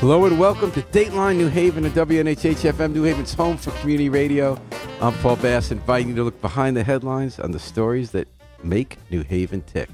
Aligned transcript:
Hello 0.00 0.26
and 0.26 0.38
welcome 0.38 0.70
to 0.70 0.80
Dateline 0.80 1.38
New 1.38 1.48
Haven 1.48 1.84
and 1.84 1.92
WNHH 1.92 2.72
FM, 2.72 2.92
New 2.92 3.02
Haven's 3.02 3.34
home 3.34 3.56
for 3.56 3.72
community 3.80 4.08
radio. 4.08 4.56
I'm 5.00 5.12
Paul 5.14 5.34
Bass, 5.34 5.72
inviting 5.72 6.10
you 6.10 6.14
to 6.14 6.22
look 6.22 6.40
behind 6.40 6.76
the 6.76 6.84
headlines 6.84 7.40
on 7.40 7.50
the 7.50 7.58
stories 7.58 8.12
that 8.12 8.28
make 8.62 8.96
New 9.10 9.24
Haven 9.24 9.60
tick. 9.62 9.88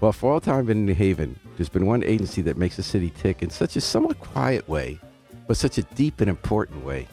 Well, 0.00 0.12
for 0.12 0.32
all 0.32 0.40
time 0.40 0.70
in 0.70 0.86
New 0.86 0.94
Haven, 0.94 1.36
there's 1.56 1.68
been 1.68 1.86
one 1.86 2.04
agency 2.04 2.40
that 2.42 2.56
makes 2.56 2.76
the 2.76 2.84
city 2.84 3.10
tick 3.10 3.42
in 3.42 3.50
such 3.50 3.74
a 3.74 3.80
somewhat 3.80 4.20
quiet 4.20 4.68
way, 4.68 5.00
but 5.48 5.56
such 5.56 5.76
a 5.76 5.82
deep 5.82 6.20
and 6.20 6.30
important 6.30 6.84
way. 6.84 7.08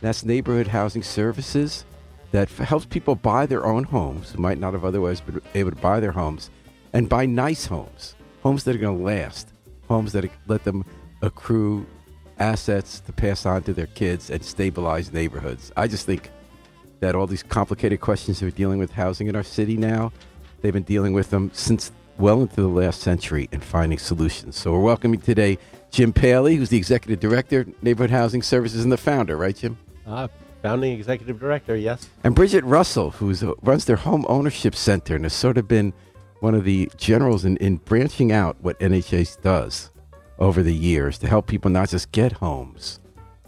That's 0.00 0.24
Neighborhood 0.24 0.68
Housing 0.68 1.02
Services 1.02 1.84
that 2.30 2.48
helps 2.48 2.86
people 2.86 3.14
buy 3.14 3.44
their 3.44 3.66
own 3.66 3.84
homes 3.84 4.32
who 4.32 4.40
might 4.40 4.58
not 4.58 4.72
have 4.72 4.86
otherwise 4.86 5.20
been 5.20 5.42
able 5.52 5.72
to 5.72 5.76
buy 5.76 6.00
their 6.00 6.12
homes 6.12 6.48
and 6.94 7.10
buy 7.10 7.26
nice 7.26 7.66
homes, 7.66 8.14
homes 8.42 8.64
that 8.64 8.74
are 8.74 8.78
going 8.78 8.96
to 8.96 9.04
last, 9.04 9.50
homes 9.86 10.12
that 10.12 10.30
let 10.46 10.64
them 10.64 10.82
accrue 11.24 11.86
assets 12.38 13.00
to 13.00 13.12
pass 13.12 13.46
on 13.46 13.62
to 13.62 13.72
their 13.72 13.86
kids 13.86 14.30
and 14.30 14.44
stabilize 14.44 15.12
neighborhoods. 15.12 15.72
I 15.76 15.86
just 15.86 16.06
think 16.06 16.30
that 17.00 17.14
all 17.14 17.26
these 17.26 17.42
complicated 17.42 18.00
questions 18.00 18.40
that 18.40 18.46
we're 18.46 18.50
dealing 18.50 18.78
with 18.78 18.92
housing 18.92 19.28
in 19.28 19.36
our 19.36 19.42
city 19.42 19.76
now, 19.76 20.12
they've 20.60 20.72
been 20.72 20.82
dealing 20.82 21.12
with 21.12 21.30
them 21.30 21.50
since 21.52 21.92
well 22.18 22.42
into 22.42 22.56
the 22.56 22.68
last 22.68 23.00
century 23.00 23.48
and 23.52 23.62
finding 23.62 23.98
solutions. 23.98 24.56
So 24.56 24.72
we're 24.72 24.80
welcoming 24.80 25.20
today 25.20 25.58
Jim 25.90 26.12
Paley, 26.12 26.56
who's 26.56 26.70
the 26.70 26.76
executive 26.76 27.20
director, 27.20 27.66
Neighborhood 27.82 28.10
Housing 28.10 28.42
Services, 28.42 28.82
and 28.82 28.90
the 28.90 28.96
founder, 28.96 29.36
right, 29.36 29.54
Jim? 29.54 29.78
Uh, 30.06 30.26
founding 30.60 30.92
executive 30.92 31.38
director, 31.38 31.76
yes. 31.76 32.08
And 32.24 32.34
Bridget 32.34 32.64
Russell, 32.64 33.12
who 33.12 33.56
runs 33.62 33.84
their 33.84 33.96
home 33.96 34.26
ownership 34.28 34.74
center 34.74 35.14
and 35.14 35.24
has 35.24 35.32
sort 35.32 35.56
of 35.56 35.68
been 35.68 35.92
one 36.40 36.54
of 36.54 36.64
the 36.64 36.90
generals 36.96 37.44
in, 37.44 37.56
in 37.58 37.76
branching 37.76 38.32
out 38.32 38.56
what 38.60 38.78
NHS 38.80 39.40
does 39.40 39.90
over 40.38 40.62
the 40.62 40.74
years 40.74 41.18
to 41.18 41.26
help 41.26 41.46
people 41.46 41.70
not 41.70 41.88
just 41.88 42.12
get 42.12 42.32
homes, 42.32 43.00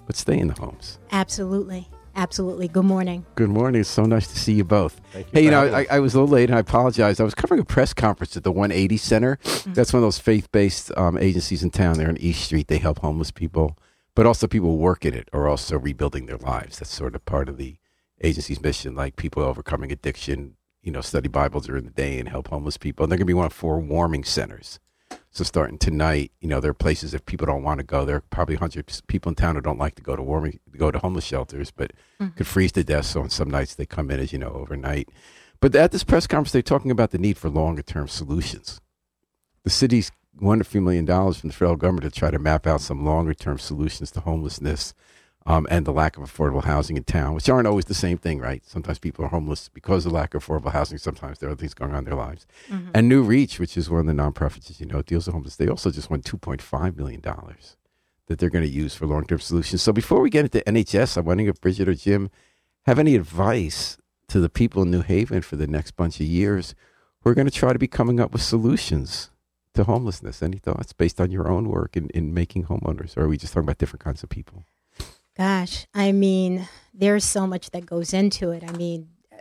but 0.06 0.16
stay 0.16 0.38
in 0.38 0.48
the 0.48 0.54
homes. 0.54 0.98
Absolutely. 1.10 1.88
Absolutely. 2.16 2.66
Good 2.66 2.86
morning. 2.86 3.26
Good 3.34 3.50
morning. 3.50 3.82
It's 3.82 3.90
so 3.90 4.04
nice 4.04 4.26
to 4.28 4.38
see 4.38 4.54
you 4.54 4.64
both. 4.64 5.02
Thank 5.12 5.26
you 5.26 5.32
hey, 5.34 5.44
you 5.44 5.50
know, 5.50 5.66
I. 5.66 5.86
I 5.90 6.00
was 6.00 6.14
a 6.14 6.20
little 6.20 6.32
late 6.32 6.48
and 6.48 6.56
I 6.56 6.60
apologize. 6.60 7.20
I 7.20 7.24
was 7.24 7.34
covering 7.34 7.60
a 7.60 7.64
press 7.64 7.92
conference 7.92 8.38
at 8.38 8.42
the 8.42 8.50
180 8.50 8.96
Center. 8.96 9.36
Mm-hmm. 9.42 9.74
That's 9.74 9.92
one 9.92 9.98
of 9.98 10.06
those 10.06 10.18
faith 10.18 10.50
based 10.50 10.90
um, 10.96 11.18
agencies 11.18 11.62
in 11.62 11.70
town 11.70 11.98
there 11.98 12.08
on 12.08 12.16
East 12.16 12.44
Street. 12.44 12.68
They 12.68 12.78
help 12.78 13.00
homeless 13.00 13.30
people, 13.30 13.76
but 14.14 14.24
also 14.24 14.46
people 14.46 14.70
who 14.70 14.76
work 14.76 15.04
in 15.04 15.12
it 15.12 15.28
are 15.34 15.46
also 15.46 15.78
rebuilding 15.78 16.24
their 16.24 16.38
lives. 16.38 16.78
That's 16.78 16.90
sort 16.90 17.14
of 17.14 17.24
part 17.26 17.50
of 17.50 17.58
the 17.58 17.76
agency's 18.22 18.62
mission, 18.62 18.94
like 18.94 19.16
people 19.16 19.42
overcoming 19.42 19.92
addiction, 19.92 20.56
you 20.82 20.92
know, 20.92 21.02
study 21.02 21.28
Bible 21.28 21.60
during 21.60 21.84
the 21.84 21.90
day 21.90 22.18
and 22.18 22.30
help 22.30 22.48
homeless 22.48 22.78
people. 22.78 23.04
And 23.04 23.12
they're 23.12 23.18
going 23.18 23.26
to 23.26 23.30
be 23.30 23.34
one 23.34 23.44
of 23.44 23.52
four 23.52 23.78
warming 23.78 24.24
centers. 24.24 24.80
So 25.36 25.44
starting 25.44 25.76
tonight, 25.76 26.32
you 26.40 26.48
know, 26.48 26.60
there 26.60 26.70
are 26.70 26.74
places 26.74 27.12
if 27.12 27.26
people 27.26 27.46
don't 27.46 27.62
want 27.62 27.76
to 27.78 27.84
go. 27.84 28.06
There 28.06 28.16
are 28.16 28.22
probably 28.30 28.54
100 28.54 29.02
people 29.06 29.28
in 29.28 29.34
town 29.34 29.54
who 29.54 29.60
don't 29.60 29.78
like 29.78 29.94
to 29.96 30.02
go 30.02 30.16
to 30.16 30.22
warming, 30.22 30.60
go 30.78 30.90
to 30.90 30.98
homeless 30.98 31.26
shelters, 31.26 31.70
but 31.70 31.92
mm-hmm. 32.18 32.34
could 32.36 32.46
freeze 32.46 32.72
to 32.72 32.82
death. 32.82 33.04
So 33.04 33.20
on 33.20 33.28
some 33.28 33.50
nights 33.50 33.74
they 33.74 33.84
come 33.84 34.10
in, 34.10 34.18
as 34.18 34.32
you 34.32 34.38
know, 34.38 34.48
overnight. 34.48 35.10
But 35.60 35.74
at 35.74 35.92
this 35.92 36.04
press 36.04 36.26
conference, 36.26 36.52
they're 36.52 36.62
talking 36.62 36.90
about 36.90 37.10
the 37.10 37.18
need 37.18 37.36
for 37.36 37.50
longer 37.50 37.82
term 37.82 38.08
solutions. 38.08 38.80
The 39.64 39.68
city's 39.68 40.10
won 40.40 40.62
a 40.62 40.64
few 40.64 40.80
million 40.80 41.04
dollars 41.04 41.36
from 41.36 41.50
the 41.50 41.54
federal 41.54 41.76
government 41.76 42.10
to 42.10 42.18
try 42.18 42.30
to 42.30 42.38
map 42.38 42.66
out 42.66 42.80
some 42.80 43.04
longer 43.04 43.34
term 43.34 43.58
solutions 43.58 44.10
to 44.12 44.20
homelessness 44.20 44.94
um, 45.46 45.66
and 45.70 45.86
the 45.86 45.92
lack 45.92 46.16
of 46.16 46.24
affordable 46.24 46.64
housing 46.64 46.96
in 46.96 47.04
town, 47.04 47.34
which 47.34 47.48
aren't 47.48 47.68
always 47.68 47.84
the 47.84 47.94
same 47.94 48.18
thing, 48.18 48.40
right? 48.40 48.62
Sometimes 48.66 48.98
people 48.98 49.24
are 49.24 49.28
homeless 49.28 49.68
because 49.68 50.04
of 50.04 50.12
lack 50.12 50.34
of 50.34 50.44
affordable 50.44 50.72
housing. 50.72 50.98
Sometimes 50.98 51.38
there 51.38 51.48
are 51.48 51.54
things 51.54 51.74
going 51.74 51.92
on 51.92 51.98
in 51.98 52.04
their 52.04 52.14
lives. 52.14 52.46
And 52.94 53.08
New 53.08 53.22
Reach, 53.22 53.60
which 53.60 53.76
is 53.76 53.88
one 53.88 54.00
of 54.00 54.06
the 54.06 54.22
nonprofits, 54.22 54.70
as 54.70 54.80
you 54.80 54.86
know, 54.86 55.02
deals 55.02 55.26
with 55.26 55.34
homeless, 55.34 55.56
they 55.56 55.68
also 55.68 55.90
just 55.90 56.10
won 56.10 56.20
$2.5 56.20 56.96
million 56.96 57.22
that 58.26 58.38
they're 58.38 58.50
going 58.50 58.64
to 58.64 58.70
use 58.70 58.94
for 58.94 59.06
long 59.06 59.24
term 59.24 59.38
solutions. 59.38 59.82
So 59.82 59.92
before 59.92 60.20
we 60.20 60.30
get 60.30 60.44
into 60.44 60.70
NHS, 60.70 61.16
I'm 61.16 61.24
wondering 61.24 61.48
if 61.48 61.60
Bridget 61.60 61.88
or 61.88 61.94
Jim 61.94 62.28
have 62.84 62.98
any 62.98 63.14
advice 63.14 63.98
to 64.28 64.40
the 64.40 64.48
people 64.48 64.82
in 64.82 64.90
New 64.90 65.02
Haven 65.02 65.42
for 65.42 65.54
the 65.54 65.68
next 65.68 65.92
bunch 65.92 66.20
of 66.20 66.26
years 66.26 66.74
who 67.20 67.30
are 67.30 67.34
going 67.34 67.46
to 67.46 67.52
try 67.52 67.72
to 67.72 67.78
be 67.78 67.86
coming 67.86 68.18
up 68.18 68.32
with 68.32 68.42
solutions 68.42 69.30
to 69.74 69.84
homelessness. 69.84 70.42
Any 70.42 70.58
thoughts 70.58 70.92
based 70.92 71.20
on 71.20 71.30
your 71.30 71.48
own 71.48 71.68
work 71.68 71.96
in, 71.96 72.08
in 72.10 72.34
making 72.34 72.64
homeowners? 72.64 73.16
Or 73.16 73.22
are 73.22 73.28
we 73.28 73.36
just 73.36 73.52
talking 73.52 73.66
about 73.66 73.78
different 73.78 74.02
kinds 74.02 74.24
of 74.24 74.28
people? 74.28 74.64
Gosh, 75.36 75.86
I 75.94 76.12
mean, 76.12 76.66
there's 76.94 77.24
so 77.24 77.46
much 77.46 77.70
that 77.70 77.84
goes 77.84 78.14
into 78.14 78.50
it. 78.52 78.64
I 78.66 78.72
mean, 78.72 79.08
uh, 79.30 79.36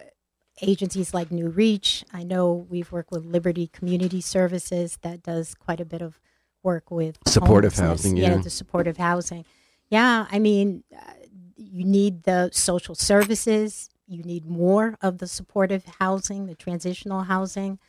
agencies 0.61 1.13
like 1.13 1.31
New 1.31 1.47
Reach, 1.49 2.03
I 2.11 2.23
know 2.23 2.67
we've 2.69 2.91
worked 2.91 3.11
with 3.11 3.23
Liberty 3.25 3.67
Community 3.67 4.19
Services 4.19 4.97
that 5.03 5.23
does 5.23 5.55
quite 5.55 5.79
a 5.79 5.85
bit 5.85 6.01
of 6.01 6.19
work 6.63 6.91
with 6.91 7.17
Supportive 7.27 7.75
housing, 7.75 8.17
Yeah, 8.17 8.31
yeah. 8.31 8.37
the 8.41 8.49
supportive 8.49 8.97
housing. 8.97 9.45
Yeah, 9.89 10.25
I 10.29 10.39
mean, 10.39 10.83
uh, 10.93 11.13
you 11.55 11.85
need 11.85 12.23
the 12.23 12.49
social 12.51 12.95
services. 12.95 13.89
You 14.07 14.21
need 14.23 14.45
more 14.45 14.97
of 15.01 15.19
the 15.19 15.27
supportive 15.27 15.85
housing, 15.99 16.45
the 16.47 16.55
transitional 16.55 17.23
housing. 17.23 17.79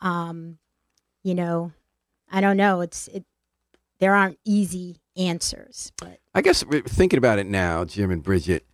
Um, 0.00 0.58
you 1.22 1.34
know, 1.34 1.72
I 2.30 2.40
don't 2.40 2.56
know. 2.56 2.80
It's 2.80 3.08
it. 3.08 3.24
There 4.00 4.14
aren't 4.14 4.38
easy 4.44 5.00
answers, 5.16 5.92
but 5.98 6.18
I 6.34 6.40
guess 6.40 6.62
uh, 6.62 6.80
thinking 6.86 7.18
about 7.18 7.38
it 7.38 7.46
now, 7.46 7.84
Jim 7.84 8.10
and 8.10 8.22
Bridget, 8.22 8.66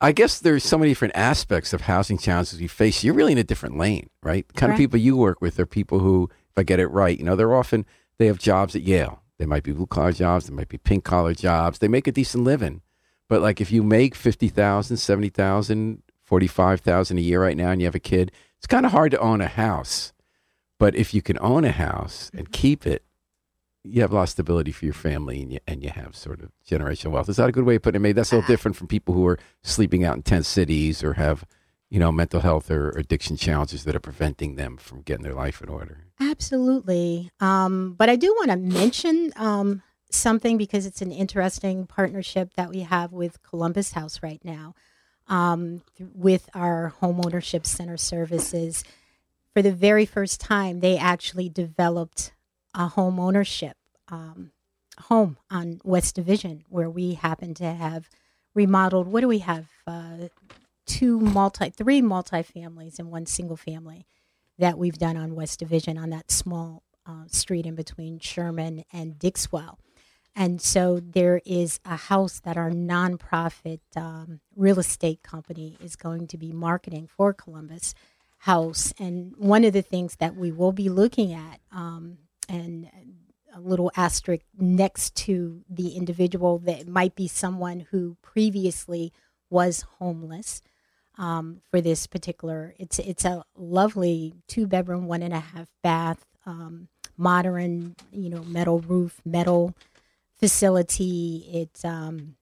I 0.00 0.12
guess 0.12 0.40
there's 0.40 0.64
so 0.64 0.76
many 0.76 0.90
different 0.90 1.16
aspects 1.16 1.72
of 1.72 1.82
housing 1.82 2.18
challenges 2.18 2.60
we 2.60 2.66
face. 2.66 3.04
You're 3.04 3.14
really 3.14 3.32
in 3.32 3.38
a 3.38 3.44
different 3.44 3.78
lane, 3.78 4.10
right? 4.22 4.46
The 4.48 4.54
kind 4.54 4.72
of 4.72 4.78
people 4.78 4.98
you 4.98 5.16
work 5.16 5.40
with 5.40 5.58
are 5.58 5.66
people 5.66 6.00
who, 6.00 6.28
if 6.50 6.58
I 6.58 6.64
get 6.64 6.80
it 6.80 6.88
right, 6.88 7.18
you 7.18 7.24
know, 7.24 7.36
they're 7.36 7.54
often, 7.54 7.86
they 8.18 8.26
have 8.26 8.38
jobs 8.38 8.76
at 8.76 8.82
Yale. 8.82 9.22
They 9.38 9.46
might 9.46 9.62
be 9.62 9.72
blue 9.72 9.86
collar 9.86 10.12
jobs, 10.12 10.46
they 10.46 10.54
might 10.54 10.68
be 10.68 10.78
pink 10.78 11.04
collar 11.04 11.34
jobs. 11.34 11.78
They 11.78 11.88
make 11.88 12.06
a 12.06 12.12
decent 12.12 12.44
living. 12.44 12.82
But 13.28 13.42
like 13.42 13.60
if 13.60 13.70
you 13.70 13.82
make 13.82 14.14
50,000, 14.14 14.96
70,000, 14.96 16.02
45,000 16.22 17.18
a 17.18 17.20
year 17.20 17.42
right 17.42 17.56
now 17.56 17.70
and 17.70 17.80
you 17.80 17.86
have 17.86 17.94
a 17.94 18.00
kid, 18.00 18.32
it's 18.58 18.66
kind 18.66 18.86
of 18.86 18.92
hard 18.92 19.12
to 19.12 19.20
own 19.20 19.40
a 19.40 19.48
house. 19.48 20.12
But 20.78 20.94
if 20.94 21.14
you 21.14 21.22
can 21.22 21.38
own 21.40 21.64
a 21.64 21.72
house 21.72 22.30
and 22.34 22.44
mm-hmm. 22.44 22.52
keep 22.52 22.86
it, 22.86 23.02
you 23.86 24.02
have 24.02 24.12
a 24.12 24.14
lot 24.14 24.24
of 24.24 24.28
stability 24.30 24.72
for 24.72 24.84
your 24.84 24.94
family 24.94 25.42
and 25.42 25.52
you, 25.52 25.58
and 25.66 25.82
you 25.82 25.90
have 25.90 26.16
sort 26.16 26.40
of 26.40 26.50
generational 26.68 27.12
wealth. 27.12 27.28
Is 27.28 27.36
that 27.36 27.48
a 27.48 27.52
good 27.52 27.64
way 27.64 27.76
of 27.76 27.82
putting 27.82 28.00
it? 28.00 28.02
Maybe 28.02 28.14
that's 28.14 28.32
a 28.32 28.36
little 28.36 28.48
different 28.48 28.76
from 28.76 28.86
people 28.88 29.14
who 29.14 29.26
are 29.26 29.38
sleeping 29.62 30.04
out 30.04 30.16
in 30.16 30.22
tent 30.22 30.46
cities 30.46 31.02
or 31.02 31.14
have, 31.14 31.44
you 31.88 31.98
know, 31.98 32.10
mental 32.10 32.40
health 32.40 32.70
or 32.70 32.90
addiction 32.90 33.36
challenges 33.36 33.84
that 33.84 33.94
are 33.94 34.00
preventing 34.00 34.56
them 34.56 34.76
from 34.76 35.02
getting 35.02 35.22
their 35.22 35.34
life 35.34 35.62
in 35.62 35.68
order. 35.68 36.04
Absolutely. 36.20 37.30
Um, 37.40 37.94
but 37.94 38.08
I 38.08 38.16
do 38.16 38.34
want 38.38 38.50
to 38.50 38.56
mention 38.56 39.32
um, 39.36 39.82
something 40.10 40.56
because 40.56 40.86
it's 40.86 41.02
an 41.02 41.12
interesting 41.12 41.86
partnership 41.86 42.54
that 42.54 42.70
we 42.70 42.80
have 42.80 43.12
with 43.12 43.42
Columbus 43.42 43.92
House 43.92 44.22
right 44.22 44.40
now 44.44 44.74
um, 45.28 45.82
th- 45.96 46.10
with 46.14 46.48
our 46.54 46.94
homeownership 47.00 47.66
center 47.66 47.96
services. 47.96 48.84
For 49.52 49.62
the 49.62 49.72
very 49.72 50.06
first 50.06 50.40
time, 50.40 50.80
they 50.80 50.98
actually 50.98 51.48
developed 51.48 52.32
a 52.76 52.86
home 52.88 53.18
ownership 53.18 53.76
um, 54.08 54.52
home 55.00 55.36
on 55.50 55.80
West 55.82 56.14
Division 56.14 56.62
where 56.68 56.88
we 56.88 57.14
happen 57.14 57.54
to 57.54 57.72
have 57.72 58.08
remodeled. 58.54 59.08
What 59.08 59.22
do 59.22 59.28
we 59.28 59.40
have? 59.40 59.66
Uh, 59.86 60.28
two 60.86 61.18
multi, 61.18 61.70
three 61.70 62.00
multi-families 62.00 62.98
and 62.98 63.10
one 63.10 63.26
single 63.26 63.56
family 63.56 64.06
that 64.58 64.78
we've 64.78 64.98
done 64.98 65.16
on 65.16 65.34
West 65.34 65.58
Division 65.58 65.98
on 65.98 66.10
that 66.10 66.30
small 66.30 66.82
uh, 67.04 67.24
street 67.26 67.66
in 67.66 67.74
between 67.74 68.18
Sherman 68.18 68.84
and 68.92 69.18
Dixwell. 69.18 69.78
And 70.34 70.60
so 70.60 71.00
there 71.00 71.40
is 71.46 71.80
a 71.84 71.96
house 71.96 72.40
that 72.40 72.56
our 72.56 72.70
nonprofit 72.70 73.80
um, 73.96 74.40
real 74.54 74.78
estate 74.78 75.22
company 75.22 75.76
is 75.80 75.96
going 75.96 76.26
to 76.28 76.38
be 76.38 76.52
marketing 76.52 77.08
for 77.08 77.32
Columbus 77.32 77.94
House. 78.38 78.92
And 78.98 79.34
one 79.36 79.64
of 79.64 79.72
the 79.72 79.82
things 79.82 80.16
that 80.16 80.36
we 80.36 80.52
will 80.52 80.72
be 80.72 80.88
looking 80.88 81.32
at, 81.32 81.60
um, 81.72 82.18
and 82.48 82.88
a 83.54 83.60
little 83.60 83.90
asterisk 83.96 84.44
next 84.58 85.14
to 85.16 85.62
the 85.68 85.90
individual 85.96 86.58
that 86.58 86.86
might 86.86 87.14
be 87.14 87.26
someone 87.28 87.86
who 87.90 88.16
previously 88.22 89.12
was 89.48 89.84
homeless 89.98 90.62
um, 91.18 91.60
for 91.70 91.80
this 91.80 92.06
particular. 92.06 92.74
It's 92.78 92.98
it's 92.98 93.24
a 93.24 93.44
lovely 93.56 94.34
two 94.46 94.66
bedroom, 94.66 95.06
one 95.06 95.22
and 95.22 95.32
a 95.32 95.40
half 95.40 95.68
bath, 95.82 96.26
um, 96.44 96.88
modern, 97.16 97.96
you 98.12 98.28
know, 98.28 98.42
metal 98.44 98.80
roof, 98.80 99.20
metal 99.24 99.74
facility. 100.38 101.48
It's 101.50 101.84
um, 101.84 102.36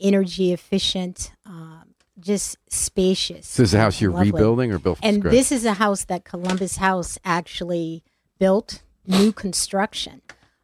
energy 0.00 0.52
efficient, 0.52 1.32
um, 1.44 1.94
just 2.20 2.56
spacious. 2.68 3.46
So 3.46 3.62
is 3.64 3.74
a 3.74 3.78
house 3.78 4.00
you're 4.00 4.12
Lovely. 4.12 4.30
rebuilding 4.30 4.72
or 4.72 4.78
built 4.78 4.98
from 4.98 5.08
And 5.08 5.16
scratch? 5.18 5.32
this 5.32 5.50
is 5.52 5.64
a 5.64 5.74
house 5.74 6.04
that 6.04 6.24
Columbus 6.24 6.76
House 6.76 7.18
actually 7.24 8.04
built, 8.38 8.82
new 9.06 9.32
construction, 9.32 10.22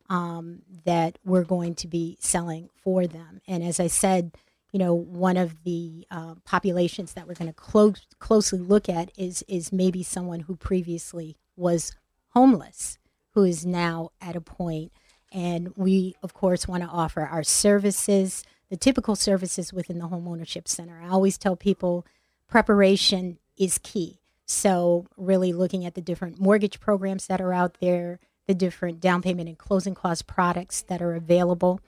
um, 0.09 0.63
that 0.85 1.19
we're 1.25 1.45
going 1.45 1.75
to 1.77 1.89
be 1.89 2.17
selling 2.21 2.71
for 2.83 3.07
them. 3.07 3.41
And 3.47 3.63
as 3.63 3.81
I 3.81 3.87
said, 3.89 4.33
you 4.73 4.79
know, 4.79 4.95
one 4.95 5.37
of 5.37 5.65
the 5.65 6.07
uh, 6.11 6.35
populations 6.45 7.15
that 7.15 7.27
we're 7.27 7.35
going 7.35 7.49
to 7.49 7.55
close, 7.55 8.07
closely 8.19 8.59
look 8.61 8.89
at 8.89 9.11
is 9.19 9.45
is 9.49 9.73
maybe 9.73 10.03
someone 10.03 10.41
who 10.41 10.57
previously 10.57 11.37
was 11.57 11.93
homeless, 12.31 12.99
who 13.33 13.45
is 13.45 13.67
now 13.67 14.11
at 14.21 14.37
a 14.37 14.41
point 14.41 14.93
And 15.33 15.73
we, 15.77 16.17
of 16.23 16.35
course, 16.35 16.67
want 16.69 16.83
to 16.83 16.89
offer 16.89 17.23
our 17.23 17.43
services, 17.45 18.45
the 18.71 18.77
typical 18.77 19.17
services 19.17 19.73
within 19.73 19.99
the 19.99 20.09
home 20.09 20.27
ownership 20.29 20.69
center. 20.69 21.01
I 21.03 21.09
always 21.09 21.39
tell 21.39 21.57
people 21.57 22.07
preparation 22.49 23.39
is 23.57 23.79
key. 23.79 24.21
So, 24.47 25.07
really 25.17 25.53
looking 25.53 25.87
at 25.87 25.95
the 25.95 26.01
different 26.03 26.41
mortgage 26.41 26.81
programs 26.81 27.29
that 27.29 27.41
are 27.41 27.53
out 27.53 27.79
there, 27.81 28.19
the 28.47 28.55
different 28.55 29.01
down 29.01 29.23
payment 29.23 29.49
and 29.49 29.59
closing 29.59 29.95
cost 29.95 30.27
products 30.27 30.83
that 30.83 31.01
are 31.03 31.15
available. 31.15 31.81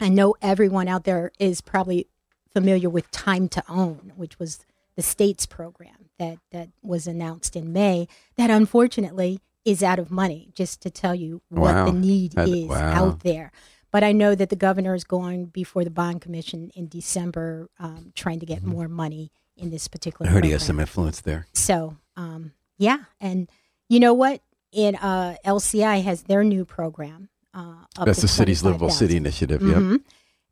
I 0.00 0.08
know 0.08 0.34
everyone 0.42 0.88
out 0.88 1.04
there 1.04 1.32
is 1.38 1.60
probably 1.60 2.08
familiar 2.52 2.90
with 2.90 3.10
Time 3.10 3.48
to 3.50 3.62
Own, 3.68 4.12
which 4.16 4.38
was 4.38 4.60
the 4.96 5.02
state's 5.02 5.46
program 5.46 6.10
that, 6.18 6.38
that 6.50 6.68
was 6.82 7.06
announced 7.06 7.56
in 7.56 7.72
May, 7.72 8.08
that 8.36 8.50
unfortunately 8.50 9.40
is 9.64 9.82
out 9.82 9.98
of 9.98 10.10
money, 10.10 10.50
just 10.54 10.82
to 10.82 10.90
tell 10.90 11.14
you 11.14 11.40
what 11.48 11.74
Wow. 11.74 11.86
the 11.86 11.92
need 11.92 12.32
That- 12.32 12.48
is 12.48 12.66
wow. 12.66 12.92
out 12.92 13.20
there. 13.20 13.52
But 13.90 14.02
I 14.02 14.12
know 14.12 14.34
that 14.34 14.48
the 14.48 14.56
governor 14.56 14.94
is 14.94 15.04
going 15.04 15.46
before 15.46 15.84
the 15.84 15.90
bond 15.90 16.22
commission 16.22 16.70
in 16.74 16.88
December, 16.88 17.68
um, 17.78 18.12
trying 18.14 18.40
to 18.40 18.46
get 18.46 18.62
more 18.62 18.88
money 18.88 19.30
in 19.56 19.70
this 19.70 19.86
particular. 19.86 20.26
Mm-hmm. 20.26 20.32
I 20.32 20.34
heard 20.36 20.44
he 20.44 20.50
has 20.52 20.64
some 20.64 20.80
influence 20.80 21.20
there. 21.20 21.46
So, 21.52 21.96
um, 22.16 22.52
yeah, 22.78 23.04
and 23.20 23.50
you 23.90 24.00
know 24.00 24.14
what? 24.14 24.40
In 24.72 24.96
uh, 24.96 25.36
LCI 25.44 26.02
has 26.02 26.22
their 26.22 26.42
new 26.42 26.64
program. 26.64 27.28
Uh, 27.54 27.74
That's 28.04 28.22
the 28.22 28.28
city's 28.28 28.62
livable 28.64 28.88
25,000. 28.88 28.98
city 29.08 29.16
initiative. 29.18 29.62
Yep. 29.62 29.76
Mhm. 29.76 30.00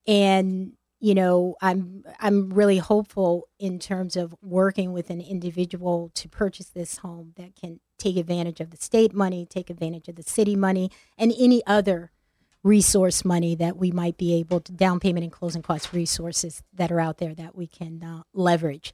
And 0.07 0.73
you 1.03 1.15
know, 1.15 1.57
I'm 1.63 2.05
I'm 2.21 2.51
really 2.51 2.77
hopeful 2.77 3.49
in 3.59 3.79
terms 3.79 4.17
of 4.17 4.35
working 4.43 4.93
with 4.93 5.09
an 5.09 5.21
individual 5.23 6.11
to 6.15 6.29
purchase 6.29 6.67
this 6.69 6.99
home 6.99 7.33
that 7.39 7.57
can 7.57 7.81
take 7.99 8.19
advantage 8.19 8.61
of 8.61 8.71
the 8.71 8.77
state 8.77 9.15
money, 9.15 9.47
take 9.49 9.71
advantage 9.71 10.09
of 10.09 10.17
the 10.17 10.23
city 10.23 10.57
money, 10.57 10.91
and 11.17 11.33
any 11.39 11.63
other 11.67 12.11
resource 12.63 13.25
money 13.25 13.55
that 13.55 13.79
we 13.79 13.91
might 13.91 14.19
be 14.19 14.35
able 14.35 14.61
to 14.61 14.73
down 14.73 15.01
payment 15.01 15.25
and 15.25 15.33
closing 15.33 15.63
cost 15.63 15.95
resources 15.95 16.63
that 16.75 16.93
are 16.93 17.01
out 17.01 17.17
there 17.17 17.35
that 17.35 17.57
we 17.57 17.67
can 17.67 18.03
uh, 18.03 18.23
leverage 18.35 18.93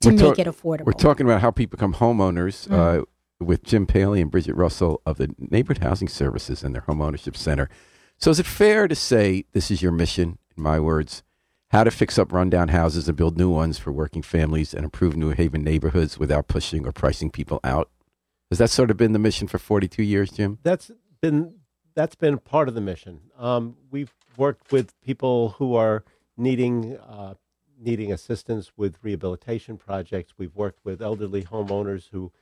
to 0.00 0.10
We're 0.10 0.14
make 0.14 0.20
talk- 0.36 0.38
it 0.38 0.46
affordable. 0.46 0.84
We're 0.86 0.92
talking 0.92 1.26
about 1.26 1.40
how 1.40 1.50
people 1.50 1.76
become 1.76 1.94
homeowners 1.94 2.68
Mm. 2.68 3.00
uh, 3.00 3.04
with 3.40 3.62
Jim 3.62 3.86
Paley 3.86 4.20
and 4.20 4.30
Bridget 4.30 4.54
Russell 4.54 5.00
of 5.06 5.16
the 5.16 5.34
Neighborhood 5.38 5.82
Housing 5.82 6.08
Services 6.08 6.62
and 6.62 6.74
their 6.74 6.82
Home 6.82 7.00
Ownership 7.00 7.36
Center. 7.36 7.68
So, 8.16 8.30
is 8.30 8.40
it 8.40 8.46
fair 8.46 8.88
to 8.88 8.94
say 8.94 9.44
this 9.52 9.70
is 9.70 9.80
your 9.80 9.92
mission, 9.92 10.38
in 10.56 10.62
my 10.62 10.80
words, 10.80 11.22
how 11.68 11.84
to 11.84 11.90
fix 11.90 12.18
up 12.18 12.32
rundown 12.32 12.68
houses 12.68 13.08
and 13.08 13.16
build 13.16 13.36
new 13.36 13.50
ones 13.50 13.78
for 13.78 13.92
working 13.92 14.22
families 14.22 14.74
and 14.74 14.84
improve 14.84 15.16
New 15.16 15.30
Haven 15.30 15.62
neighborhoods 15.62 16.18
without 16.18 16.48
pushing 16.48 16.86
or 16.86 16.92
pricing 16.92 17.30
people 17.30 17.60
out? 17.62 17.90
Has 18.50 18.58
that 18.58 18.70
sort 18.70 18.90
of 18.90 18.96
been 18.96 19.12
the 19.12 19.18
mission 19.18 19.46
for 19.46 19.58
42 19.58 20.02
years, 20.02 20.30
Jim? 20.30 20.58
That's 20.62 20.90
been 21.20 21.54
that's 21.94 22.14
been 22.14 22.38
part 22.38 22.68
of 22.68 22.74
the 22.74 22.80
mission. 22.80 23.20
Um, 23.36 23.76
we've 23.90 24.14
worked 24.36 24.72
with 24.72 24.98
people 25.00 25.50
who 25.58 25.74
are 25.74 26.04
needing 26.36 26.96
uh, 26.96 27.34
needing 27.78 28.12
assistance 28.12 28.72
with 28.76 28.96
rehabilitation 29.02 29.76
projects. 29.76 30.34
We've 30.36 30.54
worked 30.56 30.84
with 30.84 31.00
elderly 31.00 31.44
homeowners 31.44 32.08
who 32.10 32.32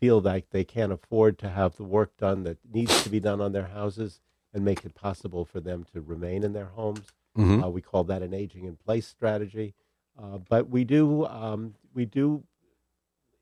feel 0.00 0.20
like 0.20 0.50
they 0.50 0.64
can't 0.64 0.92
afford 0.92 1.38
to 1.38 1.48
have 1.48 1.76
the 1.76 1.84
work 1.84 2.16
done 2.16 2.44
that 2.44 2.58
needs 2.72 3.02
to 3.02 3.08
be 3.08 3.20
done 3.20 3.40
on 3.40 3.52
their 3.52 3.68
houses 3.68 4.20
and 4.52 4.64
make 4.64 4.84
it 4.84 4.94
possible 4.94 5.44
for 5.44 5.60
them 5.60 5.84
to 5.92 6.00
remain 6.00 6.42
in 6.42 6.52
their 6.52 6.66
homes. 6.66 7.12
Mm-hmm. 7.36 7.62
Uh, 7.62 7.68
we 7.68 7.82
call 7.82 8.04
that 8.04 8.22
an 8.22 8.32
aging 8.32 8.64
in 8.64 8.76
place 8.76 9.06
strategy. 9.06 9.74
Uh, 10.18 10.38
but 10.38 10.70
we 10.70 10.84
do 10.84 11.26
um, 11.26 11.74
we 11.92 12.06
do 12.06 12.42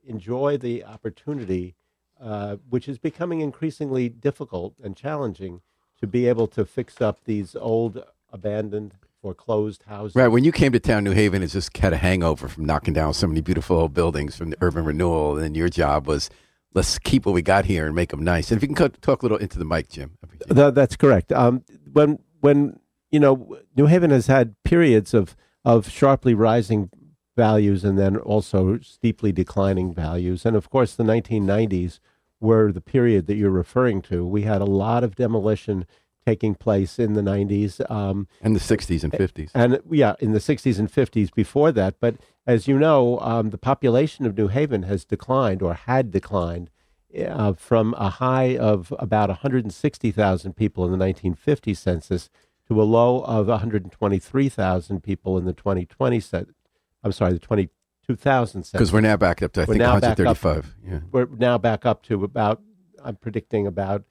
enjoy 0.07 0.57
the 0.57 0.85
opportunity, 0.85 1.75
uh, 2.21 2.57
which 2.69 2.89
is 2.89 2.99
becoming 2.99 3.41
increasingly 3.41 4.09
difficult 4.09 4.75
and 4.83 4.97
challenging, 4.97 5.61
to 6.01 6.07
be 6.07 6.27
able 6.29 6.47
to 6.49 6.65
fix 6.65 7.01
up 7.01 7.25
these 7.25 7.55
old, 7.55 8.03
abandoned, 8.33 8.95
foreclosed 9.25 9.83
houses. 9.85 10.15
Right. 10.15 10.29
When 10.29 10.45
you 10.45 10.53
came 10.53 10.73
to 10.73 10.79
town, 10.79 11.03
New 11.03 11.13
Haven 11.13 11.41
has 11.41 11.55
just 11.55 11.75
had 11.79 11.95
a 11.95 11.97
hangover 11.97 12.47
from 12.47 12.67
knocking 12.67 12.93
down 12.93 13.15
so 13.15 13.27
many 13.27 13.41
beautiful 13.41 13.79
old 13.79 13.95
buildings 13.95 14.37
from 14.37 14.51
the 14.51 14.59
urban 14.61 14.85
renewal. 14.85 15.39
And 15.39 15.57
your 15.57 15.71
job 15.71 16.07
was 16.07 16.29
let's 16.75 16.99
keep 16.99 17.25
what 17.25 17.33
we 17.33 17.41
got 17.41 17.65
here 17.65 17.87
and 17.87 17.95
make 17.95 18.11
them 18.11 18.23
nice. 18.23 18.51
And 18.51 18.63
if 18.63 18.69
you 18.69 18.75
can 18.75 18.91
talk 19.01 19.23
a 19.23 19.25
little 19.25 19.39
into 19.39 19.59
the 19.59 19.65
mic, 19.65 19.89
Jim. 19.89 20.19
I 20.23 20.27
appreciate 20.27 20.51
it. 20.51 20.55
Th- 20.55 20.75
that's 20.75 20.97
correct. 20.97 21.33
Um, 21.33 21.65
when 21.91 22.19
when 22.41 22.79
you 23.11 23.19
know 23.19 23.57
New 23.75 23.87
Haven 23.87 24.11
has 24.11 24.27
had 24.27 24.57
periods 24.63 25.15
of 25.15 25.35
of 25.65 25.89
sharply 25.89 26.35
rising 26.35 26.91
values 27.35 27.83
and 27.83 27.99
then 27.99 28.19
also 28.19 28.79
steeply 28.81 29.33
declining 29.33 29.95
values, 29.95 30.45
and 30.45 30.55
of 30.55 30.69
course 30.69 30.95
the 30.95 31.03
1990s 31.03 31.99
were 32.41 32.71
the 32.71 32.83
period 32.83 33.27
that 33.27 33.37
you're 33.37 33.49
referring 33.49 34.03
to. 34.03 34.27
We 34.27 34.43
had 34.43 34.61
a 34.61 34.67
lot 34.67 35.03
of 35.03 35.15
demolition 35.15 35.87
taking 36.27 36.55
place 36.55 36.99
in 36.99 37.13
the 37.15 37.21
90s. 37.21 37.81
Um, 37.91 38.27
And 38.41 38.55
the 38.57 38.61
60s 38.61 39.05
and 39.05 39.13
50s. 39.13 39.51
and 39.55 39.81
yeah, 39.91 40.15
in 40.21 40.33
the 40.33 40.39
60s 40.39 40.79
and 40.79 40.91
50s 40.91 41.33
before 41.35 41.71
that. 41.73 41.97
But 42.01 42.17
as 42.47 42.67
you 42.69 42.79
know, 42.79 43.19
um, 43.21 43.51
the 43.51 43.59
population 43.59 44.25
of 44.27 44.37
New 44.37 44.49
Haven 44.49 44.85
has 44.85 45.05
declined 45.05 45.63
or 45.63 45.75
had 45.75 46.11
declined 46.11 46.71
uh, 47.19 47.53
from 47.53 47.95
a 47.99 48.11
high 48.11 48.57
of 48.57 48.93
about 48.99 49.29
160,000 49.29 50.57
people 50.57 50.85
in 50.85 50.91
the 50.91 50.99
1950 50.99 51.75
census 51.75 52.29
to 52.69 52.81
a 52.81 52.85
low 52.85 53.21
of 53.25 53.47
123,000 53.49 55.03
people 55.03 55.39
in 55.39 55.45
the 55.45 55.53
2020 55.53 56.21
census. 56.21 56.55
I'm 57.03 57.13
sorry, 57.13 57.35
the 57.35 57.39
20, 57.39 57.69
2000 58.07 58.63
census. 58.63 58.73
Because 58.73 58.93
we're 58.93 59.01
now 59.03 59.17
back 59.17 59.43
up 59.43 59.53
to, 59.53 59.61
I 59.61 59.65
We're 59.65 59.75
think, 59.75 59.79
now 59.81 60.01
back 60.01 60.19
up. 60.19 60.19
135. 60.43 60.77
Yeah. 60.87 61.01
We're 61.13 61.27
now 61.27 61.59
back 61.59 61.85
up 61.87 62.03
to 62.05 62.25
about, 62.25 62.63
I'm 63.03 63.17
predicting 63.17 63.67
about 63.67 64.05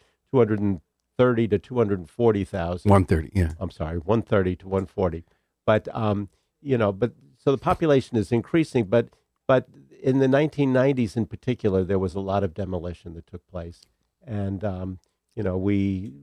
230 1.18 1.48
to 1.50 1.60
240,000. 1.60 2.89
130. 2.89 3.31
Yeah. 3.33 3.51
I'm 3.60 3.71
sorry, 3.71 3.98
130 3.98 4.56
to 4.57 4.68
140. 4.68 5.24
But 5.65 5.88
um, 5.95 6.30
you 6.62 6.77
know, 6.77 6.92
but 6.92 7.13
so 7.38 7.51
the 7.51 7.57
population 7.57 8.18
is 8.18 8.31
increasing, 8.31 8.85
but 8.85 9.09
but 9.47 9.68
in 10.02 10.19
the 10.19 10.28
1990s 10.28 11.16
in 11.16 11.26
particular, 11.26 11.83
there 11.83 11.99
was 11.99 12.16
a 12.16 12.19
lot 12.19 12.44
of 12.44 12.54
demolition 12.54 13.14
that 13.14 13.28
took 13.28 13.47
place, 13.47 13.81
and 14.26 14.64
um, 14.64 14.99
you 15.35 15.44
know, 15.44 15.57
we 15.57 16.14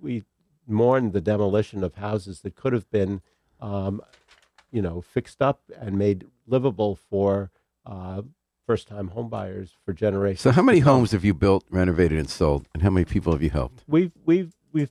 we 0.00 0.24
mourned 0.66 1.12
the 1.12 1.20
demolition 1.20 1.82
of 1.82 1.94
houses 1.96 2.40
that 2.40 2.56
could 2.56 2.72
have 2.72 2.90
been, 2.90 3.22
um, 3.60 4.00
you 4.70 4.82
know, 4.82 5.00
fixed 5.00 5.40
up 5.40 5.62
and 5.78 5.96
made 5.96 6.26
livable 6.46 6.96
for 6.96 7.50
uh, 7.84 8.22
first-time 8.66 9.10
homebuyers 9.14 9.70
for 9.84 9.92
generations. 9.92 10.40
So, 10.40 10.50
how 10.50 10.62
many 10.62 10.80
homes 10.80 11.12
have 11.12 11.24
you 11.24 11.32
built, 11.34 11.64
renovated, 11.70 12.18
and 12.18 12.28
sold? 12.28 12.66
And 12.74 12.82
how 12.82 12.90
many 12.90 13.04
people 13.04 13.32
have 13.32 13.42
you 13.42 13.50
helped? 13.50 13.84
we've 13.86 14.12
we've 14.24 14.54
we've 14.72 14.90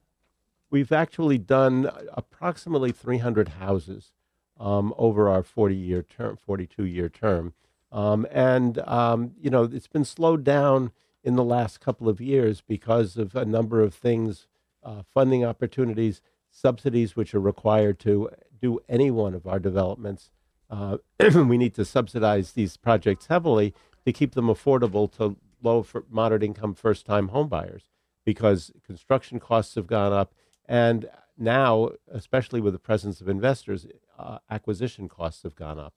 we've 0.72 0.92
actually 0.92 1.38
done 1.38 1.90
approximately 2.14 2.92
300 2.92 3.50
houses 3.50 4.12
um, 4.60 4.94
over 4.98 5.30
our 5.30 5.44
40 5.44 5.76
year 5.76 6.02
term, 6.02 6.38
42 6.38 6.86
year 6.86 7.10
term, 7.10 7.54
um, 7.92 8.26
and 8.32 8.80
um, 8.80 9.34
you 9.42 9.50
know 9.50 9.64
it's 9.64 9.88
been 9.88 10.06
slowed 10.06 10.44
down 10.44 10.92
in 11.24 11.36
the 11.36 11.44
last 11.44 11.82
couple 11.82 12.08
of 12.08 12.22
years 12.22 12.62
because 12.62 13.18
of 13.18 13.36
a 13.36 13.44
number 13.44 13.82
of 13.82 13.94
things, 13.94 14.48
uh, 14.84 15.02
funding 15.14 15.44
opportunities, 15.44 16.22
subsidies 16.52 17.16
which 17.16 17.34
are 17.34 17.42
required 17.42 18.00
to 18.00 18.30
do 18.62 18.80
any 18.88 19.12
one 19.12 19.34
of 19.34 19.48
our 19.48 19.60
developments. 19.60 20.32
Uh, 20.70 20.98
we 21.36 21.58
need 21.58 21.74
to 21.76 21.86
subsidize 21.86 22.54
these 22.54 22.78
projects 22.78 23.28
heavily 23.28 23.74
to 24.06 24.12
keep 24.12 24.34
them 24.34 24.48
affordable 24.48 25.12
to 25.18 25.38
low 25.62 25.84
for 25.84 26.06
moderate 26.10 26.44
income 26.44 26.74
first 26.74 27.06
time 27.06 27.30
homebuyers 27.30 27.84
because 28.24 28.72
construction 28.86 29.40
costs 29.40 29.76
have 29.76 29.88
gone 29.88 30.14
up 30.14 30.34
and 30.68 31.10
now 31.38 31.90
especially 32.12 32.62
with 32.62 32.74
the 32.74 32.80
presence 32.80 33.22
of 33.22 33.30
investors 33.30 33.88
uh, 34.18 34.40
acquisition 34.50 35.08
costs 35.08 35.44
have 35.44 35.56
gone 35.56 35.80
up. 35.80 35.94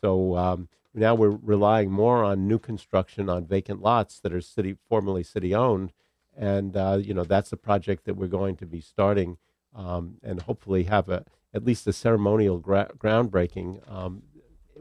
So 0.00 0.36
um, 0.36 0.68
now 0.92 1.14
we're 1.14 1.30
relying 1.30 1.90
more 1.90 2.22
on 2.22 2.46
new 2.46 2.58
construction 2.58 3.28
on 3.28 3.46
vacant 3.46 3.80
lots 3.80 4.20
that 4.20 4.32
are 4.32 4.40
city 4.40 4.76
formerly 4.88 5.22
city 5.22 5.54
owned 5.54 5.92
and 6.36 6.76
uh, 6.76 6.98
you 7.00 7.14
know 7.14 7.24
that's 7.24 7.52
a 7.52 7.56
project 7.56 8.04
that 8.04 8.16
we're 8.16 8.26
going 8.26 8.56
to 8.56 8.66
be 8.66 8.80
starting 8.80 9.38
um, 9.74 10.16
and 10.22 10.42
hopefully 10.42 10.84
have 10.84 11.08
a 11.08 11.24
at 11.54 11.64
least 11.64 11.86
a 11.86 11.92
ceremonial 11.92 12.58
gra- 12.58 12.90
groundbreaking 12.98 13.80
um, 13.90 14.22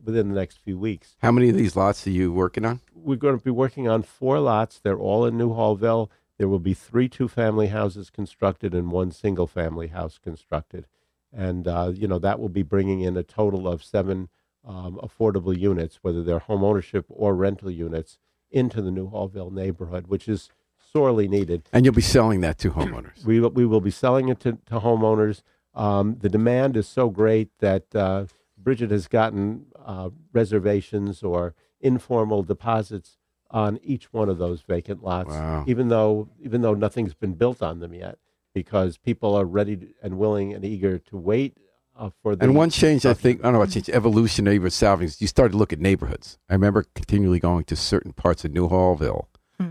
within 0.03 0.27
the 0.29 0.35
next 0.35 0.57
few 0.57 0.77
weeks 0.77 1.15
How 1.21 1.31
many 1.31 1.49
of 1.49 1.55
these 1.55 1.75
lots 1.75 2.05
are 2.07 2.11
you 2.11 2.33
working 2.33 2.65
on? 2.65 2.81
we're 2.95 3.15
going 3.17 3.37
to 3.37 3.43
be 3.43 3.51
working 3.51 3.87
on 3.87 4.01
four 4.03 4.39
lots. 4.39 4.79
They're 4.79 4.97
all 4.97 5.25
in 5.25 5.35
Newhallville. 5.35 6.09
There 6.37 6.47
will 6.47 6.59
be 6.59 6.73
three 6.73 7.07
two-family 7.09 7.67
houses 7.67 8.09
constructed 8.09 8.73
and 8.73 8.91
one 8.91 9.11
single-family 9.11 9.87
house 9.89 10.17
constructed, 10.17 10.87
and 11.31 11.67
uh, 11.67 11.91
you 11.93 12.07
know 12.07 12.17
that 12.19 12.39
will 12.39 12.49
be 12.49 12.63
bringing 12.63 13.01
in 13.01 13.15
a 13.17 13.23
total 13.23 13.67
of 13.67 13.83
seven 13.83 14.29
um, 14.65 14.99
affordable 15.03 15.57
units, 15.57 15.99
whether 16.01 16.23
they're 16.23 16.39
home 16.39 16.63
ownership 16.63 17.05
or 17.09 17.35
rental 17.35 17.69
units, 17.69 18.17
into 18.49 18.81
the 18.81 18.89
Newhallville 18.89 19.51
neighborhood, 19.51 20.07
which 20.07 20.27
is 20.27 20.49
sorely 20.91 21.27
needed. 21.27 21.69
And 21.73 21.85
you'll 21.85 21.93
be 21.93 22.01
selling 22.01 22.41
that 22.41 22.57
to 22.59 22.71
homeowners. 22.71 23.23
We 23.25 23.39
will- 23.41 23.51
we 23.51 23.65
will 23.65 23.81
be 23.81 23.91
selling 23.91 24.29
it 24.29 24.39
to, 24.41 24.53
to 24.67 24.79
homeowners. 24.79 25.41
Um, 25.75 26.17
the 26.19 26.29
demand 26.29 26.77
is 26.77 26.87
so 26.87 27.09
great 27.09 27.49
that 27.59 27.95
uh, 27.95 28.25
Bridget 28.57 28.91
has 28.91 29.07
gotten 29.07 29.65
uh, 29.83 30.09
reservations 30.31 31.23
or 31.23 31.55
informal 31.81 32.43
deposits 32.43 33.17
on 33.49 33.79
each 33.83 34.11
one 34.13 34.29
of 34.29 34.37
those 34.37 34.61
vacant 34.61 35.03
lots, 35.03 35.29
Wow. 35.29 35.63
even 35.67 35.89
though 35.89 36.29
even 36.41 36.61
though 36.61 36.73
nothing's 36.73 37.13
been 37.13 37.33
built 37.33 37.61
on 37.61 37.79
them 37.79 37.93
yet. 37.93 38.17
because 38.55 38.97
people 38.99 39.33
are 39.35 39.45
ready 39.45 39.95
and 40.03 40.19
willing 40.19 40.53
and 40.53 40.63
eager 40.63 40.99
to 40.99 41.17
wait 41.17 41.57
uh, 41.97 42.11
for 42.21 42.35
the 42.35 42.43
And 42.45 42.55
one 42.55 42.69
change, 42.69 43.03
I 43.03 43.15
think, 43.15 43.39
I 43.39 43.43
don't 43.45 43.53
know 43.53 43.61
about 43.63 43.73
change, 43.73 43.89
evolution, 43.89 44.45
neighborhood 44.45 44.73
salving, 44.73 45.07
is 45.07 45.19
you 45.21 45.25
started 45.27 45.53
to 45.53 45.57
look 45.57 45.73
at 45.73 45.79
neighborhoods. 45.79 46.37
I 46.47 46.53
remember 46.53 46.85
continually 46.93 47.39
going 47.39 47.63
to 47.65 47.75
certain 47.75 48.13
parts 48.13 48.45
of 48.45 48.51
Newhallville, 48.51 49.25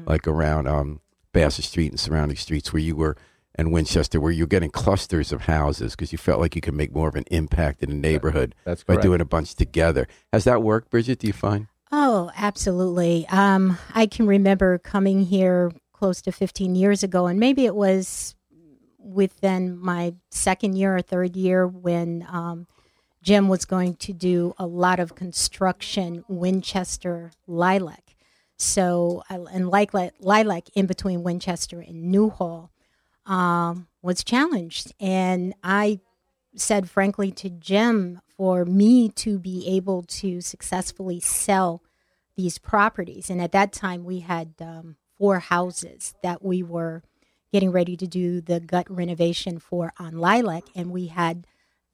like 0.05 0.27
around 0.27 0.67
um, 0.67 1.01
Bassett 1.33 1.65
Street 1.65 1.93
and 1.93 2.01
surrounding 2.01 2.37
streets 2.37 2.73
where 2.73 2.83
you 2.83 2.97
were, 2.97 3.17
and 3.55 3.73
Winchester, 3.73 4.21
where 4.21 4.33
you're 4.33 4.47
getting 4.47 4.71
clusters 4.71 5.33
of 5.33 5.43
houses 5.43 5.93
because 5.93 6.11
you 6.13 6.19
felt 6.19 6.41
like 6.41 6.55
you 6.55 6.61
could 6.63 6.75
make 6.75 6.95
more 6.95 7.09
of 7.09 7.15
an 7.17 7.25
impact 7.31 7.83
in 7.83 7.91
a 7.91 7.95
neighborhood 7.95 8.55
That's 8.65 8.83
by 8.85 8.95
correct. 8.95 9.03
doing 9.05 9.21
a 9.21 9.25
bunch 9.27 9.55
together. 9.55 10.09
Has 10.33 10.45
that 10.45 10.63
worked, 10.63 10.91
Bridget, 10.91 11.19
do 11.19 11.27
you 11.27 11.33
find? 11.33 11.67
Oh, 11.91 12.31
absolutely. 12.37 13.27
Um, 13.29 13.77
I 13.95 14.07
can 14.07 14.27
remember 14.27 14.79
coming 14.79 15.25
here 15.25 15.71
close 15.93 16.23
to 16.23 16.33
15 16.33 16.75
years 16.75 17.03
ago, 17.03 17.27
and 17.27 17.39
maybe 17.39 17.67
it 17.67 17.75
was 17.75 18.35
within 18.99 19.77
my 19.79 20.15
second 20.31 20.77
year 20.77 20.97
or 20.97 21.03
third 21.03 21.37
year 21.37 21.67
when 21.67 22.27
um, 22.31 22.67
Jim 23.23 23.49
was 23.49 23.65
going 23.65 23.97
to 23.97 24.13
do 24.13 24.55
a 24.59 24.67
lot 24.67 25.01
of 25.01 25.15
construction, 25.15 26.25
Winchester, 26.29 27.31
Lilac. 27.47 28.15
So, 28.57 29.23
I- 29.29 29.45
and 29.53 29.69
like 29.69 29.91
Lilac 30.21 30.69
in 30.75 30.87
between 30.87 31.23
Winchester 31.23 31.81
and 31.81 32.11
Newhall 32.11 32.71
um, 33.27 33.89
was 34.03 34.25
challenged. 34.25 34.93
And 35.01 35.55
I 35.63 36.01
said 36.55 36.91
frankly 36.91 37.31
to 37.33 37.49
Jim 37.49 38.21
for 38.37 38.65
me 38.65 39.09
to 39.09 39.39
be 39.39 39.67
able 39.69 40.03
to 40.03 40.41
successfully 40.41 41.21
sell 41.21 41.83
these 42.37 42.59
properties. 42.59 43.31
And 43.31 43.41
at 43.41 43.53
that 43.53 43.73
time, 43.73 44.05
we 44.05 44.21
had 44.21 44.55
um, 44.61 44.97
four 45.19 45.39
houses 45.39 46.15
that 46.23 46.43
we 46.43 46.63
were 46.63 47.03
getting 47.53 47.71
ready 47.71 47.97
to 47.97 48.07
do 48.07 48.41
the 48.41 48.61
gut 48.61 48.91
renovation 48.91 49.59
for 49.59 49.93
on 49.99 50.15
Lilac. 50.15 50.65
And 50.75 50.91
we 50.91 51.09
had 51.09 51.47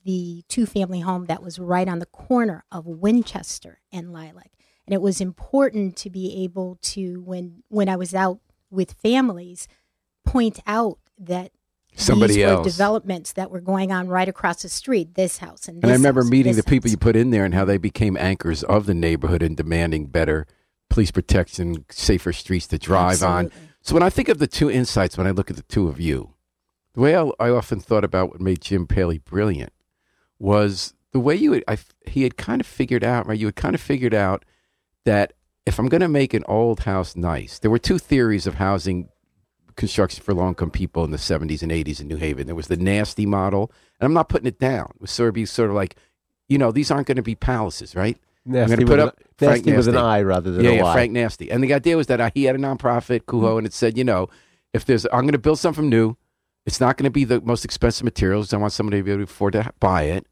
the 0.05 0.43
two 0.47 0.65
family 0.65 1.01
home 1.01 1.25
that 1.25 1.43
was 1.43 1.59
right 1.59 1.87
on 1.87 1.99
the 1.99 2.05
corner 2.05 2.63
of 2.71 2.85
Winchester 2.85 3.79
and 3.91 4.13
Lilac. 4.13 4.51
And 4.87 4.93
it 4.93 5.01
was 5.01 5.21
important 5.21 5.97
to 5.97 6.09
be 6.09 6.43
able 6.43 6.79
to, 6.81 7.21
when, 7.21 7.63
when 7.67 7.89
I 7.89 7.95
was 7.95 8.15
out 8.15 8.39
with 8.71 8.93
families, 8.93 9.67
point 10.25 10.59
out 10.65 10.97
that 11.19 11.51
Somebody 11.95 12.35
these 12.35 12.43
else. 12.43 12.65
were 12.65 12.71
developments 12.71 13.33
that 13.33 13.51
were 13.51 13.59
going 13.59 13.91
on 13.91 14.07
right 14.07 14.29
across 14.29 14.61
the 14.61 14.69
street. 14.69 15.15
This 15.15 15.39
house 15.39 15.67
and 15.67 15.77
this 15.77 15.83
And 15.83 15.91
I 15.91 15.95
remember 15.95 16.21
house 16.21 16.31
meeting 16.31 16.53
the 16.53 16.61
this 16.61 16.65
people 16.65 16.89
you 16.89 16.97
put 16.97 17.15
in 17.15 17.31
there 17.31 17.45
and 17.45 17.53
how 17.53 17.65
they 17.65 17.77
became 17.77 18.15
anchors 18.17 18.63
of 18.63 18.85
the 18.85 18.93
neighborhood 18.93 19.43
and 19.43 19.57
demanding 19.57 20.07
better 20.07 20.45
police 20.89 21.11
protection, 21.11 21.85
safer 21.89 22.33
streets 22.33 22.67
to 22.67 22.77
drive 22.77 23.21
on. 23.21 23.51
So 23.81 23.93
when 23.93 24.03
I 24.03 24.09
think 24.09 24.29
of 24.29 24.39
the 24.39 24.47
two 24.47 24.69
insights, 24.69 25.17
when 25.17 25.27
I 25.27 25.31
look 25.31 25.49
at 25.49 25.57
the 25.57 25.63
two 25.63 25.87
of 25.87 25.99
you, 25.99 26.33
the 26.93 27.01
way 27.01 27.15
I, 27.15 27.29
I 27.39 27.49
often 27.49 27.79
thought 27.79 28.03
about 28.03 28.29
what 28.29 28.41
made 28.41 28.61
Jim 28.61 28.87
Paley 28.87 29.19
brilliant 29.19 29.73
was 30.37 30.93
the 31.11 31.19
way 31.19 31.35
you 31.35 31.53
had, 31.53 31.63
I, 31.67 31.77
he 32.05 32.23
had 32.23 32.37
kind 32.37 32.61
of 32.61 32.67
figured 32.67 33.03
out, 33.03 33.27
right? 33.27 33.37
You 33.37 33.47
had 33.47 33.55
kind 33.55 33.75
of 33.75 33.81
figured 33.81 34.13
out 34.13 34.45
that 35.05 35.33
if 35.65 35.79
I'm 35.79 35.87
going 35.87 36.01
to 36.01 36.07
make 36.07 36.33
an 36.33 36.43
old 36.47 36.81
house 36.81 37.15
nice, 37.15 37.59
there 37.59 37.71
were 37.71 37.79
two 37.79 37.99
theories 37.99 38.47
of 38.47 38.55
housing 38.55 39.09
construction 39.79 40.21
for 40.23 40.33
low 40.33 40.47
income 40.47 40.69
people 40.69 41.03
in 41.03 41.11
the 41.11 41.17
70s 41.17 41.63
and 41.63 41.71
80s 41.71 41.99
in 42.01 42.07
New 42.07 42.17
Haven. 42.17 42.45
There 42.45 42.55
was 42.55 42.67
the 42.67 42.77
Nasti 42.77 43.25
model, 43.25 43.71
and 43.99 44.05
I'm 44.05 44.13
not 44.13 44.29
putting 44.29 44.47
it 44.47 44.59
down. 44.59 44.91
It 44.95 45.01
was 45.01 45.11
sort 45.11 45.35
of 45.35 45.49
sort 45.49 45.69
of 45.69 45.75
like, 45.75 45.95
you 46.47 46.57
know, 46.57 46.71
these 46.71 46.91
aren't 46.91 47.07
going 47.07 47.15
to 47.15 47.23
be 47.23 47.35
palaces, 47.35 47.95
right? 47.95 48.17
Nasty, 48.45 48.75
gonna 48.75 48.85
with, 48.85 48.89
put 48.89 48.99
an, 48.99 49.07
up 49.07 49.19
Frank 49.37 49.65
Nasti 49.65 49.77
with 49.77 49.87
an 49.87 49.93
Nasty. 49.95 50.05
I 50.05 50.21
rather 50.21 50.51
than 50.51 50.65
yeah, 50.65 50.71
a 50.71 50.75
yeah, 50.75 50.83
Y. 50.83 50.93
Frank 50.93 51.13
Nasti. 51.13 51.47
And 51.51 51.63
the 51.63 51.73
idea 51.73 51.97
was 51.97 52.07
that 52.07 52.19
uh, 52.21 52.29
he 52.33 52.43
had 52.43 52.55
a 52.55 52.59
nonprofit, 52.59 53.21
Kuho, 53.21 53.57
and 53.57 53.65
it 53.65 53.73
said, 53.73 53.97
you 53.97 54.03
know, 54.03 54.29
if 54.73 54.85
there's, 54.85 55.05
I'm 55.05 55.21
going 55.21 55.31
to 55.31 55.39
build 55.39 55.59
something 55.59 55.89
new. 55.89 56.15
It's 56.65 56.79
not 56.79 56.97
going 56.97 57.05
to 57.05 57.09
be 57.09 57.23
the 57.23 57.41
most 57.41 57.65
expensive 57.65 58.03
materials. 58.03 58.53
I 58.53 58.57
want 58.57 58.73
somebody 58.73 58.99
to 58.99 59.03
be 59.03 59.11
able 59.11 59.25
to 59.25 59.31
afford 59.31 59.53
to 59.53 59.71
buy 59.79 60.03
it, 60.03 60.27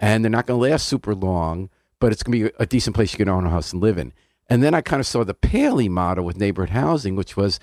and 0.00 0.24
they're 0.24 0.30
not 0.30 0.46
going 0.46 0.58
to 0.58 0.70
last 0.70 0.86
super 0.86 1.14
long. 1.14 1.68
But 1.98 2.12
it's 2.12 2.22
going 2.22 2.38
to 2.38 2.44
be 2.48 2.54
a 2.58 2.66
decent 2.66 2.96
place 2.96 3.12
you 3.12 3.18
can 3.18 3.28
own 3.28 3.46
a 3.46 3.50
house 3.50 3.72
and 3.72 3.82
live 3.82 3.98
in. 3.98 4.12
And 4.48 4.62
then 4.62 4.74
I 4.74 4.80
kind 4.80 5.00
of 5.00 5.06
saw 5.06 5.22
the 5.22 5.34
Paley 5.34 5.88
model 5.88 6.24
with 6.24 6.36
neighborhood 6.36 6.70
housing, 6.70 7.14
which 7.14 7.36
was 7.36 7.60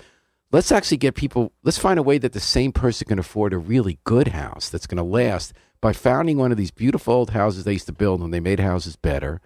let's 0.52 0.72
actually 0.72 0.96
get 0.96 1.14
people. 1.14 1.52
Let's 1.62 1.78
find 1.78 1.98
a 1.98 2.02
way 2.02 2.18
that 2.18 2.32
the 2.32 2.40
same 2.40 2.72
person 2.72 3.08
can 3.08 3.18
afford 3.18 3.52
a 3.52 3.58
really 3.58 3.98
good 4.04 4.28
house 4.28 4.68
that's 4.68 4.86
going 4.86 4.96
to 4.96 5.02
last 5.02 5.52
by 5.80 5.92
founding 5.92 6.36
one 6.36 6.52
of 6.52 6.58
these 6.58 6.70
beautiful 6.70 7.14
old 7.14 7.30
houses 7.30 7.64
they 7.64 7.72
used 7.72 7.86
to 7.86 7.92
build 7.92 8.20
when 8.20 8.30
they 8.30 8.40
made 8.40 8.60
houses 8.60 8.96
better 8.96 9.40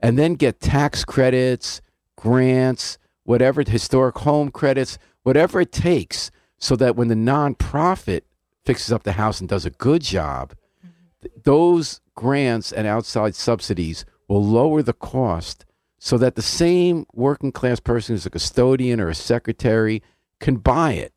and 0.00 0.18
then 0.18 0.34
get 0.34 0.60
tax 0.60 1.04
credits, 1.04 1.80
grants, 2.16 2.98
whatever, 3.24 3.62
historic 3.62 4.18
home 4.18 4.50
credits, 4.50 4.98
whatever 5.22 5.60
it 5.60 5.72
takes, 5.72 6.30
so 6.58 6.76
that 6.76 6.96
when 6.96 7.08
the 7.08 7.14
nonprofit 7.14 8.22
fixes 8.64 8.92
up 8.92 9.04
the 9.04 9.12
house 9.12 9.40
and 9.40 9.48
does 9.48 9.64
a 9.64 9.70
good 9.70 10.02
job, 10.02 10.54
mm-hmm. 10.84 10.90
th- 11.22 11.34
those 11.44 12.00
grants 12.14 12.72
and 12.72 12.86
outside 12.86 13.34
subsidies 13.34 14.04
will 14.28 14.44
lower 14.44 14.82
the 14.82 14.92
cost 14.92 15.64
so 15.98 16.18
that 16.18 16.34
the 16.34 16.42
same 16.42 17.06
working 17.14 17.52
class 17.52 17.78
person 17.78 18.14
who's 18.14 18.26
a 18.26 18.30
custodian 18.30 19.00
or 19.00 19.08
a 19.08 19.14
secretary 19.14 20.02
can 20.42 20.56
buy 20.56 20.92
it, 20.92 21.14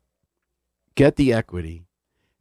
get 0.94 1.16
the 1.16 1.32
equity, 1.32 1.84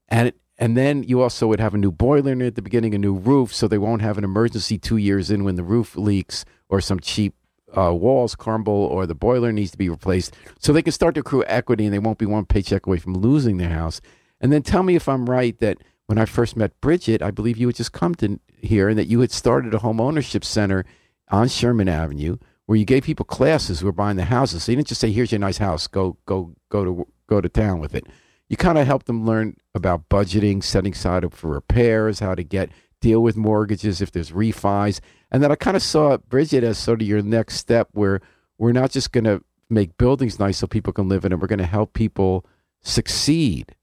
and 0.07 0.29
it, 0.29 0.37
and 0.57 0.77
then 0.77 1.03
you 1.03 1.21
also 1.21 1.47
would 1.47 1.59
have 1.59 1.73
a 1.73 1.77
new 1.77 1.91
boiler 1.91 2.31
in 2.31 2.41
at 2.41 2.55
the 2.55 2.61
beginning, 2.61 2.93
a 2.93 2.97
new 2.97 3.13
roof, 3.13 3.53
so 3.53 3.67
they 3.67 3.77
won't 3.77 4.01
have 4.01 4.17
an 4.17 4.23
emergency 4.23 4.77
two 4.77 4.95
years 4.95 5.29
in 5.29 5.43
when 5.43 5.55
the 5.55 5.63
roof 5.63 5.97
leaks 5.97 6.45
or 6.69 6.79
some 6.79 6.99
cheap 6.99 7.33
uh, 7.77 7.93
walls 7.93 8.35
crumble 8.35 8.73
or 8.73 9.05
the 9.05 9.15
boiler 9.15 9.51
needs 9.51 9.71
to 9.71 9.77
be 9.77 9.89
replaced. 9.89 10.33
So 10.59 10.71
they 10.71 10.81
can 10.81 10.93
start 10.93 11.15
to 11.15 11.21
accrue 11.21 11.43
equity 11.47 11.83
and 11.83 11.93
they 11.93 11.99
won't 11.99 12.19
be 12.19 12.25
one 12.25 12.45
paycheck 12.45 12.87
away 12.87 12.97
from 12.97 13.15
losing 13.15 13.57
their 13.57 13.69
house. 13.69 13.99
And 14.39 14.53
then 14.53 14.61
tell 14.63 14.83
me 14.83 14.95
if 14.95 15.09
I'm 15.09 15.29
right 15.29 15.57
that 15.59 15.79
when 16.05 16.17
I 16.17 16.23
first 16.23 16.55
met 16.55 16.79
Bridget, 16.79 17.21
I 17.21 17.31
believe 17.31 17.57
you 17.57 17.67
had 17.67 17.75
just 17.75 17.91
come 17.91 18.15
to 18.15 18.39
here 18.61 18.87
and 18.87 18.97
that 18.97 19.07
you 19.07 19.19
had 19.19 19.31
started 19.31 19.73
a 19.73 19.79
home 19.79 19.99
ownership 19.99 20.45
center 20.45 20.85
on 21.29 21.49
Sherman 21.49 21.89
Avenue 21.89 22.37
where 22.65 22.77
you 22.77 22.85
gave 22.85 23.03
people 23.03 23.25
classes 23.25 23.79
who 23.79 23.85
were 23.85 23.91
buying 23.91 24.17
the 24.17 24.25
houses. 24.25 24.63
So 24.63 24.71
you 24.71 24.77
didn't 24.77 24.87
just 24.87 25.01
say, 25.01 25.11
"Here's 25.11 25.31
your 25.31 25.39
nice 25.39 25.57
house, 25.57 25.87
go 25.87 26.17
go 26.25 26.55
go 26.69 26.83
to 26.85 27.07
go 27.27 27.41
to 27.41 27.49
town 27.49 27.79
with 27.79 27.95
it." 27.95 28.05
You 28.47 28.57
kind 28.57 28.77
of 28.77 28.85
helped 28.85 29.07
them 29.07 29.25
learn 29.25 29.57
about 29.73 30.07
budgeting, 30.09 30.63
setting 30.63 30.93
aside 30.93 31.31
for 31.33 31.49
repairs, 31.49 32.19
how 32.19 32.35
to 32.35 32.43
get 32.43 32.69
deal 33.01 33.21
with 33.21 33.35
mortgages 33.35 34.01
if 34.01 34.11
there's 34.11 34.31
refis, 34.31 34.99
and 35.31 35.43
then 35.43 35.51
I 35.51 35.55
kind 35.55 35.75
of 35.75 35.83
saw 35.83 36.17
Bridget 36.17 36.63
as 36.63 36.77
sort 36.77 37.01
of 37.01 37.07
your 37.07 37.21
next 37.21 37.57
step, 37.57 37.89
where 37.91 38.21
we're 38.57 38.71
not 38.71 38.91
just 38.91 39.11
going 39.11 39.25
to 39.25 39.43
make 39.69 39.97
buildings 39.97 40.39
nice 40.39 40.57
so 40.57 40.67
people 40.67 40.93
can 40.93 41.09
live 41.09 41.25
in 41.25 41.31
them. 41.31 41.39
We're 41.39 41.47
going 41.47 41.59
to 41.59 41.65
help 41.65 41.93
people 41.93 42.45
succeed. 42.81 43.75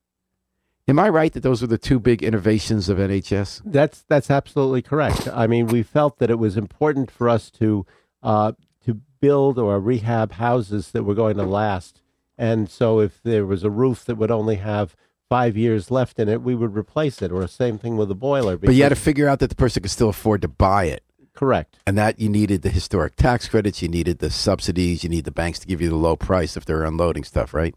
Am 0.88 0.98
I 0.98 1.08
right 1.08 1.32
that 1.32 1.42
those 1.42 1.60
were 1.60 1.68
the 1.68 1.78
two 1.78 2.00
big 2.00 2.22
innovations 2.22 2.88
of 2.88 2.98
NHS? 2.98 3.62
That's 3.64 4.04
that's 4.08 4.30
absolutely 4.30 4.82
correct. 4.82 5.28
I 5.28 5.46
mean, 5.46 5.66
we 5.66 5.82
felt 5.82 6.18
that 6.18 6.30
it 6.30 6.38
was 6.38 6.56
important 6.56 7.10
for 7.10 7.28
us 7.28 7.50
to 7.52 7.86
uh, 8.22 8.52
to 8.84 9.00
build 9.20 9.58
or 9.58 9.78
rehab 9.80 10.32
houses 10.32 10.90
that 10.92 11.04
were 11.04 11.14
going 11.14 11.36
to 11.36 11.44
last, 11.44 12.02
and 12.38 12.68
so 12.68 13.00
if 13.00 13.22
there 13.22 13.46
was 13.46 13.62
a 13.64 13.70
roof 13.70 14.04
that 14.04 14.16
would 14.16 14.30
only 14.30 14.56
have 14.56 14.96
five 15.28 15.56
years 15.56 15.90
left 15.90 16.18
in 16.18 16.28
it, 16.28 16.42
we 16.42 16.54
would 16.54 16.76
replace 16.76 17.22
it, 17.22 17.32
or 17.32 17.40
the 17.40 17.48
same 17.48 17.78
thing 17.78 17.96
with 17.96 18.10
a 18.10 18.14
boiler. 18.14 18.56
But 18.58 18.74
you 18.74 18.82
had 18.82 18.90
to 18.90 18.96
figure 18.96 19.28
out 19.28 19.38
that 19.38 19.48
the 19.48 19.56
person 19.56 19.82
could 19.82 19.90
still 19.90 20.08
afford 20.10 20.42
to 20.42 20.48
buy 20.48 20.84
it. 20.84 21.02
correct. 21.34 21.78
And 21.86 21.96
that 21.96 22.20
you 22.20 22.28
needed 22.28 22.60
the 22.60 22.68
historic 22.68 23.16
tax 23.16 23.48
credits, 23.48 23.80
you 23.80 23.88
needed 23.88 24.18
the 24.18 24.30
subsidies, 24.30 25.02
you 25.02 25.08
need 25.08 25.24
the 25.24 25.30
banks 25.30 25.58
to 25.60 25.66
give 25.66 25.80
you 25.80 25.88
the 25.88 25.96
low 25.96 26.16
price 26.16 26.56
if 26.56 26.66
they're 26.66 26.84
unloading 26.84 27.24
stuff, 27.24 27.54
right? 27.54 27.74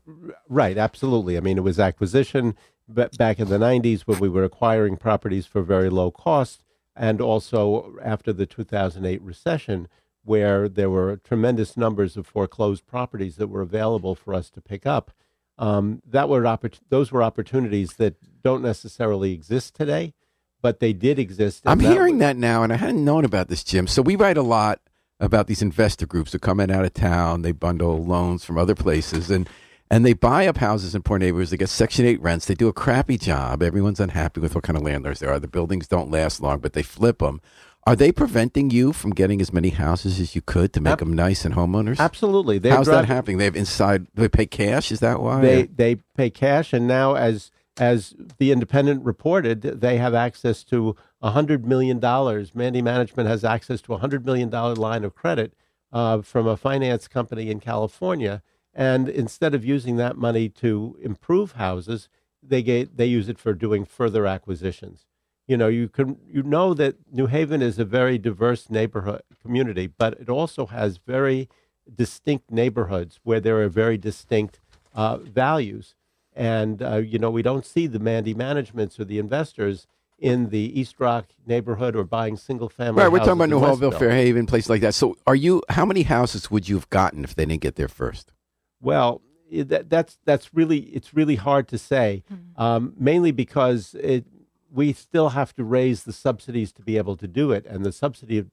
Right, 0.50 0.77
absolutely. 0.77 1.38
I 1.38 1.39
mean, 1.39 1.57
it 1.57 1.63
was 1.63 1.79
acquisition 1.79 2.55
ba- 2.89 3.09
back 3.17 3.39
in 3.39 3.47
the 3.47 3.57
90s 3.57 4.01
when 4.01 4.19
we 4.19 4.27
were 4.27 4.43
acquiring 4.43 4.97
properties 4.97 5.45
for 5.45 5.62
very 5.62 5.89
low 5.89 6.12
cost, 6.12 6.63
and 6.93 7.21
also 7.21 7.95
after 8.03 8.33
the 8.33 8.45
2008 8.45 9.21
recession, 9.21 9.88
where 10.25 10.67
there 10.67 10.89
were 10.89 11.17
tremendous 11.17 11.77
numbers 11.77 12.17
of 12.17 12.27
foreclosed 12.27 12.86
properties 12.86 13.38
that 13.38 13.48
were 13.48 13.62
available 13.62 14.15
for 14.15 14.34
us 14.34 14.50
to 14.50 14.62
pick 14.62 14.86
up. 14.86 15.12
Um, 15.58 16.01
that 16.05 16.27
were 16.27 16.41
oppor- 16.41 16.79
those 16.89 17.12
were 17.12 17.24
opportunities 17.24 17.94
that 17.94 18.15
don't 18.44 18.62
necessarily 18.62 19.32
exist 19.32 19.74
today, 19.75 20.13
but 20.62 20.79
they 20.82 20.91
did 20.91 21.17
exist. 21.17 21.62
I'm 21.65 21.77
that 21.79 21.94
hearing 21.94 22.15
was- 22.15 22.22
that 22.22 22.38
now, 22.38 22.63
and 22.63 22.74
I 22.74 22.75
hadn't 22.75 23.05
known 23.05 23.24
about 23.24 23.48
this, 23.48 23.63
Jim. 23.63 23.88
So 23.88 24.01
we 24.01 24.15
write 24.17 24.38
a 24.38 24.41
lot 24.41 24.82
about 25.20 25.48
these 25.48 25.62
investor 25.62 26.05
groups 26.05 26.34
who 26.34 26.39
come 26.39 26.60
in 26.60 26.70
out 26.70 26.84
of 26.84 26.94
town. 26.94 27.41
They 27.44 27.53
bundle 27.53 28.03
loans 28.03 28.44
from 28.44 28.58
other 28.58 28.75
places, 28.75 29.32
and 29.32 29.48
and 29.89 30.03
they 30.03 30.13
buy 30.13 30.48
up 30.48 30.58
houses 30.58 30.96
in 30.96 31.03
poor 31.03 31.20
neighborhoods. 31.20 31.51
They 31.51 31.58
get 31.58 31.70
Section 31.70 32.05
Eight 32.05 32.20
rents. 32.20 32.48
They 32.48 32.55
do 32.55 32.67
a 32.67 32.74
crappy 32.74 33.20
job. 33.20 33.62
Everyone's 33.62 34.00
unhappy 34.00 34.41
with 34.41 34.55
what 34.55 34.63
kind 34.63 34.75
of 34.75 34.84
landlords 34.84 35.20
there 35.20 35.32
are. 35.32 35.39
The 35.39 35.48
buildings 35.48 35.88
don't 35.88 36.10
last 36.10 36.41
long, 36.41 36.58
but 36.58 36.74
they 36.74 36.82
flip 36.82 37.20
them. 37.20 37.39
Are 37.88 37.96
they 37.96 38.12
preventing 38.12 38.72
you 38.72 38.94
from 38.94 39.12
getting 39.12 39.39
as 39.42 39.54
many 39.54 39.70
houses 39.70 40.20
as 40.20 40.34
you 40.34 40.42
could 40.42 40.74
to 40.74 40.82
make 40.82 40.94
Ab- 40.94 41.00
them 41.00 41.13
nice 41.13 41.46
and 41.46 41.54
homeowners? 41.54 42.00
Absolutely. 42.00 42.58
They're 42.58 42.74
How's 42.74 42.88
that 42.88 43.06
happening? 43.06 43.38
They 43.38 43.46
have 43.46 43.56
inside. 43.56 44.08
They 44.15 44.27
pay 44.27 44.48
cash. 44.48 44.92
Is 44.92 45.01
that 45.01 45.22
why? 45.22 45.42
They 45.42 45.63
they 45.63 45.96
pay 46.15 46.32
cash, 46.32 46.74
and 46.74 46.88
now 46.88 47.13
as 47.13 47.51
as 47.77 48.15
the 48.39 48.51
Independent 48.51 49.06
reported, 49.06 49.62
they 49.62 49.98
have 49.98 50.15
access 50.15 50.63
to 50.65 50.96
hundred 51.22 51.65
million 51.65 52.00
dollars. 52.00 52.56
Mandy 52.56 52.82
Management 52.82 53.30
has 53.30 53.44
access 53.44 53.82
to 53.82 53.94
a 53.94 53.98
hundred 53.98 54.25
million 54.25 54.50
dollar 54.50 54.75
line 54.75 55.04
of 55.04 55.13
credit 55.13 55.54
uh, 55.92 56.22
from 56.22 56.48
a 56.48 56.58
finance 56.58 57.08
company 57.08 57.51
in 57.51 57.60
California, 57.60 58.42
and 58.74 59.08
instead 59.08 59.54
of 59.54 59.63
using 59.63 59.98
that 59.98 60.18
money 60.18 60.50
to 60.50 60.98
improve 61.01 61.54
houses, 61.54 62.10
they 62.42 62.63
get 62.63 62.98
they 62.98 63.06
use 63.06 63.30
it 63.30 63.38
for 63.38 63.54
doing 63.54 63.86
further 63.86 64.25
acquisitions. 64.25 65.06
You 65.48 65.58
know, 65.58 65.68
you 65.68 65.88
can 65.90 66.18
you 66.28 66.44
know 66.44 66.74
that 66.74 66.96
New 67.12 67.28
Haven 67.28 67.62
is 67.62 67.78
a 67.78 67.86
very 67.86 68.18
diverse 68.18 68.70
neighborhood 68.70 69.22
community, 69.42 69.88
but 69.88 70.20
it 70.20 70.30
also 70.30 70.66
has 70.68 70.98
very 70.98 71.50
distinct 71.94 72.52
neighborhoods 72.52 73.20
where 73.24 73.40
there 73.40 73.62
are 73.62 73.70
very 73.70 73.98
distinct 73.98 74.60
uh, 74.96 75.18
values. 75.18 75.94
And 76.36 76.82
uh, 76.82 76.98
you 76.98 77.20
know, 77.20 77.30
we 77.30 77.42
don't 77.42 77.66
see 77.66 77.88
the 77.88 78.00
Mandy 78.00 78.34
managements 78.34 79.00
or 79.00 79.06
the 79.06 79.20
investors 79.20 79.88
in 80.18 80.50
the 80.50 80.80
East 80.80 80.96
Rock 81.00 81.28
neighborhood 81.46 81.96
or 81.96 82.04
buying 82.04 82.38
single 82.38 82.70
family. 82.70 83.04
Right, 83.04 83.12
we're 83.12 83.20
talking 83.20 83.34
about 83.34 83.50
houses 83.50 83.82
Newhallville, 83.82 84.00
Fairhaven, 84.00 84.48
places 84.48 84.70
like 84.70 84.82
that. 84.82 84.94
So, 84.94 85.18
are 85.28 85.36
you? 85.36 85.62
How 85.70 85.86
many 85.86 86.04
houses 86.04 86.50
would 86.50 86.68
you 86.68 86.75
have 86.75 86.90
gotten 86.90 87.24
if 87.24 87.36
they 87.36 87.46
didn't 87.46 87.62
get 87.62 87.75
there 87.75 87.88
first? 87.88 88.34
Well, 88.82 89.22
that, 89.52 89.90
that's 89.90 90.18
that's 90.25 90.54
really 90.54 90.80
it's 90.80 91.14
really 91.14 91.36
hard 91.36 91.68
to 91.70 91.78
say, 91.78 92.24
um, 92.58 92.94
mainly 92.98 93.32
because 93.32 93.96
it, 94.00 94.25
we 94.75 94.94
still 94.94 95.29
have 95.29 95.55
to 95.55 95.63
raise 95.63 96.03
the 96.03 96.13
subsidies 96.13 96.72
to 96.74 96.82
be 96.82 96.98
able 96.98 97.15
to 97.17 97.27
do 97.27 97.51
it, 97.51 97.65
and 97.65 97.86
the 97.86 97.91
subsidy 97.91 98.46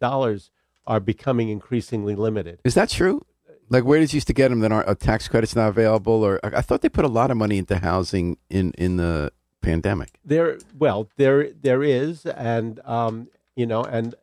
dollars 0.00 0.50
are 0.86 1.00
becoming 1.00 1.48
increasingly 1.48 2.14
limited. 2.14 2.60
Is 2.64 2.74
that 2.74 2.90
true? 2.90 3.24
Like, 3.70 3.84
where 3.84 3.98
did 3.98 4.12
you 4.12 4.18
used 4.18 4.26
to 4.26 4.34
get 4.34 4.48
them? 4.48 4.60
That 4.60 4.72
aren't 4.72 4.90
a 4.90 4.94
tax 4.94 5.26
credit's 5.26 5.56
not 5.56 5.68
available, 5.68 6.22
or 6.22 6.38
I 6.44 6.58
I 6.58 6.60
thought 6.60 6.82
they 6.82 6.90
put 6.90 7.06
a 7.06 7.08
lot 7.08 7.30
of 7.30 7.36
money 7.36 7.58
into 7.58 7.78
housing 7.78 8.36
in 8.50 8.72
in 8.76 8.98
the 8.98 9.32
pandemic. 9.62 10.18
There, 10.24 10.58
well, 10.78 11.08
there 11.16 11.50
there 11.50 11.82
is, 11.82 12.26
and 12.26 12.80
um, 12.84 13.28
you 13.56 13.66
know, 13.66 13.82
and 13.82 14.14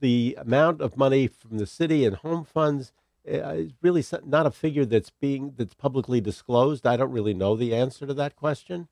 the 0.00 0.36
amount 0.38 0.80
of 0.80 0.96
money 0.96 1.26
from 1.26 1.58
the 1.58 1.66
city 1.66 2.04
and 2.04 2.16
home 2.16 2.44
funds 2.44 2.92
uh, 3.26 3.54
is 3.54 3.72
really 3.82 4.04
not 4.24 4.46
a 4.46 4.50
figure 4.50 4.84
that's 4.84 5.10
being 5.10 5.54
that's 5.56 5.74
publicly 5.74 6.20
disclosed. 6.20 6.86
I 6.86 6.96
don't 6.96 7.10
really 7.10 7.34
know 7.34 7.56
the 7.56 7.74
answer 7.74 8.06
to 8.06 8.14
that 8.14 8.36
question, 8.36 8.88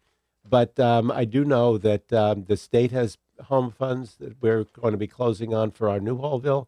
but 0.48 0.78
um, 0.78 1.10
I 1.10 1.24
do 1.24 1.44
know 1.44 1.78
that 1.78 2.12
um, 2.12 2.44
the 2.44 2.56
state 2.56 2.90
has 2.92 3.18
home 3.44 3.70
funds 3.70 4.16
that 4.16 4.40
we're 4.40 4.64
going 4.64 4.92
to 4.92 4.98
be 4.98 5.06
closing 5.06 5.54
on 5.54 5.70
for 5.70 5.88
our 5.88 5.98
Newhallville 5.98 6.66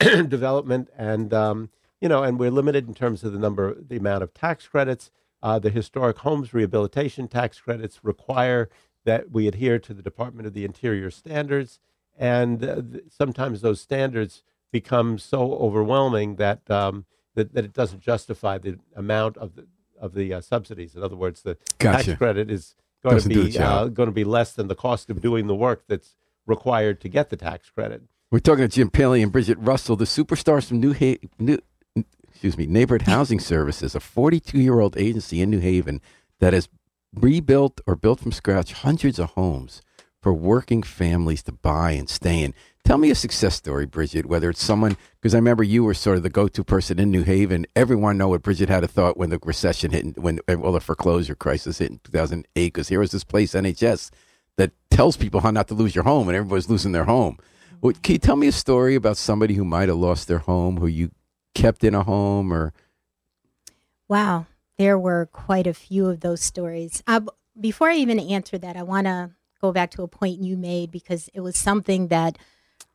development, 0.28 0.88
and 0.96 1.32
um, 1.32 1.70
you 2.00 2.08
know, 2.08 2.22
and 2.22 2.38
we're 2.38 2.50
limited 2.50 2.88
in 2.88 2.94
terms 2.94 3.22
of 3.22 3.32
the 3.32 3.38
number, 3.38 3.76
the 3.80 3.96
amount 3.96 4.22
of 4.22 4.34
tax 4.34 4.66
credits. 4.66 5.10
Uh, 5.42 5.58
the 5.58 5.70
historic 5.70 6.18
homes 6.18 6.54
rehabilitation 6.54 7.26
tax 7.26 7.60
credits 7.60 8.04
require 8.04 8.68
that 9.04 9.32
we 9.32 9.48
adhere 9.48 9.80
to 9.80 9.92
the 9.92 10.02
Department 10.02 10.46
of 10.46 10.54
the 10.54 10.64
Interior 10.64 11.10
standards, 11.10 11.80
and 12.16 12.64
uh, 12.64 12.76
th- 12.76 13.04
sometimes 13.08 13.60
those 13.60 13.80
standards 13.80 14.44
become 14.70 15.18
so 15.18 15.54
overwhelming 15.54 16.36
that 16.36 16.68
um, 16.70 17.06
that, 17.34 17.54
that 17.54 17.64
it 17.64 17.72
doesn't 17.72 18.00
justify 18.00 18.58
the 18.58 18.78
amount 18.96 19.36
of 19.36 19.56
the 19.56 19.66
of 19.98 20.14
the 20.14 20.32
uh, 20.34 20.40
subsidies. 20.40 20.94
In 20.96 21.02
other 21.02 21.16
words, 21.16 21.42
the 21.42 21.56
Gotcha. 21.78 22.04
tax 22.04 22.18
credit 22.18 22.50
is 22.50 22.74
going 23.02 23.16
Doesn't 23.16 23.32
to 23.32 23.44
be 23.44 23.58
uh, 23.58 23.86
going 23.86 24.08
to 24.08 24.14
be 24.14 24.24
less 24.24 24.52
than 24.52 24.68
the 24.68 24.74
cost 24.74 25.10
of 25.10 25.20
doing 25.20 25.46
the 25.46 25.54
work 25.54 25.84
that's 25.88 26.16
required 26.46 27.00
to 27.00 27.08
get 27.08 27.30
the 27.30 27.36
tax 27.36 27.70
credit. 27.70 28.02
We're 28.30 28.38
talking 28.38 28.64
to 28.64 28.68
Jim 28.68 28.90
Paley 28.90 29.22
and 29.22 29.30
Bridget 29.30 29.58
Russell, 29.60 29.96
the 29.96 30.04
superstars 30.04 30.66
from 30.66 30.80
New 30.80 30.92
Haven. 30.92 31.30
New, 31.38 31.58
excuse 32.28 32.56
me, 32.56 32.66
Neighborhood 32.66 33.02
Housing 33.02 33.40
Services, 33.40 33.94
a 33.94 33.98
42-year-old 33.98 34.96
agency 34.96 35.40
in 35.40 35.50
New 35.50 35.58
Haven 35.58 36.00
that 36.40 36.52
has 36.52 36.68
rebuilt 37.14 37.80
or 37.86 37.94
built 37.94 38.20
from 38.20 38.32
scratch 38.32 38.72
hundreds 38.72 39.18
of 39.18 39.30
homes 39.30 39.82
for 40.20 40.32
working 40.32 40.82
families 40.82 41.42
to 41.42 41.52
buy 41.52 41.92
and 41.92 42.08
stay 42.08 42.42
in. 42.42 42.54
Tell 42.84 42.98
me 42.98 43.10
a 43.10 43.14
success 43.14 43.54
story, 43.54 43.86
Bridget. 43.86 44.26
Whether 44.26 44.50
it's 44.50 44.62
someone, 44.62 44.96
because 45.20 45.34
I 45.34 45.38
remember 45.38 45.62
you 45.62 45.84
were 45.84 45.94
sort 45.94 46.16
of 46.16 46.24
the 46.24 46.30
go-to 46.30 46.64
person 46.64 46.98
in 46.98 47.10
New 47.10 47.22
Haven. 47.22 47.64
Everyone 47.76 48.18
know 48.18 48.28
what 48.28 48.42
Bridget 48.42 48.68
had 48.68 48.82
a 48.82 48.88
thought 48.88 49.16
when 49.16 49.30
the 49.30 49.38
recession 49.44 49.92
hit, 49.92 50.18
when 50.18 50.40
well 50.48 50.72
the 50.72 50.80
foreclosure 50.80 51.36
crisis 51.36 51.78
hit 51.78 51.90
in 51.90 52.00
2008. 52.04 52.46
Because 52.54 52.88
here 52.88 53.00
was 53.00 53.12
this 53.12 53.24
place, 53.24 53.52
NHS, 53.52 54.10
that 54.56 54.72
tells 54.90 55.16
people 55.16 55.40
how 55.40 55.50
not 55.50 55.68
to 55.68 55.74
lose 55.74 55.94
your 55.94 56.04
home, 56.04 56.28
and 56.28 56.36
everybody's 56.36 56.68
losing 56.68 56.92
their 56.92 57.04
home. 57.04 57.38
Well, 57.80 57.92
can 58.02 58.14
you 58.14 58.18
tell 58.18 58.36
me 58.36 58.48
a 58.48 58.52
story 58.52 58.94
about 58.94 59.16
somebody 59.16 59.54
who 59.54 59.64
might 59.64 59.88
have 59.88 59.98
lost 59.98 60.28
their 60.28 60.38
home, 60.38 60.78
who 60.78 60.86
you 60.86 61.12
kept 61.54 61.84
in 61.84 61.94
a 61.94 62.02
home, 62.02 62.52
or 62.52 62.72
Wow, 64.08 64.46
there 64.76 64.98
were 64.98 65.26
quite 65.26 65.66
a 65.66 65.72
few 65.72 66.06
of 66.06 66.20
those 66.20 66.42
stories. 66.42 67.02
Uh, 67.06 67.20
before 67.58 67.88
I 67.88 67.96
even 67.96 68.18
answer 68.18 68.58
that, 68.58 68.76
I 68.76 68.82
want 68.82 69.06
to 69.06 69.30
go 69.60 69.72
back 69.72 69.90
to 69.92 70.02
a 70.02 70.08
point 70.08 70.42
you 70.42 70.56
made 70.56 70.90
because 70.90 71.30
it 71.32 71.40
was 71.40 71.56
something 71.56 72.08
that 72.08 72.36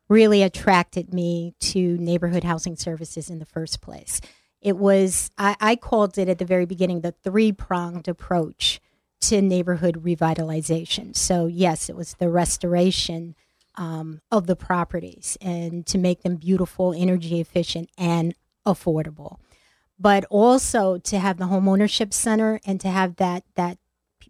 really 0.08 0.42
attracted 0.42 1.12
me 1.12 1.54
to 1.60 1.96
neighborhood 1.98 2.44
housing 2.44 2.76
services 2.76 3.28
in 3.30 3.38
the 3.38 3.46
first 3.46 3.80
place. 3.80 4.20
It 4.60 4.76
was, 4.76 5.30
I, 5.38 5.56
I 5.60 5.76
called 5.76 6.18
it 6.18 6.28
at 6.28 6.38
the 6.38 6.44
very 6.44 6.66
beginning, 6.66 7.00
the 7.00 7.12
three 7.12 7.52
pronged 7.52 8.08
approach 8.08 8.80
to 9.20 9.42
neighborhood 9.42 10.02
revitalization. 10.02 11.16
So, 11.16 11.46
yes, 11.46 11.88
it 11.88 11.96
was 11.96 12.14
the 12.14 12.28
restoration 12.28 13.34
um, 13.76 14.20
of 14.32 14.46
the 14.46 14.56
properties 14.56 15.36
and 15.40 15.86
to 15.86 15.98
make 15.98 16.22
them 16.22 16.36
beautiful, 16.36 16.92
energy 16.92 17.40
efficient, 17.40 17.90
and 17.96 18.34
affordable 18.66 19.38
but 19.98 20.24
also 20.30 20.98
to 20.98 21.18
have 21.18 21.38
the 21.38 21.46
home 21.46 21.68
ownership 21.68 22.14
center 22.14 22.60
and 22.64 22.80
to 22.80 22.88
have 22.88 23.16
that 23.16 23.42
that 23.56 23.78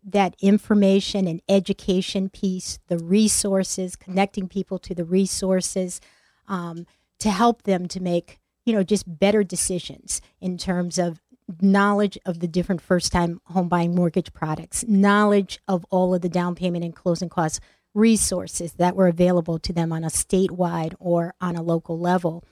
that 0.05 0.35
information 0.41 1.27
and 1.27 1.41
education 1.49 2.29
piece, 2.29 2.79
the 2.89 2.99
resources, 2.99 3.97
connecting 3.97 4.49
people 4.49 4.79
to 4.81 4.95
the 4.95 5.05
resources, 5.05 6.01
um, 6.47 6.87
to 7.21 7.31
help 7.31 7.63
them 7.63 7.89
to 7.89 8.01
make 8.01 8.39
you 8.65 8.73
know 8.73 8.83
just 8.83 9.19
better 9.19 9.43
decisions 9.43 10.21
in 10.41 10.59
terms 10.59 10.99
of 10.99 11.21
knowledge 11.61 12.19
of 12.27 12.41
the 12.41 12.49
different 12.49 12.81
first 12.81 13.11
time 13.11 13.41
home 13.45 13.69
buying 13.69 13.95
mortgage 13.95 14.33
products, 14.33 14.85
knowledge 14.87 15.59
of 15.67 15.85
all 15.91 16.15
of 16.15 16.21
the 16.21 16.29
down 16.29 16.55
payment 16.55 16.85
and 16.85 16.95
closing 16.95 17.29
costs 17.29 17.61
resources 17.95 18.75
that 18.75 18.95
were 18.95 19.09
available 19.09 19.59
to 19.59 19.73
them 19.73 19.93
on 19.93 20.05
a 20.05 20.09
statewide 20.09 20.95
or 20.99 21.35
on 21.41 21.57
a 21.57 21.63
local 21.63 21.99
level. 21.99 22.45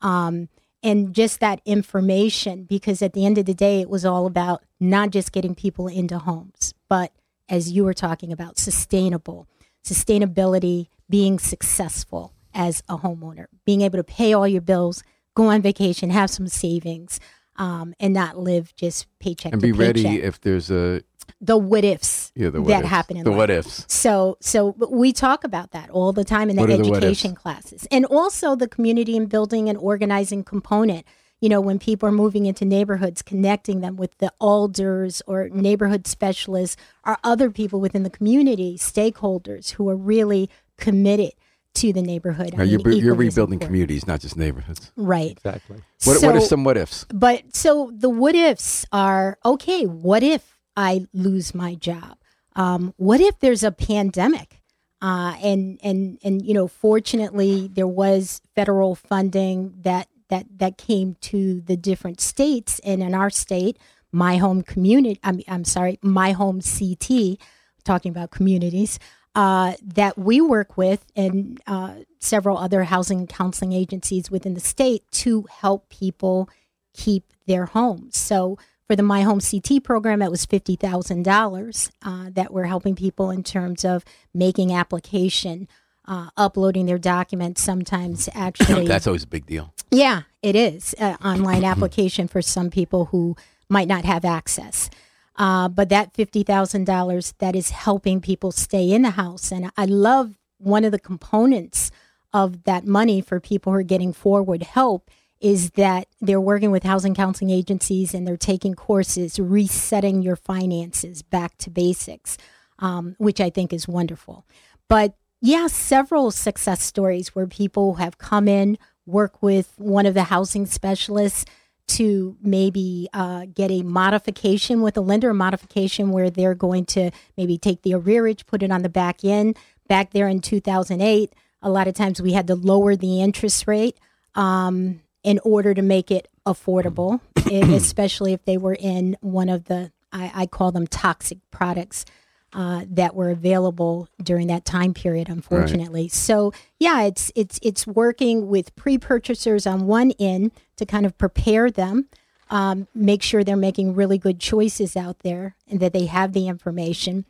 Um, 0.00 0.48
and 0.82 1.14
just 1.14 1.40
that 1.40 1.60
information 1.64 2.64
because 2.64 3.02
at 3.02 3.12
the 3.12 3.26
end 3.26 3.38
of 3.38 3.46
the 3.46 3.54
day 3.54 3.80
it 3.80 3.88
was 3.88 4.04
all 4.04 4.26
about 4.26 4.62
not 4.78 5.10
just 5.10 5.32
getting 5.32 5.54
people 5.54 5.88
into 5.88 6.18
homes 6.18 6.63
but 6.88 7.12
as 7.48 7.70
you 7.70 7.84
were 7.84 7.94
talking 7.94 8.32
about 8.32 8.58
sustainable 8.58 9.46
sustainability 9.84 10.88
being 11.08 11.38
successful 11.38 12.32
as 12.54 12.82
a 12.88 12.98
homeowner 12.98 13.46
being 13.64 13.82
able 13.82 13.98
to 13.98 14.04
pay 14.04 14.32
all 14.32 14.48
your 14.48 14.62
bills 14.62 15.02
go 15.34 15.48
on 15.48 15.60
vacation 15.60 16.10
have 16.10 16.30
some 16.30 16.48
savings 16.48 17.20
um, 17.56 17.94
and 18.00 18.12
not 18.12 18.38
live 18.38 18.74
just 18.76 19.06
paycheck 19.20 19.52
and 19.52 19.62
be 19.62 19.72
ready 19.72 20.22
if 20.22 20.40
there's 20.40 20.70
a 20.70 21.02
the 21.40 21.56
what 21.56 21.84
ifs 21.84 22.32
yeah 22.34 22.50
the 22.50 22.60
what 22.60 22.68
that 22.68 22.80
ifs. 22.80 22.88
happen 22.88 23.16
in 23.16 23.24
the 23.24 23.30
life. 23.30 23.36
what 23.36 23.50
ifs. 23.50 23.84
So, 23.88 24.36
so 24.40 24.72
but 24.72 24.92
we 24.92 25.12
talk 25.12 25.44
about 25.44 25.72
that 25.72 25.90
all 25.90 26.12
the 26.12 26.24
time 26.24 26.50
in 26.50 26.56
the 26.56 26.62
What 26.62 26.70
are 26.70 26.76
the 26.76 26.90
education 26.90 27.34
classes, 27.34 27.86
and 27.90 28.04
also 28.06 28.56
the 28.56 28.68
community 28.68 29.16
and 29.16 29.28
building 29.28 29.68
and 29.68 29.78
organizing 29.78 30.44
component. 30.44 31.06
You 31.40 31.48
know, 31.50 31.60
when 31.60 31.78
people 31.78 32.08
are 32.08 32.12
moving 32.12 32.46
into 32.46 32.64
neighborhoods, 32.64 33.20
connecting 33.20 33.80
them 33.80 33.96
with 33.96 34.16
the 34.18 34.32
alders 34.40 35.20
or 35.26 35.48
neighborhood 35.50 36.06
specialists 36.06 36.76
or 37.04 37.18
other 37.22 37.50
people 37.50 37.80
within 37.80 38.02
the 38.02 38.10
community, 38.10 38.78
stakeholders 38.78 39.72
who 39.72 39.88
are 39.90 39.96
really 39.96 40.48
committed 40.78 41.32
to 41.74 41.92
the 41.92 42.02
neighborhood. 42.02 42.54
I 42.54 42.58
Now, 42.58 42.62
you're, 42.62 42.80
you're 42.92 43.14
rebuilding 43.14 43.54
important. 43.54 43.62
communities, 43.62 44.06
not 44.06 44.20
just 44.20 44.36
neighborhoods. 44.36 44.92
right? 44.96 45.32
Exactly. 45.32 45.82
What, 46.04 46.18
so, 46.18 46.26
what 46.26 46.36
are 46.36 46.40
some 46.40 46.64
what 46.64 46.76
ifs? 46.76 47.04
but 47.12 47.54
so 47.54 47.90
the 47.94 48.08
what 48.08 48.34
ifs 48.34 48.86
are 48.92 49.38
okay, 49.44 49.84
what 49.84 50.22
if 50.22 50.58
I 50.76 51.06
lose 51.12 51.54
my 51.54 51.74
job? 51.74 52.16
Um, 52.56 52.94
what 52.96 53.20
if 53.20 53.40
there's 53.40 53.64
a 53.64 53.72
pandemic? 53.72 54.60
Uh, 55.02 55.34
and 55.42 55.78
and 55.82 56.18
and 56.22 56.46
you 56.46 56.54
know, 56.54 56.68
fortunately, 56.68 57.68
there 57.72 57.88
was 57.88 58.40
federal 58.54 58.94
funding 58.94 59.74
that 59.82 60.08
that 60.28 60.46
that 60.58 60.78
came 60.78 61.16
to 61.22 61.60
the 61.60 61.76
different 61.76 62.20
states, 62.20 62.80
and 62.84 63.02
in 63.02 63.14
our 63.14 63.30
state, 63.30 63.78
my 64.12 64.36
home 64.36 64.62
community. 64.62 65.20
I'm 65.22 65.40
I'm 65.48 65.64
sorry, 65.64 65.98
my 66.02 66.32
home 66.32 66.60
CT, 66.60 67.38
talking 67.84 68.10
about 68.10 68.30
communities 68.30 68.98
uh, 69.34 69.74
that 69.82 70.16
we 70.16 70.40
work 70.40 70.76
with, 70.76 71.04
and 71.16 71.60
uh, 71.66 71.94
several 72.20 72.56
other 72.56 72.84
housing 72.84 73.26
counseling 73.26 73.72
agencies 73.72 74.30
within 74.30 74.54
the 74.54 74.60
state 74.60 75.02
to 75.10 75.46
help 75.50 75.88
people 75.88 76.48
keep 76.94 77.32
their 77.46 77.66
homes. 77.66 78.16
So 78.16 78.56
for 78.86 78.96
the 78.96 79.02
My 79.02 79.22
Home 79.22 79.40
CT 79.40 79.82
program, 79.82 80.22
it 80.22 80.30
was 80.30 80.46
fifty 80.46 80.76
thousand 80.76 81.24
dollars 81.24 81.90
uh, 82.02 82.30
that 82.32 82.52
we're 82.52 82.64
helping 82.64 82.94
people 82.94 83.30
in 83.30 83.42
terms 83.42 83.84
of 83.84 84.04
making 84.32 84.72
application, 84.72 85.68
uh, 86.06 86.28
uploading 86.36 86.86
their 86.86 86.98
documents. 86.98 87.62
Sometimes 87.62 88.28
actually, 88.34 88.86
That's 88.88 89.06
always 89.06 89.24
a 89.24 89.28
big 89.28 89.46
deal. 89.46 89.72
yeah, 89.90 90.22
it 90.42 90.56
is 90.56 90.94
uh, 90.98 91.16
online 91.24 91.64
application 91.64 92.28
for 92.28 92.42
some 92.42 92.70
people 92.70 93.06
who 93.06 93.36
might 93.68 93.88
not 93.88 94.04
have 94.04 94.24
access. 94.24 94.90
Uh, 95.36 95.68
but 95.68 95.88
that 95.88 96.14
fifty 96.14 96.42
thousand 96.42 96.84
dollars 96.84 97.34
that 97.38 97.56
is 97.56 97.70
helping 97.70 98.20
people 98.20 98.52
stay 98.52 98.92
in 98.92 99.02
the 99.02 99.10
house, 99.10 99.50
and 99.50 99.70
I 99.76 99.84
love 99.84 100.34
one 100.58 100.84
of 100.84 100.92
the 100.92 100.98
components 100.98 101.90
of 102.32 102.64
that 102.64 102.86
money 102.86 103.20
for 103.20 103.40
people 103.40 103.72
who 103.72 103.78
are 103.78 103.82
getting 103.82 104.12
forward 104.12 104.62
help 104.62 105.10
is 105.40 105.70
that 105.72 106.08
they're 106.20 106.40
working 106.40 106.70
with 106.70 106.84
housing 106.84 107.14
counseling 107.14 107.50
agencies 107.50 108.14
and 108.14 108.26
they're 108.26 108.36
taking 108.36 108.74
courses, 108.74 109.38
resetting 109.38 110.22
your 110.22 110.36
finances 110.36 111.22
back 111.22 111.56
to 111.58 111.68
basics, 111.68 112.38
um, 112.78 113.14
which 113.18 113.40
I 113.40 113.50
think 113.50 113.72
is 113.72 113.86
wonderful. 113.86 114.46
But 114.88 115.16
yeah, 115.44 115.66
several 115.66 116.30
success 116.30 116.82
stories 116.82 117.34
where 117.34 117.46
people 117.46 117.96
have 117.96 118.16
come 118.16 118.48
in, 118.48 118.78
work 119.04 119.42
with 119.42 119.74
one 119.76 120.06
of 120.06 120.14
the 120.14 120.22
housing 120.24 120.64
specialists 120.64 121.44
to 121.86 122.34
maybe 122.40 123.10
uh, 123.12 123.44
get 123.54 123.70
a 123.70 123.82
modification 123.82 124.80
with 124.80 124.96
a 124.96 125.02
lender, 125.02 125.28
a 125.28 125.34
modification 125.34 126.12
where 126.12 126.30
they're 126.30 126.54
going 126.54 126.86
to 126.86 127.10
maybe 127.36 127.58
take 127.58 127.82
the 127.82 127.90
arrearage, 127.90 128.46
put 128.46 128.62
it 128.62 128.70
on 128.70 128.80
the 128.80 128.88
back 128.88 129.22
end. 129.22 129.58
Back 129.86 130.12
there 130.12 130.28
in 130.28 130.40
2008, 130.40 131.34
a 131.60 131.70
lot 131.70 131.88
of 131.88 131.94
times 131.94 132.22
we 132.22 132.32
had 132.32 132.46
to 132.46 132.54
lower 132.54 132.96
the 132.96 133.20
interest 133.20 133.68
rate 133.68 133.98
um, 134.34 135.02
in 135.22 135.38
order 135.44 135.74
to 135.74 135.82
make 135.82 136.10
it 136.10 136.26
affordable, 136.46 137.20
especially 137.52 138.32
if 138.32 138.42
they 138.46 138.56
were 138.56 138.76
in 138.80 139.18
one 139.20 139.50
of 139.50 139.64
the, 139.64 139.92
I, 140.10 140.32
I 140.34 140.46
call 140.46 140.72
them 140.72 140.86
toxic 140.86 141.40
products 141.50 142.06
uh, 142.54 142.84
that 142.88 143.14
were 143.14 143.30
available 143.30 144.08
during 144.22 144.46
that 144.46 144.64
time 144.64 144.94
period. 144.94 145.28
Unfortunately, 145.28 146.02
right. 146.02 146.12
so 146.12 146.52
yeah, 146.78 147.02
it's 147.02 147.32
it's 147.34 147.58
it's 147.62 147.86
working 147.86 148.48
with 148.48 148.74
pre-purchasers 148.76 149.66
on 149.66 149.86
one 149.86 150.12
end 150.18 150.52
to 150.76 150.86
kind 150.86 151.04
of 151.04 151.18
prepare 151.18 151.70
them, 151.70 152.06
um, 152.50 152.86
make 152.94 153.22
sure 153.22 153.42
they're 153.42 153.56
making 153.56 153.94
really 153.94 154.18
good 154.18 154.40
choices 154.40 154.96
out 154.96 155.20
there, 155.20 155.56
and 155.68 155.80
that 155.80 155.92
they 155.92 156.06
have 156.06 156.32
the 156.32 156.48
information. 156.48 157.24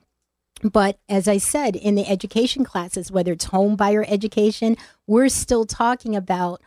But 0.63 0.99
as 1.09 1.27
I 1.27 1.39
said, 1.39 1.77
in 1.77 1.95
the 1.95 2.07
education 2.07 2.65
classes, 2.65 3.11
whether 3.11 3.33
it's 3.33 3.47
home 3.47 3.77
buyer 3.77 4.05
education, 4.07 4.77
we're 5.07 5.29
still 5.29 5.67
talking 5.67 6.15
about 6.15 6.61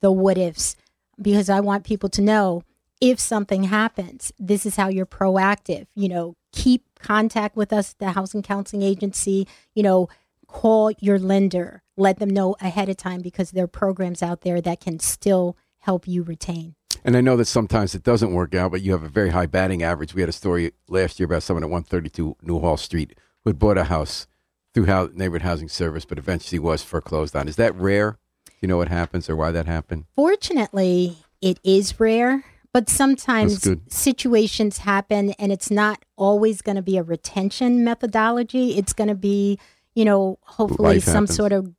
the 0.00 0.12
what 0.12 0.36
ifs 0.36 0.76
because 1.20 1.48
I 1.48 1.60
want 1.60 1.84
people 1.84 2.08
to 2.10 2.22
know 2.22 2.62
if 3.00 3.18
something 3.18 3.64
happens, 3.64 4.32
this 4.38 4.64
is 4.64 4.76
how 4.76 4.88
you're 4.88 5.06
proactive. 5.06 5.86
You 5.94 6.08
know, 6.08 6.36
keep 6.52 6.93
contact 7.04 7.56
with 7.56 7.72
us, 7.72 7.92
the 7.92 8.12
housing 8.12 8.42
counseling 8.42 8.82
agency. 8.82 9.46
You 9.74 9.82
know, 9.82 10.08
call 10.46 10.92
your 11.00 11.18
lender, 11.18 11.82
let 11.96 12.18
them 12.18 12.30
know 12.30 12.56
ahead 12.60 12.88
of 12.88 12.96
time 12.96 13.20
because 13.20 13.50
there 13.50 13.64
are 13.64 13.68
programs 13.68 14.22
out 14.22 14.40
there 14.42 14.60
that 14.60 14.80
can 14.80 14.98
still 14.98 15.56
help 15.80 16.08
you 16.08 16.22
retain. 16.22 16.74
And 17.04 17.16
I 17.16 17.20
know 17.20 17.36
that 17.36 17.44
sometimes 17.44 17.94
it 17.94 18.02
doesn't 18.02 18.32
work 18.32 18.54
out, 18.54 18.70
but 18.70 18.80
you 18.80 18.92
have 18.92 19.02
a 19.02 19.08
very 19.08 19.30
high 19.30 19.46
batting 19.46 19.82
average. 19.82 20.14
We 20.14 20.22
had 20.22 20.30
a 20.30 20.32
story 20.32 20.72
last 20.88 21.20
year 21.20 21.26
about 21.26 21.42
someone 21.42 21.62
at 21.62 21.70
132 21.70 22.36
Newhall 22.40 22.78
Street 22.78 23.18
who 23.42 23.50
had 23.50 23.58
bought 23.58 23.76
a 23.76 23.84
house 23.84 24.26
through 24.72 24.86
neighborhood 25.14 25.42
housing 25.42 25.68
service, 25.68 26.04
but 26.04 26.18
eventually 26.18 26.58
was 26.58 26.82
foreclosed 26.82 27.36
on. 27.36 27.46
Is 27.46 27.56
that 27.56 27.74
rare? 27.74 28.18
Do 28.46 28.52
you 28.62 28.68
know 28.68 28.78
what 28.78 28.88
happens 28.88 29.28
or 29.28 29.36
why 29.36 29.52
that 29.52 29.66
happened? 29.66 30.06
Fortunately, 30.16 31.18
it 31.42 31.60
is 31.62 32.00
rare. 32.00 32.44
But 32.74 32.90
sometimes 32.90 33.68
situations 33.88 34.78
happen 34.78 35.30
and 35.38 35.52
it's 35.52 35.70
not 35.70 36.04
always 36.16 36.60
going 36.60 36.74
to 36.74 36.82
be 36.82 36.98
a 36.98 37.04
retention 37.04 37.84
methodology. 37.84 38.76
It's 38.76 38.92
going 38.92 39.06
to 39.06 39.14
be, 39.14 39.60
you 39.94 40.04
know, 40.04 40.40
hopefully 40.42 40.94
Life 40.94 41.04
some 41.04 41.12
happens. 41.14 41.36
sort 41.36 41.52
of 41.52 41.72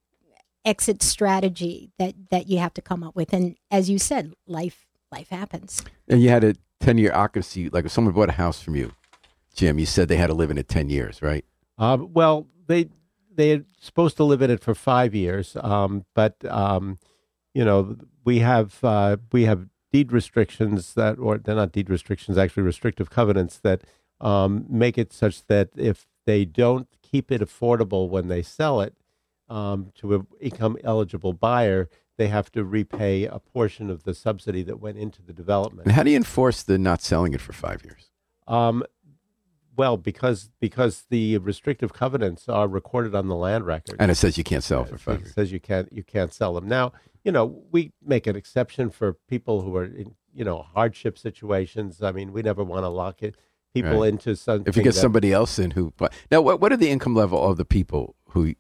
exit 0.64 1.04
strategy 1.04 1.92
that 2.00 2.16
that 2.32 2.48
you 2.48 2.60
have 2.60 2.74
to 2.76 2.82
come 2.82 3.04
up 3.04 3.14
with. 3.14 3.34
And 3.34 3.58
as 3.70 3.90
you 3.90 4.00
said, 4.00 4.34
life 4.48 4.88
life 5.12 5.28
happens. 5.30 5.84
And 6.08 6.24
you 6.24 6.30
had 6.30 6.46
a 6.46 6.56
10 6.80 6.98
year 6.98 7.14
occupancy 7.14 7.70
like 7.70 7.84
if 7.84 7.92
someone 7.92 8.14
bought 8.14 8.30
a 8.30 8.34
house 8.34 8.62
from 8.62 8.78
you, 8.78 8.94
Jim, 9.54 9.78
you 9.78 9.86
said 9.86 10.08
they 10.08 10.16
had 10.16 10.28
to 10.28 10.34
live 10.34 10.50
in 10.50 10.58
it 10.58 10.70
10 10.70 10.90
years, 10.90 11.22
right? 11.22 11.44
Uh, 11.78 11.98
well, 12.02 12.48
they 12.68 12.88
they're 13.36 13.66
supposed 13.82 14.16
to 14.16 14.24
live 14.24 14.42
in 14.42 14.50
it 14.50 14.62
for 14.62 14.74
5 14.74 15.14
years. 15.14 15.58
Um, 15.60 16.06
but 16.14 16.36
um, 16.46 17.00
you 17.54 17.66
know, 17.66 17.98
we 18.24 18.40
have 18.40 18.82
uh, 18.82 19.18
we 19.34 19.44
have 19.44 19.68
deed 19.96 20.12
restrictions 20.12 20.94
that, 20.96 21.18
or 21.18 21.38
they're 21.38 21.56
not 21.56 21.72
deed 21.72 21.90
restrictions, 21.90 22.38
actually 22.38 22.64
restrictive 22.64 23.10
covenants 23.10 23.60
that 23.60 23.82
um, 24.20 24.66
make 24.68 24.98
it 24.98 25.14
such 25.14 25.46
that 25.48 25.70
if 25.78 26.06
they 26.26 26.44
don't 26.44 26.90
keep 27.02 27.32
it 27.32 27.40
affordable 27.40 28.10
when 28.10 28.28
they 28.28 28.42
sell 28.42 28.82
it 28.82 28.94
um, 29.48 29.94
to 29.96 30.16
a 30.16 30.26
income 30.42 30.76
eligible 30.84 31.32
buyer, 31.32 31.88
they 32.18 32.28
have 32.28 32.52
to 32.52 32.66
repay 32.66 33.24
a 33.24 33.40
portion 33.40 33.90
of 33.90 34.04
the 34.04 34.14
subsidy 34.14 34.64
that 34.64 34.82
went 34.82 34.98
into 34.98 35.22
the 35.22 35.32
development. 35.32 35.86
And 35.86 35.96
how 35.96 36.04
do 36.04 36.10
you 36.10 36.18
enforce 36.18 36.62
the 36.62 36.78
not 36.78 37.02
selling 37.02 37.34
it 37.34 37.40
for 37.40 37.54
five 37.54 37.82
years? 37.86 38.10
Um, 38.48 38.84
well, 39.78 39.96
because 39.96 40.50
because 40.60 41.06
the 41.10 41.38
restrictive 41.38 41.94
covenants 41.94 42.50
are 42.50 42.68
recorded 42.68 43.16
on 43.16 43.28
the 43.30 43.36
land 43.36 43.66
record, 43.66 43.96
and 44.00 44.12
it 44.12 44.16
says 44.16 44.38
you 44.38 44.44
can't 44.44 44.64
sell 44.64 44.84
for 44.84 44.98
five. 44.98 45.16
It 45.16 45.22
years. 45.22 45.34
says 45.36 45.52
you 45.54 45.62
can't 45.62 45.88
you 45.92 46.04
can't 46.04 46.34
sell 46.34 46.54
them. 46.54 46.68
Now, 46.68 46.92
you 47.26 47.32
know, 47.32 47.64
we 47.72 47.92
make 48.06 48.28
an 48.28 48.36
exception 48.36 48.92
for 48.92 49.14
people 49.28 49.62
who 49.62 49.76
are 49.76 49.86
in, 49.86 50.16
you 50.34 50.46
know, 50.46 50.62
hardship 50.62 51.18
situations. 51.18 52.02
I 52.02 52.12
mean, 52.12 52.32
we 52.32 52.44
never 52.44 52.64
want 52.64 52.84
to 52.84 52.90
lock 52.90 53.24
it 53.24 53.36
people 53.74 54.02
right. 54.02 54.10
into 54.10 54.36
something. 54.36 54.70
If 54.70 54.78
you 54.78 54.84
get 54.84 54.94
that, 54.94 55.02
somebody 55.02 55.34
else 55.34 55.60
in 55.60 55.72
who, 55.72 55.92
now, 56.32 56.42
what 56.42 56.62
what 56.62 56.72
are 56.72 56.78
the 56.78 56.90
income 56.90 57.16
level 57.16 57.44
of 57.44 57.58
the 57.58 57.66
people 57.66 58.16
who 58.30 58.54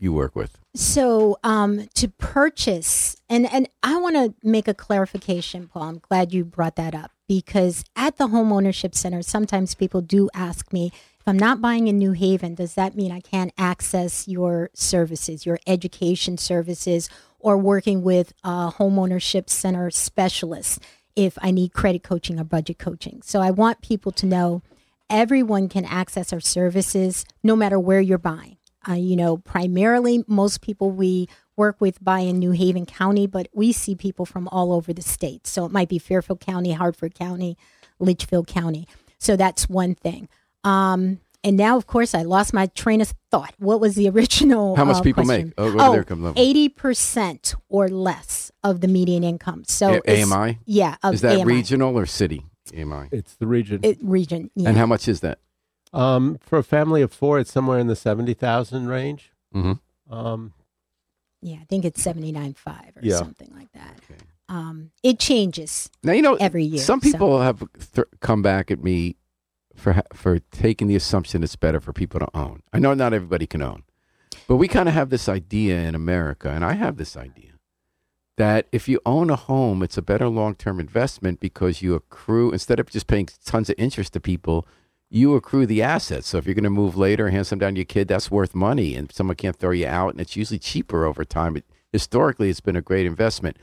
you 0.00 0.12
work 0.12 0.34
with? 0.34 0.58
So, 0.74 1.38
um, 1.44 1.88
to 1.94 2.08
purchase, 2.08 3.16
and 3.28 3.50
and 3.52 3.68
I 3.82 3.96
want 3.96 4.16
to 4.16 4.34
make 4.42 4.68
a 4.68 4.74
clarification, 4.74 5.68
Paul. 5.68 5.82
I'm 5.82 5.98
glad 5.98 6.32
you 6.32 6.44
brought 6.44 6.76
that 6.76 6.94
up 6.94 7.12
because 7.28 7.84
at 7.96 8.16
the 8.16 8.28
home 8.28 8.52
ownership 8.52 8.94
center, 8.94 9.22
sometimes 9.22 9.74
people 9.74 10.00
do 10.00 10.28
ask 10.34 10.72
me 10.72 10.92
if 11.18 11.28
I'm 11.28 11.38
not 11.38 11.60
buying 11.60 11.86
in 11.86 11.98
New 11.98 12.12
Haven, 12.12 12.54
does 12.54 12.74
that 12.74 12.96
mean 12.96 13.12
I 13.12 13.20
can't 13.20 13.52
access 13.58 14.26
your 14.26 14.70
services, 14.74 15.44
your 15.44 15.58
education 15.66 16.38
services? 16.38 17.10
or 17.40 17.56
working 17.56 18.02
with 18.02 18.32
a 18.44 18.70
homeownership 18.70 19.50
center 19.50 19.90
specialists 19.90 20.78
if 21.16 21.36
I 21.42 21.50
need 21.50 21.72
credit 21.72 22.02
coaching 22.02 22.38
or 22.38 22.44
budget 22.44 22.78
coaching. 22.78 23.20
So 23.24 23.40
I 23.40 23.50
want 23.50 23.82
people 23.82 24.12
to 24.12 24.26
know 24.26 24.62
everyone 25.08 25.68
can 25.68 25.84
access 25.84 26.32
our 26.32 26.40
services 26.40 27.24
no 27.42 27.56
matter 27.56 27.78
where 27.78 28.00
you're 28.00 28.18
buying. 28.18 28.56
Uh, 28.88 28.94
you 28.94 29.16
know, 29.16 29.36
primarily 29.36 30.24
most 30.26 30.60
people 30.60 30.90
we 30.90 31.28
work 31.56 31.80
with 31.80 32.02
buy 32.02 32.20
in 32.20 32.38
New 32.38 32.52
Haven 32.52 32.86
County, 32.86 33.26
but 33.26 33.48
we 33.52 33.72
see 33.72 33.94
people 33.94 34.24
from 34.24 34.48
all 34.48 34.72
over 34.72 34.92
the 34.92 35.02
state. 35.02 35.46
So 35.46 35.66
it 35.66 35.72
might 35.72 35.88
be 35.88 35.98
Fairfield 35.98 36.40
County, 36.40 36.72
Hartford 36.72 37.14
County, 37.14 37.58
Litchfield 37.98 38.46
County. 38.46 38.88
So 39.18 39.36
that's 39.36 39.68
one 39.68 39.94
thing. 39.94 40.28
Um, 40.64 41.20
and 41.42 41.56
now, 41.56 41.76
of 41.76 41.86
course, 41.86 42.14
I 42.14 42.22
lost 42.22 42.52
my 42.52 42.66
train 42.66 43.00
of 43.00 43.14
thought. 43.30 43.54
What 43.58 43.80
was 43.80 43.94
the 43.94 44.08
original? 44.14 44.76
How 44.76 44.84
much 44.84 44.96
uh, 44.96 45.02
people 45.02 45.24
question? 45.24 45.48
make? 45.48 45.54
Oh, 45.58 45.74
oh 45.78 45.96
income 45.96 46.22
level. 46.22 46.42
80% 46.42 47.54
or 47.68 47.88
less 47.88 48.50
of 48.62 48.80
the 48.80 48.88
median 48.88 49.24
income. 49.24 49.64
So 49.66 50.00
A- 50.06 50.22
AMI? 50.22 50.58
Yeah. 50.66 50.96
is 51.04 51.20
that 51.22 51.40
AMI. 51.40 51.44
regional 51.44 51.98
or 51.98 52.06
city 52.06 52.46
AMI? 52.74 53.08
It's 53.12 53.36
the 53.36 53.46
region. 53.46 53.80
It, 53.82 53.98
region. 54.02 54.50
Yeah. 54.54 54.68
And 54.70 54.78
how 54.78 54.86
much 54.86 55.08
is 55.08 55.20
that? 55.20 55.38
Um, 55.92 56.38
for 56.40 56.58
a 56.58 56.62
family 56.62 57.02
of 57.02 57.12
four, 57.12 57.38
it's 57.38 57.52
somewhere 57.52 57.78
in 57.78 57.86
the 57.88 57.96
70,000 57.96 58.86
range. 58.86 59.32
Mm-hmm. 59.54 60.14
Um, 60.14 60.52
yeah, 61.42 61.56
I 61.60 61.64
think 61.64 61.84
it's 61.84 62.02
seventy 62.02 62.32
nine 62.32 62.54
five 62.54 62.96
or 62.96 63.00
yeah. 63.02 63.16
something 63.16 63.50
like 63.54 63.72
that. 63.72 63.98
Okay. 64.10 64.20
Um, 64.48 64.90
it 65.02 65.18
changes 65.18 65.88
now, 66.02 66.12
you 66.12 66.22
know, 66.22 66.34
every 66.34 66.64
year. 66.64 66.82
Some 66.82 67.00
people 67.00 67.38
so. 67.38 67.40
have 67.40 67.64
th- 67.94 68.08
come 68.20 68.42
back 68.42 68.70
at 68.70 68.82
me 68.82 69.16
for 69.74 70.02
for 70.12 70.38
taking 70.38 70.88
the 70.88 70.96
assumption 70.96 71.42
it's 71.42 71.56
better 71.56 71.80
for 71.80 71.92
people 71.92 72.20
to 72.20 72.28
own. 72.34 72.62
I 72.72 72.78
know 72.78 72.94
not 72.94 73.14
everybody 73.14 73.46
can 73.46 73.62
own, 73.62 73.84
but 74.48 74.56
we 74.56 74.68
kind 74.68 74.88
of 74.88 74.94
have 74.94 75.08
this 75.08 75.28
idea 75.28 75.80
in 75.80 75.94
America, 75.94 76.50
and 76.50 76.64
I 76.64 76.74
have 76.74 76.96
this 76.96 77.16
idea 77.16 77.52
that 78.36 78.66
if 78.72 78.88
you 78.88 79.00
own 79.06 79.30
a 79.30 79.36
home, 79.36 79.82
it's 79.82 79.96
a 79.96 80.02
better 80.02 80.28
long 80.28 80.54
term 80.54 80.78
investment 80.78 81.40
because 81.40 81.80
you 81.80 81.94
accrue 81.94 82.52
instead 82.52 82.80
of 82.80 82.90
just 82.90 83.06
paying 83.06 83.28
tons 83.44 83.70
of 83.70 83.76
interest 83.78 84.12
to 84.12 84.20
people. 84.20 84.66
You 85.12 85.34
accrue 85.34 85.66
the 85.66 85.82
assets. 85.82 86.28
So 86.28 86.38
if 86.38 86.46
you're 86.46 86.54
going 86.54 86.64
to 86.64 86.70
move 86.70 86.96
later, 86.96 87.30
hand 87.30 87.48
some 87.48 87.58
down 87.58 87.74
to 87.74 87.80
your 87.80 87.84
kid, 87.84 88.06
that's 88.06 88.30
worth 88.30 88.54
money, 88.54 88.94
and 88.94 89.10
someone 89.10 89.36
can't 89.36 89.56
throw 89.56 89.72
you 89.72 89.86
out, 89.86 90.12
and 90.12 90.20
it's 90.20 90.36
usually 90.36 90.60
cheaper 90.60 91.04
over 91.04 91.24
time. 91.24 91.54
But 91.54 91.64
historically, 91.92 92.48
it's 92.48 92.60
been 92.60 92.76
a 92.76 92.80
great 92.80 93.06
investment. 93.06 93.56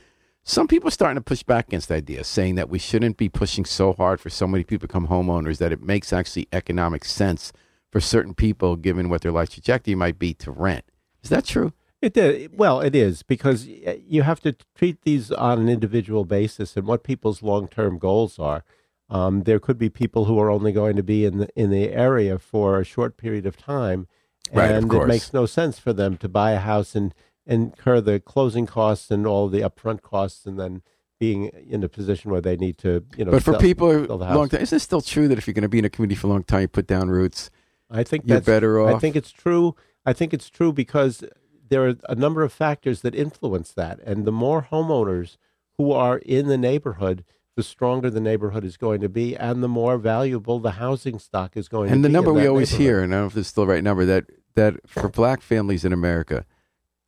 Some 0.44 0.68
people 0.68 0.88
are 0.88 0.92
starting 0.92 1.16
to 1.16 1.22
push 1.22 1.42
back 1.42 1.68
against 1.68 1.88
the 1.88 1.94
idea, 1.94 2.22
saying 2.24 2.56
that 2.56 2.68
we 2.68 2.78
shouldn't 2.78 3.16
be 3.16 3.30
pushing 3.30 3.64
so 3.64 3.94
hard 3.94 4.20
for 4.20 4.28
so 4.28 4.46
many 4.46 4.62
people 4.62 4.86
to 4.86 4.88
become 4.88 5.08
homeowners, 5.08 5.56
that 5.58 5.72
it 5.72 5.82
makes 5.82 6.12
actually 6.12 6.48
economic 6.52 7.04
sense 7.04 7.52
for 7.90 8.00
certain 8.00 8.34
people, 8.34 8.76
given 8.76 9.08
what 9.08 9.22
their 9.22 9.32
life 9.32 9.50
trajectory 9.50 9.94
might 9.94 10.18
be, 10.18 10.34
to 10.34 10.50
rent. 10.50 10.84
Is 11.22 11.30
that 11.30 11.46
true? 11.46 11.72
It 12.00 12.12
did. 12.12 12.56
Well, 12.56 12.80
it 12.80 12.94
is 12.94 13.22
because 13.22 13.66
eh, 13.68 13.96
you 14.06 14.22
have 14.22 14.40
to 14.40 14.54
treat 14.76 15.02
these 15.02 15.32
on 15.32 15.58
an 15.58 15.68
individual 15.68 16.24
basis 16.24 16.76
and 16.76 16.86
what 16.86 17.02
people's 17.02 17.42
long 17.42 17.68
term 17.68 17.98
goals 17.98 18.38
are. 18.38 18.64
Um, 19.10 19.42
there 19.44 19.58
could 19.58 19.78
be 19.78 19.88
people 19.88 20.26
who 20.26 20.38
are 20.38 20.50
only 20.50 20.72
going 20.72 20.96
to 20.96 21.02
be 21.02 21.24
in 21.24 21.38
the 21.38 21.48
in 21.56 21.70
the 21.70 21.90
area 21.90 22.38
for 22.38 22.78
a 22.78 22.84
short 22.84 23.16
period 23.16 23.46
of 23.46 23.56
time, 23.56 24.06
and 24.52 24.92
right, 24.92 25.02
it 25.02 25.06
makes 25.06 25.32
no 25.32 25.46
sense 25.46 25.78
for 25.78 25.92
them 25.92 26.16
to 26.18 26.28
buy 26.28 26.52
a 26.52 26.58
house 26.58 26.94
and 26.94 27.14
incur 27.46 28.00
the 28.00 28.20
closing 28.20 28.66
costs 28.66 29.10
and 29.10 29.26
all 29.26 29.48
the 29.48 29.60
upfront 29.60 30.02
costs, 30.02 30.44
and 30.44 30.60
then 30.60 30.82
being 31.18 31.46
in 31.46 31.82
a 31.82 31.88
position 31.88 32.30
where 32.30 32.40
they 32.40 32.56
need 32.56 32.78
to, 32.78 33.04
you 33.16 33.24
know. 33.24 33.30
But 33.30 33.42
for 33.42 33.52
sell, 33.52 33.60
people 33.60 34.06
sell 34.06 34.18
long 34.18 34.48
time, 34.48 34.60
isn't 34.60 34.76
it 34.76 34.80
still 34.80 35.00
true 35.00 35.26
that 35.28 35.38
if 35.38 35.46
you're 35.46 35.54
going 35.54 35.62
to 35.62 35.68
be 35.68 35.78
in 35.78 35.84
a 35.84 35.90
community 35.90 36.14
for 36.14 36.26
a 36.26 36.30
long 36.30 36.44
time, 36.44 36.62
you 36.62 36.68
put 36.68 36.86
down 36.86 37.08
roots? 37.08 37.50
I 37.90 38.02
think 38.02 38.24
you're 38.26 38.40
better 38.40 38.80
off. 38.80 38.96
I 38.96 38.98
think 38.98 39.16
it's 39.16 39.30
true. 39.30 39.74
I 40.04 40.12
think 40.12 40.34
it's 40.34 40.50
true 40.50 40.72
because 40.72 41.24
there 41.68 41.86
are 41.86 41.94
a 42.08 42.14
number 42.14 42.42
of 42.42 42.52
factors 42.52 43.00
that 43.02 43.14
influence 43.14 43.72
that, 43.72 44.00
and 44.00 44.24
the 44.24 44.32
more 44.32 44.68
homeowners 44.70 45.36
who 45.76 45.92
are 45.92 46.18
in 46.18 46.48
the 46.48 46.58
neighborhood, 46.58 47.24
the 47.58 47.64
stronger 47.64 48.08
the 48.08 48.20
neighborhood 48.20 48.62
is 48.62 48.76
going 48.76 49.00
to 49.00 49.08
be, 49.08 49.36
and 49.36 49.64
the 49.64 49.68
more 49.68 49.98
valuable 49.98 50.60
the 50.60 50.70
housing 50.70 51.18
stock 51.18 51.56
is 51.56 51.68
going 51.68 51.90
and 51.90 51.90
to 51.90 51.94
be. 51.94 51.96
And 51.96 52.04
the 52.04 52.08
number 52.08 52.32
we 52.32 52.46
always 52.46 52.70
hear, 52.70 53.02
and 53.02 53.12
I 53.12 53.16
don't 53.16 53.22
know 53.22 53.26
if 53.26 53.34
this 53.34 53.46
is 53.46 53.48
still 53.48 53.66
the 53.66 53.72
right 53.72 53.82
number, 53.82 54.04
that 54.04 54.26
that 54.54 54.88
for 54.88 55.08
black 55.08 55.42
families 55.42 55.84
in 55.84 55.92
America, 55.92 56.46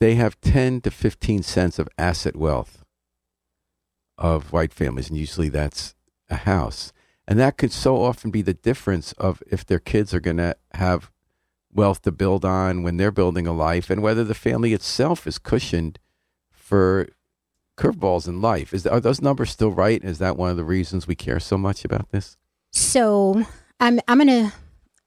they 0.01 0.17
have 0.17 0.41
ten 0.41 0.81
to 0.81 0.91
fifteen 0.91 1.45
cents 1.45 1.79
of 1.79 1.89
asset 1.97 2.35
wealth 2.35 2.85
of 4.19 4.53
white 4.53 4.73
families, 4.73 5.09
and 5.09 5.17
usually 5.17 5.51
that's 5.51 5.95
a 6.29 6.39
house. 6.39 6.93
And 7.29 7.39
that 7.39 7.57
could 7.57 7.71
so 7.71 8.03
often 8.03 8.33
be 8.33 8.43
the 8.43 8.53
difference 8.53 9.13
of 9.13 9.45
if 9.49 9.65
their 9.65 9.79
kids 9.79 10.13
are 10.13 10.19
going 10.19 10.39
to 10.39 10.57
have 10.73 11.13
wealth 11.73 12.03
to 12.03 12.11
build 12.11 12.45
on 12.45 12.83
when 12.83 12.97
they're 12.97 13.13
building 13.13 13.47
a 13.47 13.53
life, 13.53 13.89
and 13.89 14.03
whether 14.03 14.25
the 14.25 14.35
family 14.35 14.73
itself 14.73 15.29
is 15.29 15.39
cushioned 15.39 16.01
for 16.51 17.07
curveballs 17.81 18.29
in 18.29 18.41
life. 18.41 18.75
Is 18.75 18.87
are 18.87 19.01
those 19.01 19.23
numbers 19.23 19.51
still 19.51 19.73
right? 19.73 20.03
Is 20.05 20.19
that 20.19 20.37
one 20.37 20.51
of 20.51 20.57
the 20.57 20.65
reasons 20.65 21.07
we 21.07 21.15
care 21.15 21.41
so 21.41 21.57
much 21.57 21.85
about 21.85 22.11
this? 22.11 22.37
So 22.73 23.45
I'm 23.81 24.01
I'm 24.07 24.19
gonna 24.19 24.53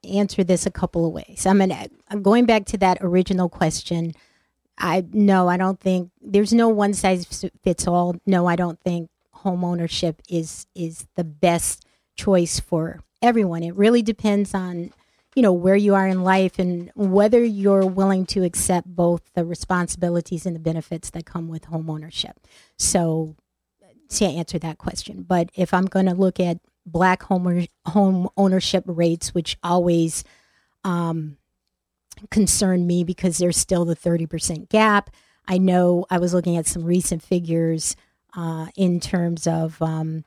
answer 0.03 0.43
this 0.43 0.65
a 0.65 0.71
couple 0.71 1.05
of 1.05 1.13
ways. 1.13 1.45
I'm 1.45 1.59
gonna 1.59 1.87
going 2.21 2.45
back 2.45 2.65
to 2.67 2.77
that 2.79 2.97
original 3.01 3.47
question. 3.47 4.13
I 4.77 5.05
no, 5.13 5.47
I 5.47 5.57
don't 5.57 5.79
think 5.79 6.09
there's 6.21 6.53
no 6.53 6.67
one 6.67 6.93
size 6.93 7.47
fits 7.61 7.87
all. 7.87 8.15
No, 8.25 8.47
I 8.47 8.55
don't 8.55 8.79
think 8.81 9.09
home 9.31 9.63
ownership 9.63 10.21
is 10.27 10.65
is 10.75 11.05
the 11.15 11.23
best 11.23 11.85
choice 12.15 12.59
for 12.59 12.99
everyone. 13.21 13.63
It 13.63 13.75
really 13.75 14.01
depends 14.01 14.53
on 14.53 14.91
you 15.35 15.41
know 15.41 15.53
where 15.53 15.75
you 15.75 15.95
are 15.95 16.07
in 16.07 16.23
life 16.23 16.59
and 16.59 16.91
whether 16.95 17.43
you're 17.43 17.85
willing 17.85 18.25
to 18.27 18.43
accept 18.43 18.87
both 18.87 19.21
the 19.33 19.45
responsibilities 19.45 20.45
and 20.45 20.55
the 20.55 20.59
benefits 20.59 21.09
that 21.11 21.25
come 21.25 21.47
with 21.47 21.65
home 21.65 21.89
ownership. 21.89 22.39
So 22.77 23.35
to 24.09 24.25
answer 24.25 24.59
that 24.59 24.77
question, 24.77 25.23
but 25.27 25.49
if 25.55 25.73
I'm 25.73 25.85
going 25.85 26.05
to 26.05 26.13
look 26.13 26.39
at 26.39 26.59
black 26.85 27.23
home 27.23 27.65
home 27.85 28.29
ownership 28.37 28.83
rates, 28.87 29.33
which 29.33 29.57
always 29.63 30.23
um, 30.83 31.37
concern 32.29 32.85
me 32.85 33.03
because 33.03 33.37
there's 33.37 33.57
still 33.57 33.85
the 33.85 33.95
30% 33.95 34.69
gap. 34.69 35.09
I 35.47 35.57
know 35.57 36.05
I 36.09 36.19
was 36.19 36.33
looking 36.33 36.57
at 36.57 36.67
some 36.67 36.83
recent 36.83 37.21
figures 37.21 37.95
uh, 38.35 38.67
in 38.75 38.99
terms 38.99 39.47
of, 39.47 39.81
um, 39.81 40.23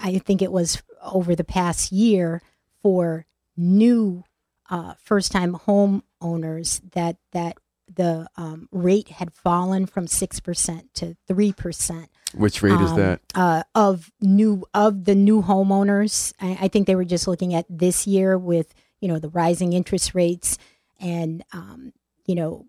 I 0.00 0.18
think 0.18 0.42
it 0.42 0.52
was 0.52 0.82
over 1.02 1.34
the 1.34 1.44
past 1.44 1.92
year 1.92 2.40
for 2.82 3.26
new 3.56 4.24
uh, 4.70 4.94
first 5.02 5.32
time 5.32 5.54
home 5.54 6.02
owners 6.20 6.80
that, 6.92 7.16
that 7.32 7.56
the 7.92 8.26
um, 8.36 8.68
rate 8.72 9.08
had 9.08 9.32
fallen 9.32 9.86
from 9.86 10.06
6% 10.06 10.82
to 10.94 11.16
3% 11.28 12.06
Which 12.34 12.62
rate 12.62 12.80
is 12.80 12.90
um, 12.90 12.96
that? 12.96 13.20
uh, 13.34 13.62
of 13.74 14.10
new 14.20 14.64
of 14.72 15.04
the 15.04 15.14
new 15.14 15.42
homeowners. 15.42 16.32
I, 16.40 16.58
I 16.62 16.68
think 16.68 16.86
they 16.86 16.96
were 16.96 17.04
just 17.04 17.28
looking 17.28 17.54
at 17.54 17.66
this 17.68 18.06
year 18.06 18.38
with 18.38 18.74
you 19.00 19.08
know 19.08 19.18
the 19.18 19.28
rising 19.28 19.74
interest 19.74 20.14
rates, 20.14 20.56
and 20.98 21.44
um, 21.52 21.92
you 22.26 22.34
know, 22.34 22.66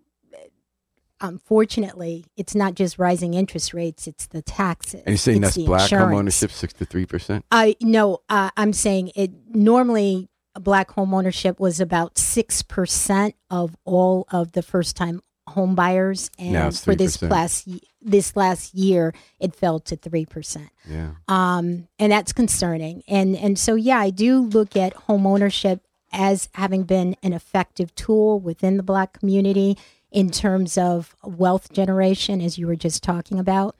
unfortunately, 1.20 2.26
it's 2.36 2.54
not 2.54 2.74
just 2.74 2.98
rising 2.98 3.34
interest 3.34 3.72
rates; 3.72 4.06
it's 4.06 4.26
the 4.26 4.42
taxes. 4.42 5.00
And 5.06 5.08
you're 5.08 5.16
saying 5.16 5.42
it's 5.44 5.56
that's 5.56 5.66
black 5.66 5.80
home 5.90 5.98
insurance. 6.00 6.18
ownership, 6.18 6.50
six 6.50 6.72
to 6.74 6.84
three 6.84 7.06
percent. 7.06 7.44
I 7.50 7.76
no, 7.80 8.18
uh, 8.28 8.50
I'm 8.56 8.72
saying 8.72 9.12
it 9.16 9.30
normally. 9.48 10.28
Black 10.60 10.90
home 10.92 11.12
ownership 11.14 11.58
was 11.60 11.80
about 11.80 12.18
six 12.18 12.62
percent 12.62 13.34
of 13.50 13.76
all 13.84 14.26
of 14.30 14.52
the 14.52 14.62
first 14.62 14.96
time 14.96 15.20
home 15.48 15.74
buyers, 15.76 16.30
and 16.38 16.52
for 16.84 16.94
this 16.96 17.22
last 17.22 17.68
this 18.02 18.34
last 18.36 18.74
year, 18.74 19.14
it 19.40 19.54
fell 19.54 19.78
to 19.80 19.96
three 19.96 20.26
percent 20.26 20.68
Yeah. 20.88 21.12
um, 21.28 21.88
and 21.98 22.10
that's 22.12 22.32
concerning. 22.32 23.02
And 23.08 23.36
and 23.36 23.58
so 23.58 23.74
yeah, 23.74 23.98
I 23.98 24.10
do 24.10 24.40
look 24.40 24.76
at 24.76 24.92
home 24.94 25.26
ownership 25.26 25.82
as 26.12 26.48
having 26.54 26.84
been 26.84 27.16
an 27.22 27.32
effective 27.32 27.94
tool 27.94 28.40
within 28.40 28.76
the 28.76 28.82
Black 28.82 29.18
community 29.18 29.76
in 30.10 30.30
terms 30.30 30.78
of 30.78 31.14
wealth 31.22 31.72
generation, 31.72 32.40
as 32.40 32.58
you 32.58 32.66
were 32.66 32.76
just 32.76 33.02
talking 33.02 33.38
about. 33.38 33.76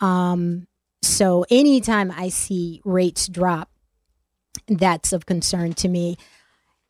Um, 0.00 0.66
so 1.02 1.44
anytime 1.50 2.10
I 2.10 2.28
see 2.30 2.80
rates 2.84 3.28
drop, 3.28 3.70
that's 4.68 5.12
of 5.12 5.26
concern 5.26 5.72
to 5.74 5.88
me. 5.88 6.16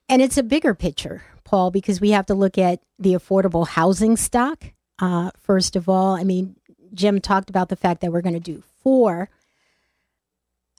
And 0.08 0.22
it's 0.22 0.38
a 0.38 0.42
bigger 0.42 0.74
picture, 0.74 1.22
Paul, 1.44 1.70
because 1.70 2.00
we 2.00 2.10
have 2.10 2.26
to 2.26 2.34
look 2.34 2.58
at 2.58 2.80
the 2.98 3.14
affordable 3.14 3.66
housing 3.66 4.16
stock. 4.16 4.64
Uh, 4.98 5.30
first 5.38 5.76
of 5.76 5.88
all, 5.88 6.14
I 6.16 6.24
mean, 6.24 6.56
Jim 6.94 7.20
talked 7.20 7.50
about 7.50 7.68
the 7.68 7.76
fact 7.76 8.00
that 8.00 8.12
we're 8.12 8.22
going 8.22 8.34
to 8.34 8.40
do 8.40 8.62
four 8.82 9.28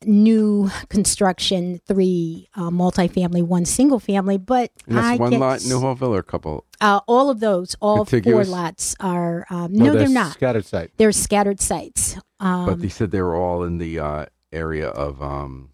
new 0.06 0.70
construction, 0.90 1.82
three 1.88 2.48
uh, 2.56 2.70
multifamily, 2.70 3.42
one 3.44 3.66
single 3.66 4.00
family. 4.00 4.38
But 4.38 4.72
And 4.88 4.98
that's 4.98 5.08
I 5.08 5.16
one 5.18 5.32
get 5.32 5.40
lot 5.40 5.64
in 5.64 5.70
New 5.70 5.80
Hallville 5.80 6.10
or 6.16 6.20
a 6.20 6.24
couple? 6.24 6.66
uh, 6.82 7.02
all 7.08 7.30
of 7.30 7.40
those, 7.40 7.76
all 7.82 8.06
Contiguous? 8.06 8.48
four 8.48 8.56
lots 8.56 8.96
are 9.00 9.46
um, 9.50 9.74
No, 9.74 9.86
no, 9.86 9.92
they're 9.94 10.02
they're 10.02 10.10
not. 10.10 10.34
scattered 10.34 10.66
site. 10.66 10.92
They're 10.98 11.12
scattered 11.12 11.60
sites 11.60 12.18
um, 12.40 12.68
but 12.68 12.80
they 12.82 12.90
said 12.90 13.10
they 13.10 13.22
were 13.22 13.36
all 13.36 13.64
in 13.64 13.78
the 13.80 14.00
uh, 14.00 14.26
area 14.52 14.90
of. 14.90 15.22
Um, 15.22 15.72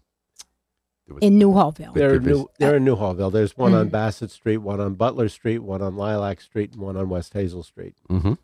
there 1.06 1.14
was- 1.14 1.22
in 1.22 1.38
Newhallville. 1.38 1.94
They're 1.94 2.18
there 2.18 2.30
is- 2.30 2.38
new. 2.38 2.48
They're 2.58 2.76
in 2.76 2.84
Newhallville. 2.84 3.32
There's 3.32 3.56
one 3.56 3.74
on 3.74 3.88
Mhm. 3.88 3.92
Bassett 3.92 4.30
Street, 4.30 4.58
one 4.58 4.80
on 4.80 4.94
Butler 4.94 5.28
Street, 5.28 5.58
one 5.58 5.82
on 5.82 5.96
Lilac 5.96 6.40
Street, 6.40 6.72
and 6.72 6.80
one 6.80 6.96
on 6.96 7.08
West 7.08 7.32
Hazel 7.34 7.62
Street. 7.62 7.94
Mhm. 8.10 8.38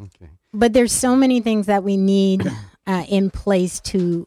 Okay. 0.00 0.30
But 0.52 0.72
there's 0.72 0.92
so 0.92 1.16
many 1.16 1.40
things 1.40 1.66
that 1.66 1.82
we 1.82 1.96
need 1.96 2.46
uh, 2.86 3.04
in 3.08 3.30
place 3.30 3.80
to 3.80 4.26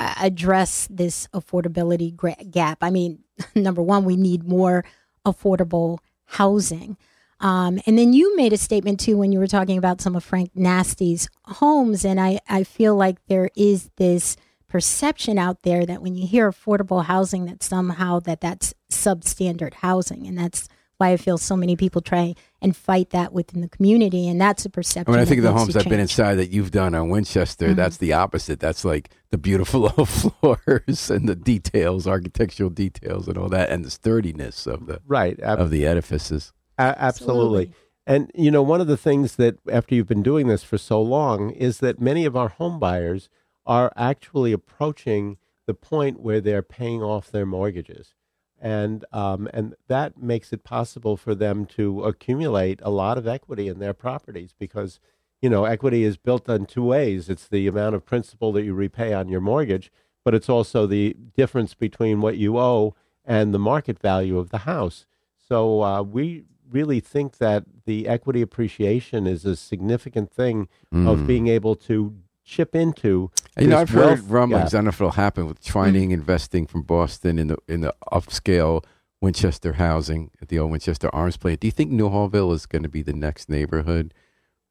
uh, 0.00 0.14
address 0.20 0.86
this 0.90 1.26
affordability 1.34 2.14
gra- 2.14 2.36
gap. 2.50 2.78
I 2.82 2.90
mean, 2.90 3.20
number 3.54 3.82
one, 3.82 4.04
we 4.04 4.16
need 4.16 4.44
more 4.44 4.84
affordable 5.26 5.98
housing. 6.24 6.96
Um, 7.40 7.80
and 7.86 7.96
then 7.98 8.12
you 8.12 8.36
made 8.36 8.52
a 8.52 8.56
statement 8.56 8.98
too 9.00 9.16
when 9.16 9.30
you 9.32 9.38
were 9.38 9.46
talking 9.46 9.78
about 9.78 10.00
some 10.00 10.16
of 10.16 10.24
Frank 10.24 10.50
Nasti's 10.56 11.28
homes, 11.44 12.04
and 12.04 12.20
I, 12.20 12.40
I 12.48 12.64
feel 12.64 12.96
like 12.96 13.24
there 13.26 13.50
is 13.56 13.90
this 13.96 14.36
perception 14.68 15.38
out 15.38 15.62
there 15.62 15.84
that 15.86 16.02
when 16.02 16.14
you 16.14 16.26
hear 16.26 16.50
affordable 16.50 17.04
housing, 17.04 17.46
that 17.46 17.62
somehow 17.62 18.20
that 18.20 18.40
that's 18.40 18.74
substandard 18.90 19.74
housing, 19.74 20.26
and 20.26 20.38
that's 20.38 20.68
why 20.98 21.10
I 21.12 21.16
feel 21.16 21.38
so 21.38 21.56
many 21.56 21.76
people 21.76 22.00
try 22.00 22.34
and 22.60 22.76
fight 22.76 23.10
that 23.10 23.32
within 23.32 23.60
the 23.60 23.68
community, 23.68 24.28
and 24.28 24.40
that's 24.40 24.64
a 24.64 24.70
perception. 24.70 25.14
I 25.14 25.16
mean, 25.18 25.22
I 25.22 25.24
think 25.26 25.38
of 25.38 25.44
the 25.44 25.52
homes 25.52 25.76
I've 25.76 25.84
been 25.88 26.00
inside 26.00 26.34
that 26.36 26.50
you've 26.50 26.72
done 26.72 26.92
on 26.94 27.08
Winchester, 27.08 27.68
Mhm. 27.68 27.76
that's 27.76 27.98
the 27.98 28.12
opposite. 28.14 28.58
That's 28.58 28.84
like 28.84 29.10
the 29.30 29.38
beautiful 29.38 29.80
low 29.96 30.04
floors 30.04 31.08
and 31.10 31.28
the 31.28 31.36
details, 31.36 32.06
architectural 32.08 32.70
details, 32.70 33.28
and 33.28 33.38
all 33.38 33.48
that, 33.48 33.70
and 33.70 33.84
the 33.84 33.90
sturdiness 33.90 34.66
of 34.66 34.86
the 34.86 35.00
Right. 35.06 35.38
Ab- 35.40 35.60
of 35.60 35.70
the 35.70 35.86
edifices. 35.86 36.52
a- 36.78 36.96
absolutely. 36.98 37.72
And 38.06 38.30
you 38.34 38.50
know, 38.50 38.62
one 38.62 38.80
of 38.80 38.86
the 38.88 38.96
things 38.96 39.36
that 39.36 39.58
after 39.70 39.94
you've 39.94 40.08
been 40.08 40.22
doing 40.22 40.48
this 40.48 40.64
for 40.64 40.78
so 40.78 41.00
long 41.00 41.50
is 41.50 41.78
that 41.78 42.00
many 42.00 42.24
of 42.24 42.36
our 42.36 42.48
home 42.48 42.78
buyers 42.80 43.28
are 43.68 43.92
actually 43.96 44.52
approaching 44.52 45.36
the 45.66 45.74
point 45.74 46.18
where 46.18 46.40
they're 46.40 46.62
paying 46.62 47.02
off 47.02 47.30
their 47.30 47.46
mortgages, 47.46 48.14
and 48.58 49.04
um, 49.12 49.48
and 49.52 49.74
that 49.86 50.20
makes 50.20 50.52
it 50.52 50.64
possible 50.64 51.16
for 51.16 51.34
them 51.34 51.66
to 51.66 52.02
accumulate 52.02 52.80
a 52.82 52.90
lot 52.90 53.18
of 53.18 53.28
equity 53.28 53.68
in 53.68 53.78
their 53.78 53.92
properties 53.92 54.54
because 54.58 54.98
you 55.42 55.50
know 55.50 55.64
equity 55.66 56.02
is 56.02 56.16
built 56.16 56.48
on 56.48 56.64
two 56.66 56.82
ways. 56.82 57.28
It's 57.28 57.46
the 57.46 57.66
amount 57.68 57.94
of 57.94 58.06
principal 58.06 58.50
that 58.52 58.64
you 58.64 58.72
repay 58.74 59.12
on 59.12 59.28
your 59.28 59.42
mortgage, 59.42 59.92
but 60.24 60.34
it's 60.34 60.48
also 60.48 60.86
the 60.86 61.14
difference 61.36 61.74
between 61.74 62.20
what 62.22 62.38
you 62.38 62.56
owe 62.58 62.94
and 63.24 63.52
the 63.52 63.58
market 63.58 63.98
value 63.98 64.38
of 64.38 64.48
the 64.48 64.58
house. 64.58 65.04
So 65.36 65.82
uh, 65.82 66.02
we 66.02 66.44
really 66.70 67.00
think 67.00 67.36
that 67.38 67.64
the 67.84 68.08
equity 68.08 68.40
appreciation 68.42 69.26
is 69.26 69.44
a 69.44 69.56
significant 69.56 70.30
thing 70.32 70.68
of 70.92 71.18
Mm. 71.20 71.26
being 71.26 71.46
able 71.48 71.74
to 71.76 72.14
chip 72.48 72.74
into. 72.74 73.30
You 73.58 73.68
know, 73.68 73.78
I've 73.78 73.90
heard 73.90 74.28
rumblings. 74.28 74.74
I 74.74 74.78
don't 74.78 74.84
know 74.84 74.88
if 74.88 75.00
it'll 75.00 75.12
happen 75.12 75.46
with 75.46 75.64
Twining 75.64 76.10
investing 76.10 76.66
from 76.66 76.82
Boston 76.82 77.38
in 77.38 77.48
the 77.48 77.58
in 77.68 77.82
the 77.82 77.94
upscale 78.12 78.84
Winchester 79.20 79.74
housing 79.74 80.30
at 80.40 80.48
the 80.48 80.58
old 80.58 80.70
Winchester 80.70 81.14
Arms 81.14 81.36
plant. 81.36 81.60
Do 81.60 81.66
you 81.66 81.72
think 81.72 81.92
Newhallville 81.92 82.54
is 82.54 82.66
going 82.66 82.84
to 82.84 82.88
be 82.88 83.02
the 83.02 83.12
next 83.12 83.48
neighborhood 83.48 84.14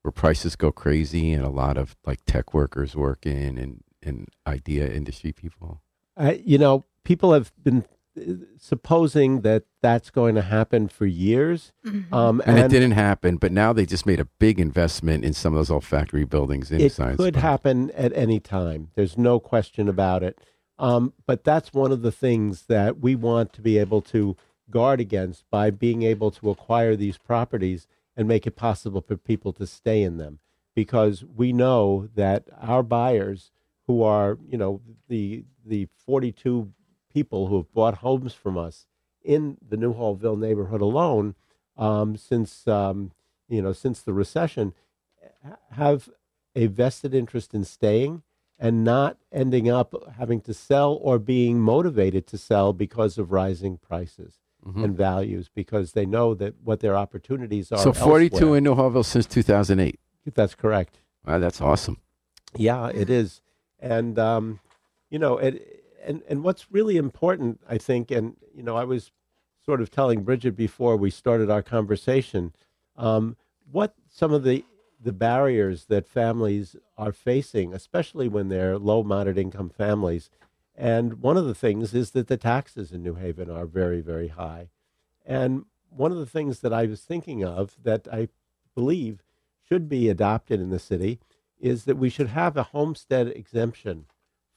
where 0.02 0.12
prices 0.12 0.56
go 0.56 0.72
crazy 0.72 1.34
and 1.34 1.44
a 1.44 1.50
lot 1.50 1.78
of 1.78 1.96
like 2.06 2.20
tech 2.26 2.54
workers 2.54 2.96
work 2.96 3.26
in 3.26 3.58
and 3.58 3.84
and 4.02 4.30
idea 4.46 4.88
industry 4.88 5.32
people? 5.32 5.82
Uh, 6.16 6.34
you 6.44 6.58
know, 6.58 6.86
people 7.04 7.34
have 7.34 7.52
been 7.64 7.86
supposing 8.58 9.42
that 9.42 9.64
that's 9.82 10.10
going 10.10 10.36
to 10.36 10.42
happen 10.42 10.88
for 10.88 11.06
years, 11.06 11.72
Mhm. 11.86 12.12
um, 12.12 12.42
And, 12.46 12.58
it 12.60 12.70
didn't 12.70 12.92
happen, 12.92 13.38
but 13.38 13.52
now 13.52 13.74
they 13.74 13.86
just 13.86 14.06
made 14.06 14.20
a 14.20 14.26
big 14.40 14.60
investment 14.60 15.24
in 15.24 15.34
some 15.34 15.54
of 15.54 15.58
those 15.60 15.72
old 15.72 15.84
factory 15.84 16.26
buildings 16.26 16.72
in 16.72 16.82
it 16.82 16.92
Science 16.92 17.18
could 17.18 17.34
Park. 17.36 17.42
happen 17.44 17.92
at 17.92 18.12
any 18.16 18.40
time. 18.40 18.90
There's 18.96 19.18
no 19.18 19.40
question 19.40 19.88
about 19.88 20.24
it. 20.24 20.40
Um, 20.80 21.14
but 21.26 21.44
that's 21.44 21.74
one 21.74 21.92
of 21.92 22.02
the 22.02 22.12
things 22.12 22.66
that 22.68 23.00
we 23.00 23.16
want 23.16 23.52
to 23.54 23.62
be 23.62 23.78
able 23.78 24.02
to 24.04 24.36
guard 24.70 25.00
against 25.00 25.50
by 25.50 25.72
being 25.72 26.04
able 26.04 26.30
to 26.32 26.50
acquire 26.50 26.96
these 26.96 27.18
properties 27.18 27.88
and 28.16 28.28
make 28.28 28.46
it 28.46 28.56
possible 28.56 29.02
for 29.02 29.16
people 29.18 29.54
to 29.54 29.66
stay 29.68 30.02
in 30.04 30.18
them. 30.18 30.40
because 30.76 31.26
we 31.36 31.52
know 31.52 32.08
that 32.14 32.44
our 32.62 32.84
buyers 32.84 33.50
who 33.88 34.04
are, 34.04 34.38
you 34.48 34.56
know, 34.60 34.80
the 35.08 35.44
the 35.66 35.88
42 36.06 36.72
people 37.18 37.48
who 37.48 37.58
have 37.58 37.74
bought 37.74 37.96
homes 38.08 38.34
from 38.44 38.56
us 38.68 38.86
in 39.24 39.58
the 39.72 39.76
Newhallville 39.76 40.38
neighborhood 40.48 40.82
alone 40.82 41.34
um, 41.76 42.16
since 42.16 42.68
um, 42.68 43.12
you 43.50 43.62
know 43.64 43.74
since 43.74 43.98
the 44.02 44.14
recession 44.14 44.74
have 45.72 46.10
a 46.56 46.68
vested 46.68 47.14
interest 47.14 47.54
in 47.54 47.64
staying 47.64 48.22
and 48.60 48.84
not 48.84 49.18
ending 49.32 49.70
up 49.70 49.94
having 50.18 50.42
to 50.42 50.54
sell 50.54 50.92
or 51.02 51.18
being 51.20 51.60
motivated 51.60 52.26
to 52.28 52.38
sell 52.38 52.72
because 52.74 53.18
of 53.18 53.32
rising 53.32 53.78
prices 53.78 54.34
Mhm. 54.66 54.84
and 54.84 54.98
values 54.98 55.50
because 55.62 55.88
they 55.94 56.06
know 56.06 56.34
that 56.34 56.54
what 56.64 56.80
their 56.82 56.96
opportunities 56.98 57.72
are. 57.72 57.78
So 57.78 57.94
42 57.94 58.36
elsewhere. 58.36 58.58
in 58.58 58.64
Newhallville 58.66 59.06
since 59.06 59.26
2008. 59.28 60.00
That's 60.34 60.56
correct. 60.56 61.00
Wow, 61.26 61.38
that's 61.40 61.62
awesome. 61.62 61.98
Yeah, 62.56 62.88
it 62.90 63.10
is, 63.10 63.42
and 63.80 64.18
um, 64.20 64.60
you 65.12 65.20
know, 65.20 65.38
it, 65.38 65.77
and 66.04 66.24
and 66.28 66.44
what's 66.44 66.72
really 66.72 66.98
important, 66.98 67.60
I 67.68 67.78
think, 67.78 68.12
and 68.12 68.36
you 68.54 68.64
know, 68.64 68.76
I 68.76 68.84
was 68.84 69.12
sort 69.64 69.82
of 69.82 69.92
telling 69.92 70.24
Bridget 70.24 70.56
before 70.56 70.96
we 70.96 71.10
started 71.10 71.50
our 71.50 71.62
conversation, 71.62 72.54
um, 72.96 73.36
what 73.72 73.94
some 74.10 74.34
of 74.34 74.44
the 74.44 74.66
the 75.00 75.14
barriers 75.14 75.86
that 75.86 76.08
families 76.08 76.76
are 76.98 77.12
facing, 77.12 77.74
especially 77.74 78.28
when 78.28 78.50
they're 78.50 78.80
low 78.80 79.04
moderate 79.04 79.38
income 79.38 79.70
families, 79.70 80.30
and 80.76 81.22
one 81.22 81.38
of 81.38 81.46
the 81.46 81.56
things 81.56 81.94
is 81.94 82.12
that 82.12 82.28
the 82.28 82.38
taxes 82.38 82.92
in 82.92 83.04
New 83.04 83.16
Haven 83.16 83.50
are 83.50 83.66
very 83.66 84.02
very 84.02 84.30
high, 84.30 84.70
and 85.26 85.66
one 85.90 86.12
of 86.12 86.18
the 86.18 86.26
things 86.26 86.60
that 86.62 86.74
I 86.74 86.86
was 86.86 87.02
thinking 87.02 87.44
of 87.44 87.76
that 87.84 88.08
I 88.12 88.30
believe 88.76 89.24
should 89.68 89.90
be 89.90 90.10
adopted 90.10 90.60
in 90.62 90.70
the 90.70 90.80
city 90.80 91.20
is 91.60 91.86
that 91.86 91.98
we 91.98 92.10
should 92.10 92.28
have 92.28 92.56
a 92.56 92.64
homestead 92.64 93.28
exemption 93.28 94.06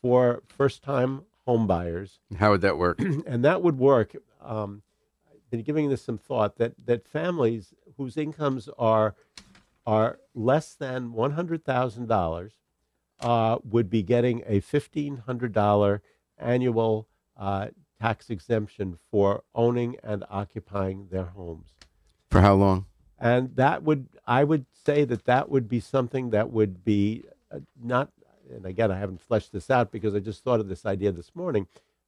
for 0.00 0.42
first 0.48 0.82
time 0.82 1.22
home 1.50 1.66
buyers. 1.66 2.20
How 2.38 2.50
would 2.52 2.60
that 2.60 2.78
work? 2.78 3.00
and 3.26 3.44
that 3.44 3.60
would 3.62 3.76
work. 3.78 4.14
Um, 4.40 4.82
I've 5.28 5.50
been 5.50 5.62
giving 5.62 5.88
this 5.88 6.00
some 6.02 6.16
thought 6.18 6.56
that, 6.58 6.74
that 6.84 7.08
families 7.08 7.74
whose 7.96 8.16
incomes 8.16 8.68
are 8.78 9.14
are 9.86 10.20
less 10.34 10.74
than 10.74 11.12
one 11.12 11.32
hundred 11.32 11.64
thousand 11.64 12.06
dollars 12.06 12.52
uh, 13.20 13.58
would 13.64 13.90
be 13.90 14.02
getting 14.02 14.42
a 14.46 14.60
fifteen 14.60 15.16
hundred 15.28 15.52
dollar 15.52 16.02
annual 16.38 17.08
uh, 17.36 17.68
tax 18.00 18.30
exemption 18.30 18.96
for 19.10 19.42
owning 19.54 19.96
and 20.04 20.22
occupying 20.30 21.08
their 21.10 21.30
homes 21.36 21.70
For 22.30 22.40
how 22.40 22.54
long? 22.54 22.86
and 23.18 23.54
that 23.56 23.82
would 23.82 24.06
i 24.26 24.42
would 24.44 24.64
say 24.86 25.04
that 25.04 25.24
that 25.26 25.50
would 25.50 25.68
be 25.68 25.80
something 25.80 26.30
that 26.30 26.48
would 26.50 26.82
be 26.84 27.22
uh, 27.54 27.58
not 27.82 28.08
and 28.50 28.66
again 28.66 28.90
i 28.90 28.98
haven't 28.98 29.20
fleshed 29.20 29.52
this 29.52 29.70
out 29.70 29.90
because 29.90 30.14
i 30.14 30.18
just 30.18 30.44
thought 30.44 30.60
of 30.60 30.68
this 30.68 30.86
idea 30.86 31.12
this 31.12 31.34
morning 31.34 31.66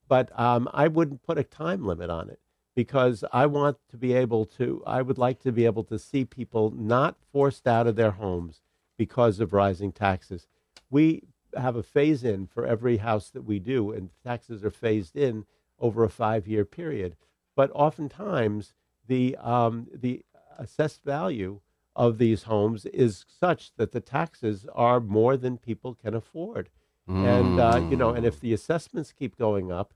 but 0.08 0.38
um, 0.38 0.68
i 0.72 0.88
wouldn't 0.88 1.22
put 1.22 1.38
a 1.38 1.44
time 1.44 1.84
limit 1.86 2.10
on 2.10 2.28
it 2.28 2.40
because 2.74 3.24
i 3.32 3.46
want 3.46 3.76
to 3.88 3.96
be 3.96 4.12
able 4.12 4.44
to 4.44 4.82
i 4.86 5.02
would 5.02 5.18
like 5.18 5.40
to 5.40 5.52
be 5.52 5.64
able 5.64 5.84
to 5.84 5.98
see 5.98 6.24
people 6.24 6.70
not 6.70 7.16
forced 7.32 7.66
out 7.66 7.86
of 7.86 7.96
their 7.96 8.12
homes 8.12 8.60
because 9.02 9.40
of 9.40 9.52
rising 9.52 9.90
taxes. 9.90 10.46
We 10.88 11.24
have 11.56 11.74
a 11.74 11.82
phase 11.82 12.22
in 12.24 12.46
for 12.46 12.64
every 12.64 12.98
house 12.98 13.30
that 13.30 13.42
we 13.42 13.58
do 13.58 13.90
and 13.90 14.10
taxes 14.24 14.64
are 14.64 14.70
phased 14.70 15.16
in 15.16 15.44
over 15.80 16.04
a 16.04 16.08
five 16.08 16.46
year 16.46 16.64
period. 16.64 17.16
But 17.56 17.72
oftentimes 17.74 18.74
the 19.08 19.36
um, 19.36 19.88
the 19.92 20.24
assessed 20.56 21.02
value 21.02 21.60
of 21.94 22.18
these 22.18 22.44
homes 22.44 22.86
is 22.86 23.24
such 23.40 23.74
that 23.76 23.92
the 23.92 24.00
taxes 24.00 24.66
are 24.74 25.00
more 25.00 25.36
than 25.36 25.58
people 25.58 25.94
can 25.94 26.14
afford. 26.14 26.70
And 27.08 27.60
uh, 27.60 27.84
you 27.90 27.96
know, 27.96 28.10
and 28.10 28.24
if 28.24 28.40
the 28.40 28.54
assessments 28.54 29.12
keep 29.12 29.36
going 29.36 29.70
up, 29.70 29.92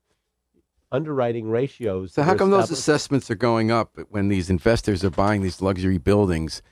underwriting 0.92 1.48
ratios. 1.48 2.12
So 2.12 2.22
how 2.22 2.34
come 2.34 2.50
those 2.50 2.70
assessments 2.70 3.30
are 3.30 3.36
going 3.36 3.70
up 3.70 3.98
when 4.10 4.28
these 4.28 4.50
investors 4.50 5.04
are 5.04 5.10
buying 5.10 5.42
these 5.42 5.62
luxury 5.62 5.98
buildings? 5.98 6.62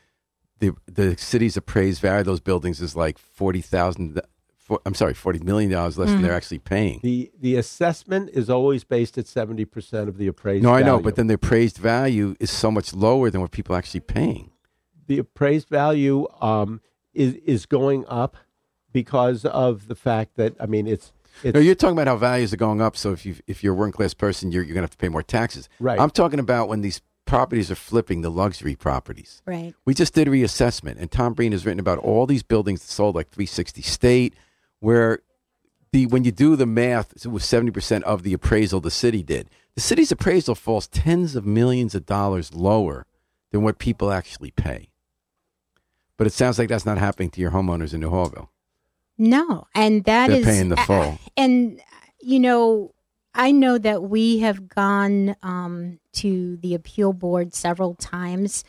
The 0.58 0.72
the 0.86 1.16
city's 1.16 1.56
appraised 1.56 2.00
value 2.00 2.20
of 2.20 2.26
those 2.26 2.40
buildings 2.40 2.80
is 2.80 2.96
like 2.96 3.18
forty 3.18 3.60
thousand. 3.60 4.20
I'm 4.86 4.94
sorry, 4.94 5.14
forty 5.14 5.40
million 5.40 5.70
dollars 5.70 5.98
less 5.98 6.10
than 6.10 6.22
they're 6.22 6.34
actually 6.34 6.58
paying. 6.58 7.00
the 7.02 7.30
the 7.38 7.56
assessment 7.56 8.30
is 8.32 8.48
always 8.48 8.82
based 8.82 9.18
at 9.18 9.26
seventy 9.26 9.64
percent 9.64 10.08
of 10.08 10.16
the 10.16 10.26
appraised. 10.26 10.62
No, 10.62 10.72
I 10.72 10.80
know, 10.80 10.92
value. 10.92 11.04
but 11.04 11.16
then 11.16 11.26
the 11.26 11.34
appraised 11.34 11.78
value 11.78 12.34
is 12.40 12.50
so 12.50 12.70
much 12.70 12.94
lower 12.94 13.30
than 13.30 13.40
what 13.40 13.50
people 13.50 13.74
are 13.74 13.78
actually 13.78 14.00
paying. 14.00 14.50
The 15.06 15.18
appraised 15.18 15.68
value 15.68 16.26
um, 16.40 16.80
is 17.12 17.34
is 17.44 17.66
going 17.66 18.04
up 18.08 18.36
because 18.92 19.44
of 19.44 19.88
the 19.88 19.94
fact 19.94 20.36
that 20.36 20.54
I 20.60 20.66
mean 20.66 20.86
it's 20.86 21.12
it's 21.42 21.54
No, 21.54 21.60
you're 21.60 21.74
talking 21.74 21.96
about 21.96 22.06
how 22.06 22.16
values 22.16 22.52
are 22.52 22.56
going 22.58 22.80
up. 22.80 22.96
So 22.96 23.12
if 23.12 23.26
you 23.26 23.36
if 23.46 23.62
you're 23.62 23.74
a 23.74 23.76
working 23.76 23.92
class 23.92 24.14
person, 24.14 24.52
you're 24.52 24.62
you're 24.62 24.74
gonna 24.74 24.84
have 24.84 24.90
to 24.90 24.96
pay 24.96 25.08
more 25.08 25.22
taxes. 25.22 25.68
Right. 25.78 25.98
I'm 25.98 26.10
talking 26.10 26.38
about 26.38 26.68
when 26.68 26.80
these 26.80 27.00
properties 27.26 27.70
are 27.70 27.76
flipping, 27.76 28.20
the 28.20 28.30
luxury 28.30 28.76
properties. 28.76 29.42
Right. 29.46 29.74
We 29.84 29.94
just 29.94 30.14
did 30.14 30.28
a 30.28 30.30
reassessment, 30.30 30.96
and 30.98 31.10
Tom 31.10 31.34
Breen 31.34 31.52
has 31.52 31.66
written 31.66 31.80
about 31.80 31.98
all 31.98 32.26
these 32.26 32.42
buildings 32.42 32.82
that 32.82 32.90
sold 32.90 33.14
like 33.14 33.30
360 33.30 33.82
State, 33.82 34.34
where 34.80 35.20
the 35.92 36.06
when 36.06 36.24
you 36.24 36.32
do 36.32 36.56
the 36.56 36.66
math, 36.66 37.24
it 37.24 37.28
was 37.28 37.44
70 37.44 37.72
percent 37.72 38.04
of 38.04 38.22
the 38.22 38.32
appraisal 38.32 38.80
the 38.80 38.90
city 38.90 39.22
did. 39.22 39.50
The 39.74 39.80
city's 39.80 40.12
appraisal 40.12 40.54
falls 40.54 40.86
tens 40.86 41.34
of 41.34 41.44
millions 41.44 41.94
of 41.96 42.06
dollars 42.06 42.54
lower 42.54 43.06
than 43.50 43.62
what 43.62 43.78
people 43.78 44.12
actually 44.12 44.52
pay. 44.52 44.90
But 46.16 46.26
it 46.26 46.32
sounds 46.32 46.58
like 46.58 46.68
that's 46.68 46.86
not 46.86 46.98
happening 46.98 47.30
to 47.30 47.40
your 47.40 47.50
homeowners 47.50 47.92
in 47.92 48.00
Newhallville. 48.00 48.48
No, 49.18 49.66
and 49.74 50.04
that 50.04 50.28
They're 50.28 50.38
is 50.38 50.44
paying 50.44 50.68
the 50.68 50.78
uh, 50.78 50.84
full. 50.84 51.18
And 51.36 51.80
you 52.20 52.40
know, 52.40 52.94
I 53.34 53.50
know 53.50 53.78
that 53.78 54.02
we 54.04 54.38
have 54.38 54.68
gone 54.68 55.36
um, 55.42 55.98
to 56.14 56.56
the 56.58 56.74
appeal 56.74 57.12
board 57.12 57.54
several 57.54 57.94
times 57.94 58.64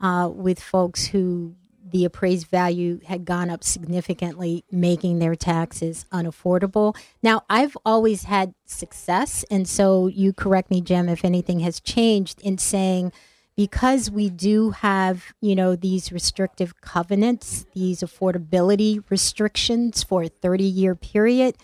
uh, 0.00 0.30
with 0.32 0.60
folks 0.60 1.06
who 1.06 1.54
the 1.88 2.04
appraised 2.04 2.48
value 2.48 3.00
had 3.06 3.24
gone 3.24 3.48
up 3.48 3.62
significantly, 3.62 4.64
making 4.70 5.18
their 5.18 5.36
taxes 5.36 6.04
unaffordable. 6.12 6.96
Now, 7.22 7.44
I've 7.48 7.76
always 7.84 8.24
had 8.24 8.54
success, 8.64 9.44
and 9.50 9.68
so 9.68 10.08
you 10.08 10.32
correct 10.32 10.70
me, 10.70 10.80
Jim, 10.80 11.08
if 11.08 11.24
anything 11.24 11.60
has 11.60 11.78
changed 11.80 12.40
in 12.42 12.58
saying 12.58 13.12
because 13.56 14.10
we 14.10 14.28
do 14.28 14.70
have, 14.70 15.32
you 15.40 15.54
know, 15.54 15.74
these 15.74 16.12
restrictive 16.12 16.80
covenants, 16.82 17.64
these 17.74 18.00
affordability 18.00 19.02
restrictions 19.08 20.02
for 20.02 20.24
a 20.24 20.28
30 20.28 20.64
year 20.64 20.94
period, 20.94 21.56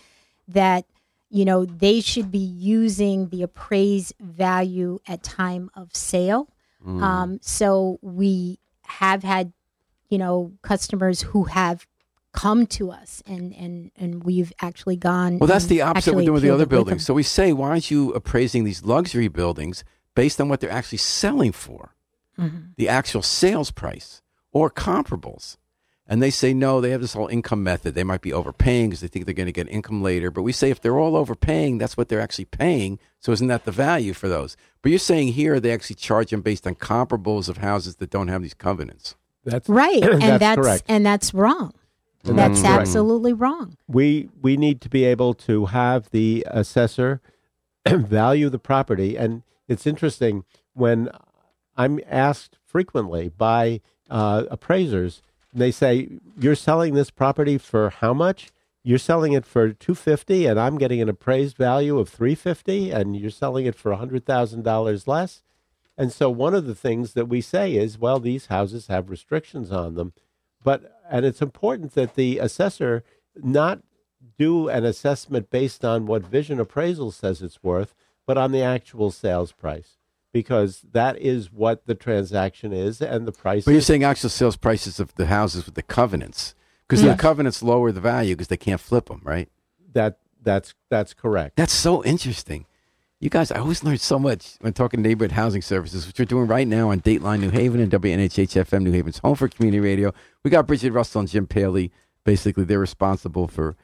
that, 0.47 0.85
you 1.29 1.45
know, 1.45 1.65
they 1.65 2.01
should 2.01 2.31
be 2.31 2.39
using 2.39 3.29
the 3.29 3.43
appraised 3.43 4.13
value 4.19 4.99
at 5.07 5.23
time 5.23 5.69
of 5.75 5.95
sale. 5.95 6.49
Um, 6.85 7.39
so 7.41 7.97
we 8.01 8.59
have 8.83 9.23
had, 9.23 9.53
you 10.09 10.17
know, 10.17 10.51
customers 10.63 11.21
who 11.21 11.45
have 11.45 11.87
come 12.33 12.65
to 12.65 12.91
us 12.91 13.23
and, 13.25 13.53
and, 13.53 13.91
and 13.95 14.23
we've 14.25 14.51
actually 14.61 14.97
gone. 14.97 15.37
Well, 15.39 15.47
that's 15.47 15.67
the 15.67 15.81
opposite 15.81 16.13
we're 16.13 16.23
doing 16.23 16.33
with 16.33 16.43
the 16.43 16.49
other 16.49 16.65
buildings. 16.65 17.05
So 17.05 17.13
we 17.13 17.23
say, 17.23 17.53
why 17.53 17.69
aren't 17.69 17.89
you 17.89 18.11
appraising 18.11 18.65
these 18.65 18.83
luxury 18.83 19.29
buildings 19.29 19.85
based 20.15 20.39
on 20.41 20.49
what 20.49 20.59
they're 20.59 20.71
actually 20.71 20.97
selling 20.99 21.51
for, 21.51 21.95
Mhm. 22.39 22.75
the 22.77 22.89
actual 22.89 23.21
sales 23.21 23.71
price 23.71 24.21
or 24.51 24.69
comparables? 24.69 25.57
And 26.05 26.21
they 26.21 26.31
say 26.31 26.53
no. 26.53 26.81
They 26.81 26.89
have 26.89 26.99
this 26.99 27.13
whole 27.13 27.27
income 27.27 27.63
method. 27.63 27.95
They 27.95 28.03
might 28.03 28.21
be 28.21 28.33
overpaying 28.33 28.89
because 28.89 28.99
they 28.99 29.07
think 29.07 29.25
they're 29.25 29.33
going 29.33 29.45
to 29.45 29.53
get 29.53 29.69
income 29.69 30.03
later. 30.03 30.29
But 30.29 30.41
we 30.43 30.51
say 30.51 30.69
if 30.69 30.81
they're 30.81 30.99
all 30.99 31.15
overpaying, 31.15 31.77
that's 31.77 31.95
what 31.95 32.09
they're 32.09 32.19
actually 32.19 32.45
paying. 32.45 32.99
So 33.21 33.31
isn't 33.31 33.47
that 33.47 33.63
the 33.63 33.71
value 33.71 34.13
for 34.13 34.27
those? 34.27 34.57
But 34.81 34.89
you're 34.89 34.99
saying 34.99 35.29
here 35.29 35.61
they 35.61 35.71
actually 35.71 35.95
charge 35.95 36.29
them 36.31 36.41
based 36.41 36.67
on 36.67 36.75
comparables 36.75 37.47
of 37.47 37.57
houses 37.59 37.95
that 37.95 38.09
don't 38.09 38.27
have 38.27 38.41
these 38.41 38.53
covenants. 38.53 39.15
that's 39.45 39.69
Right. 39.69 40.03
and 40.03 40.21
That's 40.21 40.39
that's, 40.39 40.61
correct. 40.61 40.83
and 40.89 41.05
that's 41.05 41.33
wrong. 41.33 41.73
And 42.25 42.37
That's 42.37 42.63
absolutely 42.63 43.33
wrong. 43.33 43.75
we 43.87 44.29
we 44.41 44.55
need 44.55 44.79
to 44.81 44.89
be 44.89 45.03
able 45.05 45.33
to 45.35 45.65
have 45.67 46.09
the 46.11 46.45
assessor 46.49 47.19
value 47.87 48.49
the 48.49 48.59
property 48.59 49.17
and 49.17 49.43
it's 49.67 49.87
interesting 49.87 50.43
when 50.73 51.09
i'm 51.77 51.99
asked 52.07 52.57
frequently 52.65 53.29
by 53.29 53.81
uh, 54.09 54.43
appraisers 54.51 55.21
they 55.53 55.71
say 55.71 56.09
you're 56.39 56.55
selling 56.55 56.93
this 56.93 57.11
property 57.11 57.57
for 57.57 57.89
how 57.89 58.13
much? 58.13 58.51
You're 58.83 58.97
selling 58.97 59.33
it 59.33 59.45
for 59.45 59.71
250 59.71 60.45
and 60.45 60.59
i'm 60.59 60.77
getting 60.77 61.01
an 61.01 61.09
appraised 61.09 61.55
value 61.55 61.99
of 61.99 62.09
350 62.09 62.91
and 62.91 63.15
you're 63.15 63.29
selling 63.29 63.65
it 63.65 63.75
for 63.75 63.95
$100000 63.95 65.07
less? 65.07 65.43
And 65.95 66.11
so 66.11 66.29
one 66.29 66.55
of 66.55 66.65
the 66.65 66.75
things 66.75 67.13
that 67.13 67.29
we 67.29 67.39
say 67.39 67.75
is 67.75 67.99
well 67.99 68.19
these 68.19 68.47
houses 68.47 68.87
have 68.87 69.09
restrictions 69.09 69.71
on 69.71 69.95
them. 69.95 70.13
But 70.63 70.99
and 71.09 71.25
it's 71.25 71.41
important 71.41 71.93
that 71.93 72.15
the 72.15 72.39
assessor 72.39 73.03
not 73.35 73.81
do 74.37 74.69
an 74.69 74.85
assessment 74.85 75.49
based 75.49 75.85
on 75.85 76.05
what 76.05 76.25
vision 76.25 76.59
appraisal 76.59 77.11
says 77.11 77.41
it's 77.41 77.61
worth 77.61 77.93
but 78.25 78.37
on 78.37 78.51
the 78.51 78.61
actual 78.61 79.11
sales 79.11 79.51
price 79.51 79.97
because 80.31 80.83
that 80.91 81.17
is 81.19 81.51
what 81.51 81.85
the 81.85 81.95
transaction 81.95 82.73
is 82.73 83.01
and 83.01 83.27
the 83.27 83.31
price 83.31 83.65
But 83.65 83.71
you're 83.71 83.81
saying 83.81 84.03
actual 84.03 84.29
sales 84.29 84.57
prices 84.57 84.99
of 84.99 85.13
the 85.15 85.27
houses 85.27 85.65
with 85.65 85.75
the 85.75 85.83
covenants. 85.83 86.55
Because 86.87 87.03
the 87.03 87.15
covenants 87.15 87.63
lower 87.63 87.91
the 87.91 88.01
value 88.01 88.35
because 88.35 88.49
they 88.49 88.57
can't 88.57 88.81
flip 88.81 89.05
them, 89.05 89.21
right? 89.23 89.49
That 89.93 90.19
that's 90.43 90.75
that's 90.89 91.13
correct. 91.13 91.55
That's 91.55 91.73
so 91.73 92.03
interesting. 92.03 92.65
You 93.19 93.29
guys, 93.29 93.51
I 93.51 93.59
always 93.59 93.83
learn 93.83 93.97
so 93.99 94.19
much 94.19 94.57
when 94.59 94.73
talking 94.73 95.01
neighborhood 95.01 95.31
housing 95.31 95.61
services, 95.61 96.05
which 96.05 96.19
we're 96.19 96.25
doing 96.25 96.45
right 96.45 96.67
now 96.67 96.89
on 96.91 96.99
Dateline 96.99 97.39
New 97.39 97.51
Haven 97.51 97.79
and 97.79 97.89
WNHH 97.89 98.61
FM 98.65 98.83
New 98.83 98.91
Haven's 98.91 99.19
home 99.19 99.35
for 99.35 99.47
community 99.47 99.79
radio. 99.79 100.13
We 100.43 100.51
got 100.51 100.67
Bridget 100.67 100.91
Russell 100.91 101.21
and 101.21 101.29
Jim 101.29 101.47
Paley. 101.47 101.91
Basically, 102.25 102.65
they're 102.65 102.79
responsible 102.79 103.47
for 103.47 103.77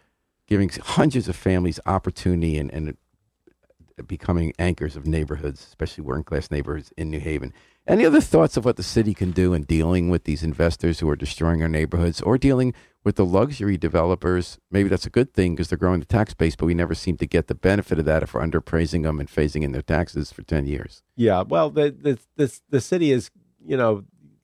giving 0.46 0.70
hundreds 0.70 1.30
of 1.30 1.38
families 1.38 1.80
opportunity 1.86 2.58
and, 2.58 2.70
and 2.72 2.98
becoming 4.08 4.54
anchors 4.60 4.96
of 4.96 5.06
neighborhoods, 5.06 5.66
especially 5.68 6.04
working 6.04 6.24
class 6.24 6.52
neighborhoods 6.52 6.94
in 6.98 7.10
New 7.10 7.20
Haven. 7.20 7.54
Any 7.88 8.06
other 8.06 8.22
thoughts 8.22 8.56
of 8.56 8.66
what 8.66 8.76
the 8.76 8.84
city 8.84 9.14
can 9.14 9.32
do 9.32 9.54
in 9.54 9.64
dealing 9.64 10.10
with 10.10 10.26
these 10.26 10.44
investors 10.44 11.00
who 11.00 11.10
are 11.10 11.16
destroying 11.16 11.64
our 11.64 11.68
neighborhoods 11.68 12.22
or 12.22 12.38
dealing 12.38 12.74
with 13.04 13.16
the 13.16 13.26
luxury 13.26 13.78
developers? 13.78 14.60
Maybe 14.70 14.90
that's 14.90 15.08
a 15.08 15.10
good 15.10 15.34
thing 15.34 15.56
because 15.56 15.70
they're 15.70 15.78
growing 15.78 16.00
the 16.00 16.06
tax 16.06 16.34
base, 16.36 16.56
but 16.56 16.68
we 16.68 16.76
never 16.76 16.94
seem 16.94 17.18
to 17.18 17.26
get 17.26 17.48
the 17.48 17.56
benefit 17.56 17.98
of 17.98 18.06
that 18.06 18.22
if 18.22 18.34
we're 18.34 18.46
underpraising 18.46 19.04
them 19.04 19.20
and 19.20 19.28
phasing 19.28 19.64
in 19.64 19.72
their 19.72 19.82
taxes 19.82 20.32
for 20.32 20.44
10 20.44 20.68
years. 20.68 21.02
Yeah, 21.16 21.42
well, 21.42 21.72
the 21.72 21.90
the 21.90 22.20
the, 22.36 22.60
the 22.70 22.82
city 22.82 23.12
is 23.12 23.32
you 23.66 23.78
know 23.78 24.04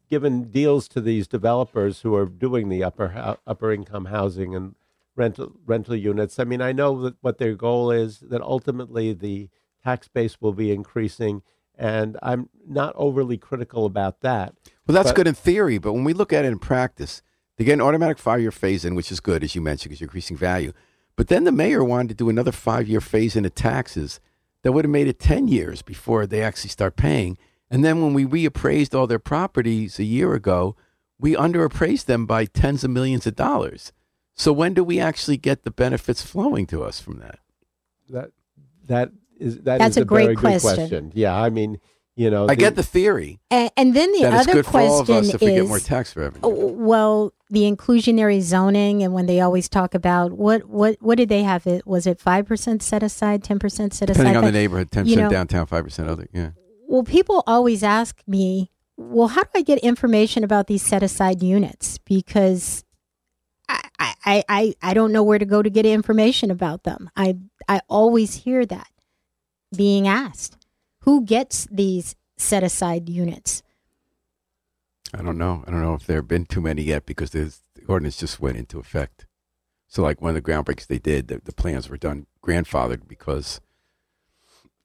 given 0.09 0.51
deals 0.51 0.87
to 0.87 1.01
these 1.01 1.27
developers 1.27 2.01
who 2.01 2.15
are 2.15 2.25
doing 2.25 2.69
the 2.69 2.83
upper 2.83 3.37
upper 3.45 3.71
income 3.71 4.05
housing 4.05 4.55
and 4.55 4.75
rental 5.15 5.53
rental 5.65 5.95
units. 5.95 6.39
I 6.39 6.43
mean, 6.43 6.61
I 6.61 6.71
know 6.71 7.01
that 7.03 7.15
what 7.21 7.37
their 7.37 7.55
goal 7.55 7.91
is 7.91 8.19
that 8.19 8.41
ultimately 8.41 9.13
the 9.13 9.49
tax 9.83 10.07
base 10.07 10.41
will 10.41 10.53
be 10.53 10.71
increasing, 10.71 11.41
and 11.77 12.17
I'm 12.21 12.49
not 12.67 12.93
overly 12.95 13.37
critical 13.37 13.85
about 13.85 14.21
that. 14.21 14.53
Well, 14.87 14.93
that's 14.93 15.09
But- 15.09 15.15
good 15.15 15.27
in 15.27 15.33
theory, 15.35 15.77
but 15.77 15.93
when 15.93 16.03
we 16.03 16.13
look 16.13 16.33
at 16.33 16.45
it 16.45 16.49
in 16.49 16.59
practice, 16.59 17.21
they 17.57 17.63
get 17.63 17.73
an 17.73 17.81
automatic 17.81 18.17
five 18.17 18.41
year 18.41 18.51
phase 18.51 18.83
in, 18.83 18.95
which 18.95 19.11
is 19.11 19.19
good, 19.19 19.43
as 19.43 19.55
you 19.55 19.61
mentioned, 19.61 19.89
because 19.89 20.01
you're 20.01 20.07
increasing 20.07 20.37
value. 20.37 20.73
But 21.15 21.27
then 21.27 21.45
the 21.45 21.51
mayor 21.51 21.83
wanted 21.83 22.09
to 22.09 22.15
do 22.15 22.29
another 22.29 22.51
five 22.51 22.87
year 22.87 23.01
phase 23.01 23.35
in 23.35 23.45
of 23.45 23.55
taxes 23.55 24.19
that 24.63 24.73
would 24.73 24.83
have 24.85 24.91
made 24.91 25.07
it 25.07 25.19
10 25.19 25.47
years 25.47 25.81
before 25.81 26.25
they 26.25 26.41
actually 26.41 26.71
start 26.71 26.95
paying. 26.97 27.37
And 27.69 27.85
then 27.85 28.01
when 28.01 28.13
we 28.13 28.25
reappraised 28.25 28.93
all 28.93 29.07
their 29.07 29.19
properties 29.19 29.99
a 29.99 30.03
year 30.03 30.33
ago, 30.33 30.75
we 31.17 31.35
underappraised 31.35 32.05
them 32.05 32.25
by 32.25 32.45
tens 32.45 32.83
of 32.83 32.91
millions 32.91 33.25
of 33.25 33.35
dollars. 33.35 33.93
So 34.35 34.51
when 34.53 34.73
do 34.73 34.83
we 34.83 34.99
actually 34.99 35.37
get 35.37 35.63
the 35.63 35.71
benefits 35.71 36.21
flowing 36.21 36.67
to 36.67 36.83
us 36.83 36.99
from 36.99 37.19
that? 37.19 37.39
That 38.09 38.31
that 38.87 39.11
is 39.39 39.61
that 39.61 39.79
That's 39.79 39.97
is 39.97 40.03
a 40.03 40.05
great 40.05 40.25
very 40.25 40.35
good 40.35 40.41
question. 40.41 40.75
question. 40.75 41.11
Yeah, 41.15 41.35
I 41.35 41.49
mean, 41.49 41.79
you 42.15 42.29
know, 42.29 42.47
I 42.47 42.55
get 42.55 42.75
the 42.75 42.83
theory 42.83 43.39
And, 43.51 43.69
and 43.75 43.93
then 43.95 44.11
the 44.13 44.25
other 44.25 44.53
good 44.53 44.65
for 44.65 44.79
all 44.79 44.99
of 45.01 45.07
question 45.07 45.29
us 45.29 45.35
if 45.35 45.41
we 45.41 45.47
get 45.53 45.67
more 45.67 45.77
is, 45.77 45.83
tax 45.83 46.15
revenue. 46.15 46.41
oh, 46.43 46.49
well, 46.71 47.33
the 47.49 47.61
inclusionary 47.61 48.41
zoning, 48.41 49.03
and 49.03 49.13
when 49.13 49.25
they 49.25 49.41
always 49.41 49.67
talk 49.67 49.93
about 49.93 50.31
what 50.31 50.65
what 50.65 50.95
what 51.01 51.17
did 51.17 51.29
they 51.29 51.43
have? 51.43 51.67
It 51.67 51.85
was 51.85 52.07
it 52.07 52.19
five 52.19 52.45
percent 52.45 52.81
set 52.83 53.03
aside, 53.03 53.43
ten 53.43 53.59
percent 53.59 53.93
set 53.93 54.09
aside. 54.09 54.23
Depending 54.23 54.37
on 54.37 54.45
the 54.45 54.51
neighborhood, 54.51 54.91
10% 54.91 55.29
downtown, 55.29 55.67
5% 55.67 56.07
other. 56.07 56.27
Yeah. 56.31 56.51
well, 56.87 57.03
people 57.03 57.43
always 57.47 57.83
ask 57.83 58.21
me, 58.27 58.71
well, 58.95 59.27
how 59.27 59.43
do 59.43 59.49
I 59.55 59.61
get 59.61 59.79
information 59.79 60.43
about 60.45 60.67
these 60.67 60.81
set 60.81 61.03
aside 61.03 61.43
units? 61.43 61.97
Because 61.97 62.84
I, 63.67 64.15
I, 64.25 64.43
I, 64.49 64.75
I 64.81 64.93
don't 64.93 65.11
know 65.11 65.23
where 65.23 65.39
to 65.39 65.45
go 65.45 65.61
to 65.61 65.69
get 65.69 65.85
information 65.85 66.51
about 66.51 66.83
them. 66.83 67.09
I, 67.15 67.37
I 67.67 67.81
always 67.87 68.35
hear 68.35 68.65
that 68.65 68.89
being 69.75 70.07
asked. 70.07 70.57
Who 71.01 71.23
gets 71.23 71.67
these 71.71 72.15
set 72.37 72.63
aside 72.63 73.09
units? 73.09 73.63
I 75.13 75.21
don't 75.21 75.37
know. 75.37 75.63
I 75.67 75.71
don't 75.71 75.81
know 75.81 75.93
if 75.93 76.05
there 76.05 76.17
have 76.17 76.27
been 76.27 76.45
too 76.45 76.61
many 76.61 76.81
yet 76.81 77.05
because 77.05 77.29
the 77.31 77.53
ordinance 77.87 78.17
just 78.17 78.39
went 78.39 78.57
into 78.57 78.79
effect. 78.79 79.27
So, 79.87 80.01
like 80.01 80.21
one 80.21 80.35
of 80.35 80.43
the 80.43 80.51
groundbreaks 80.51 80.87
they 80.87 80.97
did, 80.97 81.27
the, 81.27 81.39
the 81.43 81.53
plans 81.53 81.87
were 81.87 81.97
done 81.97 82.25
grandfathered 82.43 83.07
because, 83.07 83.61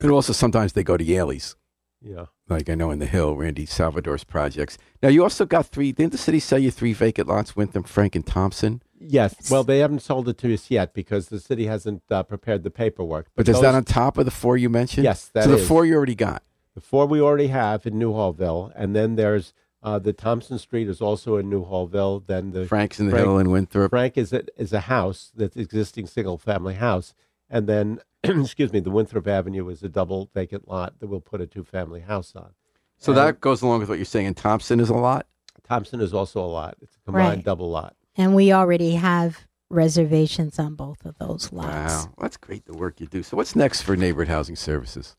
and 0.00 0.10
also 0.10 0.32
sometimes 0.32 0.74
they 0.74 0.84
go 0.84 0.96
to 0.96 1.04
Yaley's. 1.04 1.56
Yeah. 2.02 2.26
Like 2.48 2.68
I 2.70 2.74
know 2.74 2.90
in 2.90 2.98
the 2.98 3.06
Hill, 3.06 3.36
Randy 3.36 3.66
Salvatore's 3.66 4.24
projects. 4.24 4.78
Now 5.02 5.08
you 5.10 5.22
also 5.22 5.44
got 5.44 5.66
three. 5.66 5.92
Didn't 5.92 6.12
the 6.12 6.18
city 6.18 6.40
sell 6.40 6.58
you 6.58 6.70
three 6.70 6.92
vacant 6.92 7.28
lots? 7.28 7.54
Winthrop, 7.54 7.86
Frank, 7.86 8.16
and 8.16 8.26
Thompson. 8.26 8.82
Yes. 8.98 9.34
Yes. 9.38 9.50
Well, 9.50 9.64
they 9.64 9.78
haven't 9.78 10.00
sold 10.02 10.28
it 10.28 10.38
to 10.38 10.52
us 10.52 10.70
yet 10.70 10.94
because 10.94 11.28
the 11.28 11.40
city 11.40 11.66
hasn't 11.66 12.02
uh, 12.10 12.22
prepared 12.22 12.62
the 12.64 12.70
paperwork. 12.70 13.26
But 13.36 13.48
is 13.48 13.54
those- 13.56 13.62
that 13.62 13.74
on 13.74 13.84
top 13.84 14.18
of 14.18 14.24
the 14.24 14.30
four 14.30 14.56
you 14.56 14.68
mentioned? 14.68 15.04
Yes, 15.04 15.30
that 15.34 15.44
so 15.44 15.50
the 15.50 15.56
is. 15.58 15.68
four 15.68 15.84
you 15.86 15.94
already 15.94 16.14
got. 16.14 16.42
the 16.74 16.80
four 16.80 17.06
we 17.06 17.20
already 17.20 17.48
have 17.48 17.86
in 17.86 17.94
Newhallville, 17.94 18.72
and 18.74 18.94
then 18.96 19.16
there's 19.16 19.52
uh, 19.82 19.98
the 19.98 20.12
Thompson 20.12 20.58
Street 20.58 20.88
is 20.88 21.00
also 21.00 21.36
in 21.36 21.48
Newhallville. 21.50 22.26
Then 22.26 22.50
the 22.52 22.66
Frank's 22.66 22.98
in 23.00 23.06
the 23.06 23.12
Frank- 23.12 23.24
Hill 23.26 23.38
and 23.38 23.50
Winthrop. 23.52 23.90
Frank 23.90 24.16
is 24.18 24.32
a, 24.32 24.42
is 24.60 24.72
a 24.72 24.80
house 24.80 25.32
that's 25.36 25.56
existing 25.56 26.06
single 26.06 26.36
family 26.38 26.74
house, 26.74 27.14
and 27.48 27.66
then 27.66 28.00
excuse 28.24 28.72
me, 28.72 28.80
the 28.80 28.90
Winthrop 28.90 29.26
Avenue 29.26 29.68
is 29.68 29.82
a 29.82 29.88
double 29.88 30.30
vacant 30.34 30.68
lot 30.68 30.98
that 31.00 31.06
we'll 31.06 31.20
put 31.20 31.40
a 31.40 31.46
two 31.46 31.64
family 31.64 32.00
house 32.00 32.34
on. 32.36 32.50
So 32.98 33.12
And 33.12 33.18
that 33.18 33.40
goes 33.40 33.62
along 33.62 33.80
with 33.80 33.88
what 33.88 33.98
you're 33.98 34.04
saying. 34.04 34.26
And 34.26 34.36
Thompson 34.36 34.78
is 34.80 34.90
a 34.90 34.94
lot. 34.94 35.26
Thompson 35.64 36.00
is 36.00 36.12
also 36.12 36.44
a 36.44 36.46
lot. 36.46 36.76
It's 36.82 36.96
a 36.96 37.00
combined 37.04 37.36
Right. 37.38 37.44
double 37.44 37.70
lot. 37.70 37.96
And 38.16 38.34
we 38.34 38.52
already 38.52 38.96
have 38.96 39.46
reservations 39.70 40.58
on 40.58 40.74
both 40.74 41.04
of 41.06 41.16
those 41.18 41.52
lots. 41.52 41.66
Wow, 42.06 42.12
that's 42.18 42.36
great 42.36 42.66
the 42.66 42.74
work 42.76 43.00
you 43.00 43.06
do. 43.06 43.22
So 43.22 43.36
what's 43.36 43.56
next 43.56 43.82
for 43.82 43.96
neighborhood 43.96 44.28
housing 44.28 44.56
services? 44.56 45.16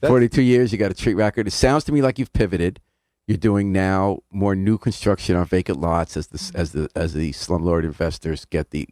That's- 0.00 0.10
42 0.10 0.42
years, 0.42 0.70
you 0.70 0.78
got 0.78 0.90
a 0.90 0.94
treat 0.94 1.14
record. 1.14 1.48
It 1.48 1.52
sounds 1.52 1.84
to 1.84 1.92
me 1.92 2.02
like 2.02 2.18
you've 2.18 2.32
pivoted. 2.32 2.80
You're 3.26 3.36
doing 3.38 3.72
now 3.72 4.20
more 4.30 4.54
new 4.54 4.78
construction 4.78 5.34
on 5.36 5.44
vacant 5.46 5.80
lots 5.80 6.16
as 6.16 6.28
the 6.28 6.52
as 6.54 6.72
the 6.72 6.88
as 6.94 7.12
the 7.14 7.32
slumlord 7.32 7.84
investors 7.84 8.44
get 8.46 8.70
the 8.70 8.88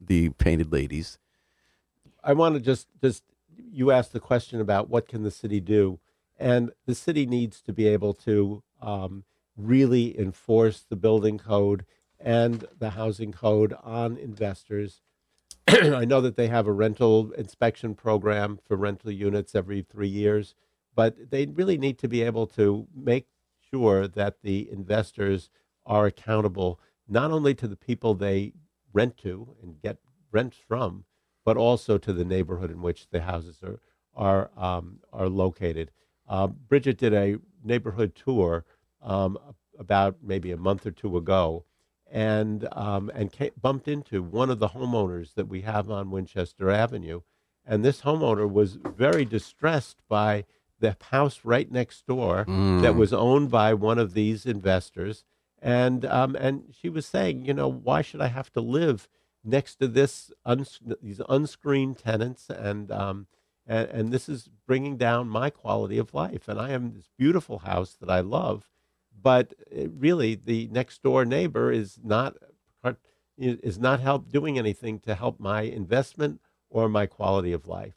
the 0.00 0.30
painted 0.30 0.72
ladies. 0.72 1.18
I 2.22 2.32
want 2.32 2.54
to 2.54 2.60
just 2.60 2.88
just 3.00 3.24
you 3.72 3.90
asked 3.90 4.12
the 4.12 4.20
question 4.20 4.60
about 4.60 4.88
what 4.88 5.08
can 5.08 5.22
the 5.22 5.30
city 5.30 5.60
do, 5.60 6.00
and 6.38 6.72
the 6.86 6.94
city 6.94 7.26
needs 7.26 7.60
to 7.62 7.72
be 7.72 7.86
able 7.86 8.14
to 8.14 8.62
um, 8.80 9.24
really 9.56 10.18
enforce 10.18 10.80
the 10.80 10.96
building 10.96 11.38
code 11.38 11.84
and 12.18 12.66
the 12.78 12.90
housing 12.90 13.32
code 13.32 13.74
on 13.82 14.16
investors. 14.16 15.02
I 15.68 16.04
know 16.04 16.20
that 16.20 16.36
they 16.36 16.48
have 16.48 16.66
a 16.66 16.72
rental 16.72 17.32
inspection 17.32 17.94
program 17.94 18.58
for 18.66 18.76
rental 18.76 19.10
units 19.10 19.54
every 19.54 19.82
three 19.82 20.08
years, 20.08 20.54
but 20.94 21.30
they 21.30 21.46
really 21.46 21.78
need 21.78 21.98
to 21.98 22.08
be 22.08 22.22
able 22.22 22.46
to 22.48 22.86
make 22.94 23.26
sure 23.70 24.08
that 24.08 24.42
the 24.42 24.68
investors 24.70 25.48
are 25.86 26.06
accountable 26.06 26.80
not 27.08 27.30
only 27.30 27.54
to 27.54 27.66
the 27.66 27.76
people 27.76 28.14
they 28.14 28.52
rent 28.92 29.16
to 29.18 29.56
and 29.62 29.80
get 29.80 29.98
rents 30.32 30.58
from, 30.66 31.04
but 31.44 31.56
also 31.56 31.98
to 31.98 32.12
the 32.12 32.24
neighborhood 32.24 32.70
in 32.70 32.82
which 32.82 33.08
the 33.10 33.22
houses 33.22 33.60
are 33.62 33.80
are 34.14 34.50
um, 34.56 34.98
are 35.12 35.28
located. 35.28 35.90
Uh, 36.28 36.46
Bridget 36.46 36.98
did 36.98 37.14
a 37.14 37.38
neighborhood 37.64 38.14
tour 38.14 38.64
um, 39.02 39.38
about 39.78 40.16
maybe 40.22 40.50
a 40.52 40.56
month 40.56 40.86
or 40.86 40.90
two 40.90 41.16
ago, 41.16 41.64
and 42.10 42.68
um, 42.72 43.10
and 43.14 43.32
ca 43.32 43.50
bumped 43.60 43.88
into 43.88 44.22
one 44.22 44.50
of 44.50 44.58
the 44.58 44.68
homeowners 44.70 45.34
that 45.34 45.48
we 45.48 45.62
have 45.62 45.90
on 45.90 46.10
Winchester 46.10 46.70
Avenue, 46.70 47.20
and 47.64 47.84
this 47.84 48.02
homeowner 48.02 48.50
was 48.50 48.78
very 48.96 49.24
distressed 49.24 50.02
by 50.08 50.44
the 50.80 50.96
house 51.10 51.40
right 51.44 51.70
next 51.70 52.06
door 52.06 52.44
that 52.80 52.94
was 52.94 53.12
owned 53.12 53.50
by 53.50 53.74
one 53.74 53.98
of 53.98 54.14
these 54.14 54.46
investors, 54.46 55.24
and 55.60 56.04
um, 56.04 56.36
and 56.36 56.74
she 56.78 56.88
was 56.88 57.06
saying, 57.06 57.44
you 57.44 57.54
know, 57.54 57.68
why 57.68 58.02
should 58.02 58.20
I 58.20 58.28
have 58.28 58.50
to 58.52 58.60
live 58.60 59.08
next 59.44 59.76
to 59.76 59.88
this 59.88 60.30
uns- 60.44 60.80
these 61.02 61.20
unscreened 61.28 61.98
tenants 61.98 62.50
and 62.50 62.90
um, 62.90 63.26
and, 63.66 63.88
and 63.88 64.12
this 64.12 64.28
is 64.28 64.48
bringing 64.66 64.96
down 64.96 65.28
my 65.28 65.50
quality 65.50 65.98
of 65.98 66.14
life. 66.14 66.48
And 66.48 66.60
I 66.60 66.70
am 66.70 66.92
this 66.94 67.08
beautiful 67.16 67.60
house 67.60 67.94
that 68.00 68.10
I 68.10 68.20
love, 68.20 68.68
but 69.20 69.54
it 69.70 69.90
really 69.96 70.34
the 70.34 70.68
next 70.72 71.02
door 71.02 71.24
neighbor 71.24 71.70
is 71.72 71.98
not 72.02 72.36
is 73.38 73.78
not 73.78 74.00
help 74.00 74.28
doing 74.30 74.58
anything 74.58 74.98
to 75.00 75.14
help 75.14 75.40
my 75.40 75.62
investment 75.62 76.40
or 76.68 76.88
my 76.88 77.06
quality 77.06 77.52
of 77.52 77.66
life. 77.66 77.94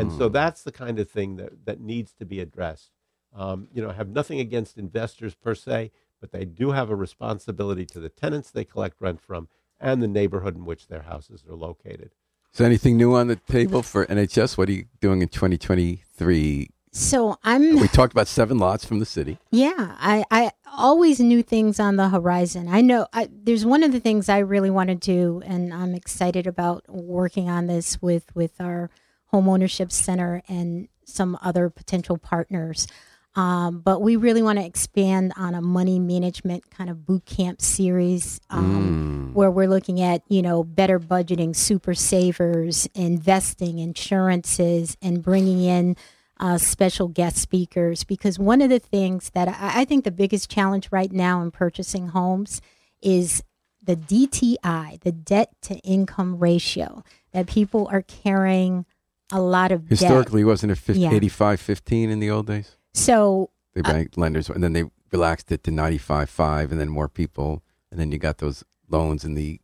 And 0.00 0.10
so 0.12 0.28
that's 0.28 0.62
the 0.64 0.72
kind 0.72 0.98
of 0.98 1.08
thing 1.08 1.36
that, 1.36 1.64
that 1.64 1.80
needs 1.80 2.12
to 2.14 2.24
be 2.26 2.40
addressed. 2.40 2.90
Um, 3.34 3.68
you 3.72 3.80
know, 3.80 3.90
I 3.90 3.92
have 3.92 4.08
nothing 4.08 4.40
against 4.40 4.76
investors 4.76 5.36
per 5.36 5.54
se, 5.54 5.92
but 6.20 6.32
they 6.32 6.44
do 6.44 6.72
have 6.72 6.90
a 6.90 6.96
responsibility 6.96 7.86
to 7.86 8.00
the 8.00 8.08
tenants 8.08 8.50
they 8.50 8.64
collect 8.64 9.00
rent 9.00 9.20
from 9.20 9.48
and 9.80 10.02
the 10.02 10.08
neighborhood 10.08 10.56
in 10.56 10.64
which 10.64 10.88
their 10.88 11.02
houses 11.02 11.44
are 11.48 11.56
located. 11.56 12.10
Is 12.52 12.58
there 12.58 12.66
anything 12.66 12.96
new 12.96 13.14
on 13.14 13.28
the 13.28 13.36
table 13.36 13.82
for 13.82 14.06
NHS? 14.06 14.58
What 14.58 14.68
are 14.68 14.72
you 14.72 14.86
doing 15.00 15.22
in 15.22 15.28
2023? 15.28 16.70
So 16.92 17.38
I'm 17.44 17.78
We 17.78 17.86
talked 17.86 18.12
about 18.12 18.26
seven 18.26 18.58
lots 18.58 18.84
from 18.84 18.98
the 18.98 19.06
city. 19.06 19.38
Yeah, 19.52 19.96
I, 20.00 20.24
I 20.30 20.50
always 20.76 21.20
knew 21.20 21.42
things 21.42 21.78
on 21.78 21.94
the 21.94 22.08
horizon. 22.08 22.66
I 22.68 22.80
know 22.80 23.06
I, 23.12 23.28
there's 23.32 23.64
one 23.64 23.84
of 23.84 23.92
the 23.92 24.00
things 24.00 24.28
I 24.28 24.38
really 24.38 24.70
want 24.70 24.88
to 24.88 24.96
do, 24.96 25.40
and 25.44 25.72
I'm 25.72 25.94
excited 25.94 26.48
about 26.48 26.84
working 26.88 27.48
on 27.48 27.66
this 27.68 28.02
with 28.02 28.34
with 28.34 28.60
our 28.60 28.90
home 29.26 29.48
ownership 29.48 29.92
center 29.92 30.42
and 30.48 30.88
some 31.04 31.38
other 31.42 31.70
potential 31.70 32.18
partners. 32.18 32.88
Um, 33.36 33.80
but 33.80 34.02
we 34.02 34.16
really 34.16 34.42
want 34.42 34.58
to 34.58 34.64
expand 34.64 35.32
on 35.36 35.54
a 35.54 35.60
money 35.62 35.98
management 36.00 36.68
kind 36.70 36.90
of 36.90 37.06
boot 37.06 37.24
camp 37.26 37.62
series 37.62 38.40
um, 38.50 39.30
Mm. 39.30 39.34
where 39.34 39.50
we're 39.52 39.68
looking 39.68 40.00
at, 40.00 40.22
you 40.28 40.42
know, 40.42 40.64
better 40.64 40.98
budgeting, 40.98 41.54
super 41.54 41.94
savers, 41.94 42.88
investing, 42.94 43.78
insurances, 43.78 44.96
and 45.00 45.22
bringing 45.22 45.62
in 45.62 45.96
uh, 46.40 46.58
special 46.58 47.06
guest 47.06 47.36
speakers. 47.36 48.02
Because 48.02 48.38
one 48.38 48.60
of 48.60 48.68
the 48.70 48.80
things 48.80 49.30
that 49.30 49.46
I, 49.48 49.82
I 49.82 49.84
think 49.84 50.04
the 50.04 50.10
biggest 50.10 50.50
challenge 50.50 50.88
right 50.90 51.12
now 51.12 51.40
in 51.42 51.50
purchasing 51.52 52.08
homes 52.08 52.60
is 53.00 53.44
the 53.82 53.94
DTI, 53.96 55.00
the 55.02 55.12
debt 55.12 55.50
to 55.62 55.76
income 55.78 56.38
ratio, 56.38 57.04
that 57.32 57.46
people 57.46 57.88
are 57.92 58.02
carrying 58.02 58.84
a 59.32 59.40
lot 59.40 59.70
of 59.70 59.82
debt. 59.88 59.98
Historically, 60.00 60.42
wasn't 60.42 60.72
it 60.72 60.78
50, 60.78 61.00
Yeah. 61.02 61.12
85 61.12 61.60
15 61.60 62.10
in 62.10 62.18
the 62.18 62.30
old 62.30 62.46
days? 62.48 62.76
So 62.94 63.50
The 63.74 63.82
bank 63.82 64.16
lenders, 64.16 64.48
and 64.48 64.62
then 64.62 64.72
they 64.72 64.84
relaxed 65.12 65.50
it 65.52 65.64
to 65.64 65.70
95 65.70 66.28
5, 66.28 66.72
and 66.72 66.80
then 66.80 66.88
more 66.88 67.08
people. 67.08 67.62
And 67.90 67.98
then 67.98 68.12
you 68.12 68.18
got 68.18 68.38
those 68.38 68.64
loans 68.88 69.24
in 69.24 69.34
the 69.34 69.60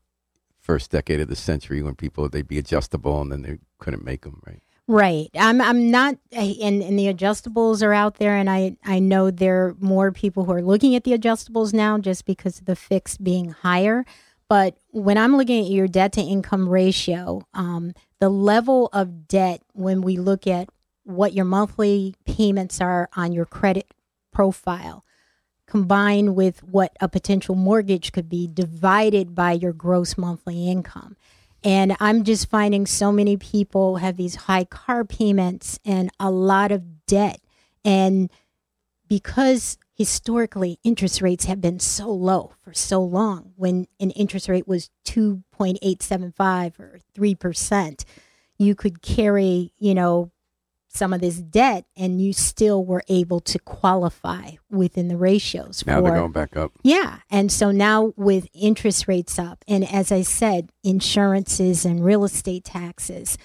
first 0.60 0.90
decade 0.90 1.20
of 1.20 1.28
the 1.28 1.36
century 1.36 1.80
when 1.82 1.94
people, 1.94 2.28
they'd 2.28 2.48
be 2.48 2.58
adjustable 2.58 3.20
and 3.20 3.30
then 3.30 3.42
they 3.42 3.58
couldn't 3.78 4.04
make 4.04 4.22
them, 4.22 4.42
right? 4.46 4.60
Right. 4.88 5.30
I'm 5.34 5.60
I'm 5.60 5.90
not 5.90 6.16
and, 6.30 6.82
and 6.82 6.98
the 6.98 7.12
adjustables 7.12 7.82
are 7.82 7.92
out 7.92 8.16
there 8.16 8.36
and 8.36 8.48
I, 8.48 8.76
I 8.84 9.00
know 9.00 9.32
there 9.32 9.66
are 9.66 9.76
more 9.80 10.12
people 10.12 10.44
who 10.44 10.52
are 10.52 10.62
looking 10.62 10.94
at 10.94 11.02
the 11.02 11.12
adjustables 11.12 11.72
now 11.72 11.98
just 11.98 12.24
because 12.24 12.60
of 12.60 12.66
the 12.66 12.76
fixed 12.76 13.22
being 13.24 13.50
higher. 13.50 14.04
But 14.48 14.76
when 14.90 15.18
I'm 15.18 15.36
looking 15.36 15.64
at 15.64 15.72
your 15.72 15.88
debt 15.88 16.12
to 16.12 16.20
income 16.20 16.68
ratio, 16.68 17.42
um, 17.52 17.94
the 18.20 18.28
level 18.28 18.88
of 18.92 19.26
debt 19.26 19.60
when 19.72 20.02
we 20.02 20.18
look 20.18 20.46
at 20.46 20.68
what 21.06 21.32
your 21.32 21.44
monthly 21.44 22.14
payments 22.24 22.80
are 22.80 23.08
on 23.16 23.32
your 23.32 23.46
credit 23.46 23.86
profile 24.32 25.04
combined 25.66 26.36
with 26.36 26.62
what 26.62 26.96
a 27.00 27.08
potential 27.08 27.54
mortgage 27.54 28.12
could 28.12 28.28
be 28.28 28.46
divided 28.46 29.34
by 29.34 29.52
your 29.52 29.72
gross 29.72 30.16
monthly 30.16 30.68
income. 30.68 31.16
And 31.64 31.96
I'm 31.98 32.22
just 32.22 32.48
finding 32.48 32.86
so 32.86 33.10
many 33.10 33.36
people 33.36 33.96
have 33.96 34.16
these 34.16 34.34
high 34.34 34.64
car 34.64 35.04
payments 35.04 35.78
and 35.84 36.10
a 36.20 36.30
lot 36.30 36.70
of 36.70 37.06
debt. 37.06 37.40
And 37.84 38.30
because 39.08 39.78
historically 39.94 40.78
interest 40.84 41.22
rates 41.22 41.46
have 41.46 41.60
been 41.60 41.80
so 41.80 42.08
low 42.10 42.52
for 42.62 42.72
so 42.72 43.02
long, 43.02 43.52
when 43.56 43.86
an 43.98 44.10
interest 44.12 44.48
rate 44.48 44.68
was 44.68 44.90
2.875 45.06 46.78
or 46.78 46.98
3%, 47.16 48.04
you 48.58 48.74
could 48.74 49.02
carry, 49.02 49.72
you 49.78 49.94
know, 49.94 50.30
some 50.96 51.12
of 51.12 51.20
this 51.20 51.36
debt 51.36 51.84
and 51.96 52.20
you 52.20 52.32
still 52.32 52.84
were 52.84 53.02
able 53.08 53.40
to 53.40 53.58
qualify 53.58 54.52
within 54.70 55.08
the 55.08 55.16
ratios 55.16 55.84
Now 55.86 55.96
for 55.96 56.02
they're 56.02 56.18
going 56.18 56.32
back 56.32 56.56
up. 56.56 56.72
yeah. 56.82 57.18
And 57.30 57.52
so 57.52 57.70
now 57.70 58.12
with 58.16 58.48
interest 58.54 59.06
rates 59.06 59.38
up, 59.38 59.64
and 59.68 59.84
as 59.90 60.10
I 60.10 60.22
said, 60.22 60.70
insurances 60.82 61.84
and 61.84 62.04
real 62.04 62.24
estate 62.24 62.64
taxes, 62.64 63.38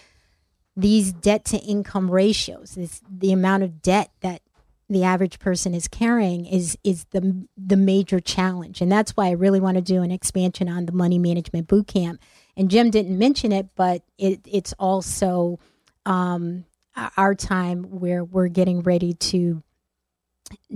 these 0.76 1.12
debt 1.12 1.46
to 1.46 1.58
income 1.58 2.10
ratios, 2.10 2.76
this, 2.76 3.02
the 3.10 3.32
amount 3.32 3.64
of 3.64 3.82
debt 3.82 4.12
that 4.22 4.42
the 4.90 5.04
average 5.04 5.40
person 5.40 5.74
is 5.74 5.88
carrying 5.88 6.46
is 6.46 6.78
is 6.84 7.06
the 7.12 7.46
the 7.56 7.78
major 7.78 8.20
challenge. 8.20 8.82
And 8.82 8.92
that's 8.92 9.12
why 9.12 9.28
I 9.28 9.32
really 9.32 9.62
want 9.62 9.76
to 9.76 9.82
do 9.82 10.02
an 10.02 10.12
expansion 10.12 10.68
on 10.68 10.86
the 10.86 10.92
money 10.92 11.18
management 11.18 11.68
boot 11.68 11.88
camp. 11.88 12.22
And 12.58 12.70
Jim 12.70 12.90
didn't 12.90 13.18
mention 13.18 13.54
it, 13.54 13.70
but 13.76 14.04
it, 14.18 14.42
it's 14.46 14.74
also 14.78 15.60
um, 16.06 16.66
our 17.18 17.36
time 17.36 17.84
where 17.84 18.24
we're 18.24 18.48
getting 18.48 18.82
ready 18.82 19.14
to 19.14 19.64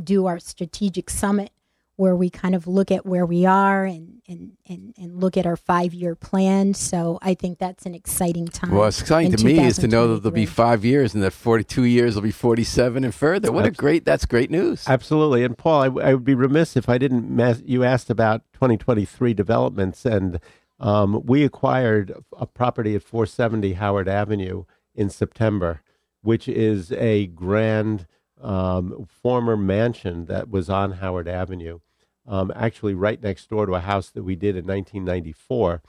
do 0.02 0.26
our 0.26 0.40
strategic 0.40 1.10
summit 1.10 1.52
where 1.98 2.16
we 2.16 2.30
kind 2.30 2.56
of 2.56 2.68
look 2.68 2.92
at 2.92 3.06
where 3.06 3.26
we 3.26 3.46
are 3.46 3.86
and 3.86 4.22
and 4.28 4.58
and, 4.68 4.94
and 4.98 5.20
look 5.22 5.38
at 5.38 5.46
our 5.46 5.56
five 5.56 5.94
year 5.94 6.16
plan. 6.16 6.74
So 6.74 7.20
I 7.22 7.34
think 7.34 7.58
that's 7.58 7.86
an 7.86 7.96
exciting 7.96 8.48
time. 8.48 8.72
Well, 8.72 8.82
what's 8.82 9.00
exciting 9.00 9.32
to 9.34 9.46
me 9.46 9.60
is 9.60 9.78
to 9.78 9.88
know 9.88 10.10
that 10.10 10.24
there'll 10.24 10.34
be 10.34 10.46
five 10.46 10.84
years 10.84 11.14
and 11.14 11.24
that 11.24 11.32
42 11.32 11.84
years 11.84 12.16
will 12.16 12.22
be 12.22 12.32
47 12.32 13.04
and 13.04 13.16
further. 13.16 13.52
What 13.52 13.66
a 13.66 13.72
great, 13.72 14.04
that's 14.04 14.26
great 14.26 14.52
news. 14.52 14.84
Absolutely. 14.88 15.44
And 15.44 15.58
Paul, 15.58 15.82
I, 15.82 16.10
I 16.10 16.14
would 16.14 16.26
be 16.26 16.36
remiss 16.36 16.76
if 16.76 16.90
I 16.90 16.98
didn't. 16.98 17.30
Mas- 17.30 17.64
you 17.66 17.84
asked 17.84 18.10
about 18.10 18.42
2023 18.54 19.34
developments, 19.34 20.06
and 20.06 20.40
um, 20.80 21.22
we 21.26 21.44
acquired 21.44 22.14
a 22.38 22.46
property 22.46 22.96
at 22.96 23.04
470 23.04 23.74
Howard 23.74 24.10
Avenue 24.10 24.66
in 24.94 25.10
September, 25.10 25.82
which 26.26 26.48
is 26.48 26.92
a 26.92 27.28
grand 27.28 28.08
um, 28.42 29.06
former 29.08 29.56
mansion 29.56 30.26
that 30.26 30.50
was 30.50 30.70
on 30.70 30.94
Howard 30.94 31.28
Avenue, 31.28 31.80
um, 32.28 32.52
actually 32.56 32.96
right 32.96 33.22
next 33.22 33.48
door 33.50 33.66
to 33.68 33.74
a 33.76 33.80
house 33.80 34.10
that 34.10 34.24
we 34.24 34.36
did 34.36 34.56
in 34.58 34.66
1994. 34.66 35.82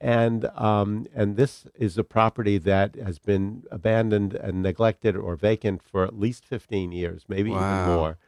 And 0.00 0.44
um, 0.54 1.06
and 1.12 1.36
this 1.36 1.66
is 1.74 1.98
a 1.98 2.04
property 2.04 2.56
that 2.58 2.94
has 2.94 3.18
been 3.18 3.64
abandoned 3.70 4.32
and 4.34 4.62
neglected 4.62 5.16
or 5.16 5.34
vacant 5.34 5.82
for 5.82 6.04
at 6.04 6.16
least 6.16 6.44
15 6.44 6.92
years, 6.92 7.24
maybe 7.26 7.50
Wow. 7.50 7.56
even 7.82 7.96
more. 7.96 8.18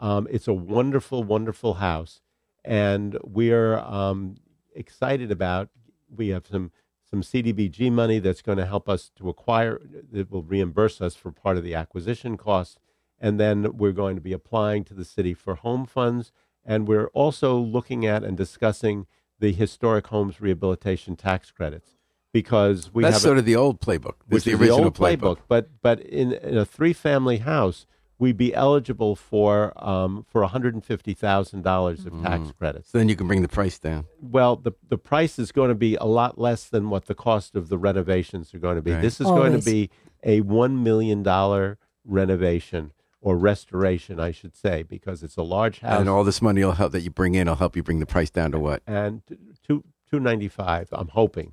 Um, 0.00 0.26
it's 0.30 0.48
a 0.48 0.52
wonderful, 0.54 1.22
wonderful 1.22 1.74
house, 1.74 2.22
and 2.64 3.16
we're 3.22 3.78
um, 3.78 4.34
excited 4.74 5.30
about. 5.30 5.68
We 6.14 6.28
have 6.30 6.46
some 6.48 6.72
some 7.12 7.20
CDBG 7.20 7.92
money 7.92 8.18
that's 8.18 8.40
going 8.40 8.56
to 8.56 8.64
help 8.64 8.88
us 8.88 9.10
to 9.16 9.28
acquire. 9.28 9.78
That 10.10 10.30
will 10.30 10.42
reimburse 10.42 11.00
us 11.02 11.14
for 11.14 11.30
part 11.30 11.58
of 11.58 11.62
the 11.62 11.74
acquisition 11.74 12.38
cost, 12.38 12.80
and 13.20 13.38
then 13.38 13.76
we're 13.76 13.92
going 13.92 14.16
to 14.16 14.22
be 14.22 14.32
applying 14.32 14.82
to 14.84 14.94
the 14.94 15.04
city 15.04 15.34
for 15.34 15.56
home 15.56 15.84
funds, 15.84 16.32
and 16.64 16.88
we're 16.88 17.08
also 17.08 17.58
looking 17.58 18.06
at 18.06 18.24
and 18.24 18.34
discussing 18.36 19.06
the 19.38 19.52
historic 19.52 20.06
homes 20.06 20.40
rehabilitation 20.40 21.14
tax 21.14 21.50
credits 21.50 21.96
because 22.32 22.94
we 22.94 23.02
that's 23.02 23.16
have 23.16 23.22
a- 23.22 23.26
sort 23.26 23.38
of 23.38 23.44
the 23.44 23.56
old 23.56 23.78
playbook. 23.78 24.14
Which 24.28 24.38
is 24.38 24.44
the 24.44 24.54
original 24.54 24.84
old 24.84 24.94
playbook. 24.94 25.38
But 25.48 25.82
but 25.82 26.00
in, 26.00 26.32
in 26.32 26.56
a 26.56 26.64
three 26.64 26.94
family 26.94 27.38
house, 27.38 27.84
we'd 28.18 28.36
be 28.36 28.54
eligible 28.54 29.16
for 29.16 29.72
um, 29.76 30.24
for 30.28 30.42
one 30.42 30.50
hundred 30.50 30.74
and 30.74 30.84
fifty 30.84 31.14
thousand 31.14 31.62
dollars 31.62 32.06
of 32.06 32.12
tax 32.22 32.48
Mm. 32.48 32.58
credits. 32.58 32.90
So 32.90 32.98
then 32.98 33.08
you 33.08 33.16
can 33.16 33.26
bring 33.26 33.42
the 33.42 33.48
price 33.48 33.78
down. 33.78 34.06
Well, 34.20 34.56
the 34.56 34.72
the 34.88 34.98
price 34.98 35.38
is 35.38 35.52
going 35.52 35.68
to 35.70 35.74
be 35.74 35.96
a 35.96 36.04
lot 36.04 36.38
less 36.38 36.68
than 36.68 36.90
what 36.90 37.06
the 37.06 37.14
cost 37.14 37.54
of 37.56 37.68
the 37.68 37.78
renovations 37.78 38.54
are 38.54 38.58
going 38.58 38.76
to 38.76 38.82
be. 38.82 38.92
Right. 38.92 39.02
This 39.02 39.20
is 39.20 39.26
going 39.26 39.52
Always. 39.52 39.64
to 39.64 39.70
be 39.70 39.90
a 40.24 40.40
one 40.42 40.82
million 40.82 41.22
dollar 41.22 41.78
renovation 42.04 42.92
or 43.20 43.36
restoration, 43.36 44.18
I 44.18 44.32
should 44.32 44.56
say, 44.56 44.82
because 44.82 45.22
it's 45.22 45.36
a 45.36 45.42
large 45.42 45.78
house 45.80 46.00
And 46.00 46.08
all 46.08 46.24
this 46.24 46.42
money 46.42 46.64
will 46.64 46.72
help 46.72 46.90
that 46.92 47.02
you 47.02 47.10
bring 47.10 47.36
in 47.36 47.46
will 47.46 47.54
help 47.54 47.76
you 47.76 47.82
bring 47.84 48.00
the 48.00 48.06
price 48.06 48.30
down 48.30 48.50
to 48.52 48.58
what? 48.58 48.82
and 48.86 49.22
two 49.66 49.84
two 50.10 50.20
ninety 50.20 50.48
five. 50.48 50.88
I'm 50.92 51.08
hoping 51.08 51.52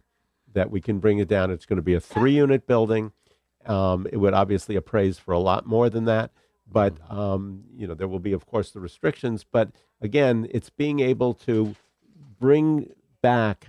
that 0.51 0.71
we 0.71 0.81
can 0.81 0.99
bring 0.99 1.19
it 1.19 1.27
down. 1.27 1.51
It's 1.51 1.65
going 1.67 1.77
to 1.77 1.83
be 1.83 1.93
a 1.93 1.99
three 1.99 2.33
unit 2.33 2.65
building. 2.67 3.11
Um, 3.65 4.07
it 4.11 4.17
would 4.17 4.33
obviously 4.33 4.75
appraise 4.75 5.19
for 5.19 5.31
a 5.31 5.39
lot 5.39 5.65
more 5.67 5.89
than 5.91 6.05
that, 6.05 6.31
but 6.71 6.97
um, 7.09 7.63
you 7.75 7.87
know 7.87 7.93
there 7.93 8.07
will 8.07 8.19
be, 8.19 8.33
of 8.33 8.45
course, 8.45 8.71
the 8.71 8.79
restrictions. 8.79 9.45
But 9.49 9.71
again, 10.01 10.47
it's 10.51 10.69
being 10.69 10.99
able 10.99 11.33
to 11.35 11.75
bring 12.39 12.91
back 13.21 13.67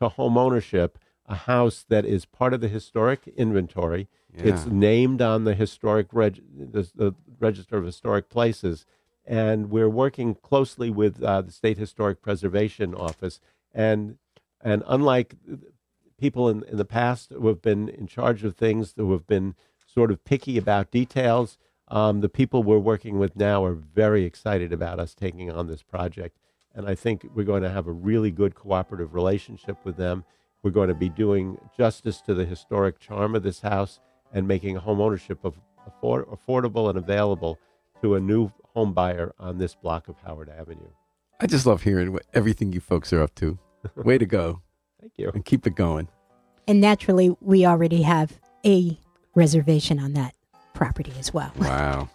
to 0.00 0.08
home 0.08 0.36
ownership 0.38 0.98
a 1.26 1.34
house 1.34 1.84
that 1.88 2.04
is 2.04 2.24
part 2.24 2.52
of 2.52 2.60
the 2.60 2.68
historic 2.68 3.28
inventory. 3.36 4.08
It's 4.48 4.66
named 4.66 5.20
on 5.22 5.44
the 5.44 5.54
historic 5.54 6.08
reg- 6.12 6.42
the, 6.56 6.88
the 6.94 7.14
register 7.38 7.76
of 7.76 7.84
historic 7.84 8.28
places, 8.28 8.86
and 9.24 9.70
we're 9.70 9.88
working 9.88 10.34
closely 10.34 10.88
with 10.88 11.22
uh, 11.22 11.42
the 11.42 11.52
state 11.52 11.78
historic 11.78 12.22
preservation 12.22 12.94
office. 12.94 13.40
And 13.72 14.18
and 14.60 14.82
unlike 14.86 15.34
people 16.18 16.48
in, 16.48 16.62
in 16.64 16.76
the 16.76 16.84
past 16.84 17.32
who 17.32 17.48
have 17.48 17.62
been 17.62 17.88
in 17.88 18.06
charge 18.06 18.44
of 18.44 18.56
things, 18.56 18.94
who 18.96 19.12
have 19.12 19.26
been 19.26 19.54
sort 19.86 20.10
of 20.10 20.24
picky 20.24 20.58
about 20.58 20.90
details, 20.90 21.58
um, 21.90 22.20
the 22.20 22.28
people 22.28 22.62
we're 22.62 22.78
working 22.78 23.18
with 23.18 23.36
now 23.36 23.64
are 23.64 23.74
very 23.74 24.24
excited 24.24 24.72
about 24.72 25.00
us 25.00 25.14
taking 25.14 25.50
on 25.50 25.66
this 25.66 25.82
project. 25.82 26.36
And 26.74 26.88
I 26.88 26.94
think 26.94 27.26
we're 27.34 27.44
going 27.44 27.64
to 27.64 27.70
have 27.70 27.88
a 27.88 27.92
really 27.92 28.30
good 28.30 28.54
cooperative 28.54 29.12
relationship 29.12 29.76
with 29.84 29.96
them. 29.96 30.24
We're 30.62 30.70
going 30.70 30.88
to 30.88 30.94
be 30.94 31.08
doing 31.08 31.58
justice 31.76 32.20
to 32.22 32.34
the 32.34 32.44
historic 32.44 33.00
charm 33.00 33.34
of 33.34 33.42
this 33.42 33.60
house 33.60 33.98
and 34.32 34.46
making 34.46 34.76
home 34.76 35.00
ownership 35.00 35.44
of 35.44 35.58
afford- 35.86 36.26
affordable 36.26 36.88
and 36.88 36.96
available 36.96 37.58
to 38.02 38.14
a 38.14 38.20
new 38.20 38.52
home 38.74 38.92
buyer 38.92 39.34
on 39.40 39.58
this 39.58 39.74
block 39.74 40.06
of 40.06 40.16
Howard 40.24 40.48
Avenue. 40.48 40.90
I 41.40 41.46
just 41.46 41.66
love 41.66 41.82
hearing 41.82 42.12
what, 42.12 42.24
everything 42.34 42.72
you 42.72 42.80
folks 42.80 43.12
are 43.12 43.22
up 43.22 43.34
to. 43.36 43.58
Way 43.96 44.18
to 44.18 44.26
go. 44.26 44.60
Thank 45.00 45.14
you. 45.16 45.30
And 45.34 45.44
keep 45.44 45.66
it 45.66 45.74
going. 45.74 46.08
And 46.68 46.80
naturally, 46.80 47.34
we 47.40 47.66
already 47.66 48.02
have 48.02 48.38
a 48.64 48.98
reservation 49.34 49.98
on 49.98 50.12
that 50.12 50.34
property 50.74 51.12
as 51.18 51.32
well. 51.32 51.52
Wow. 51.58 52.08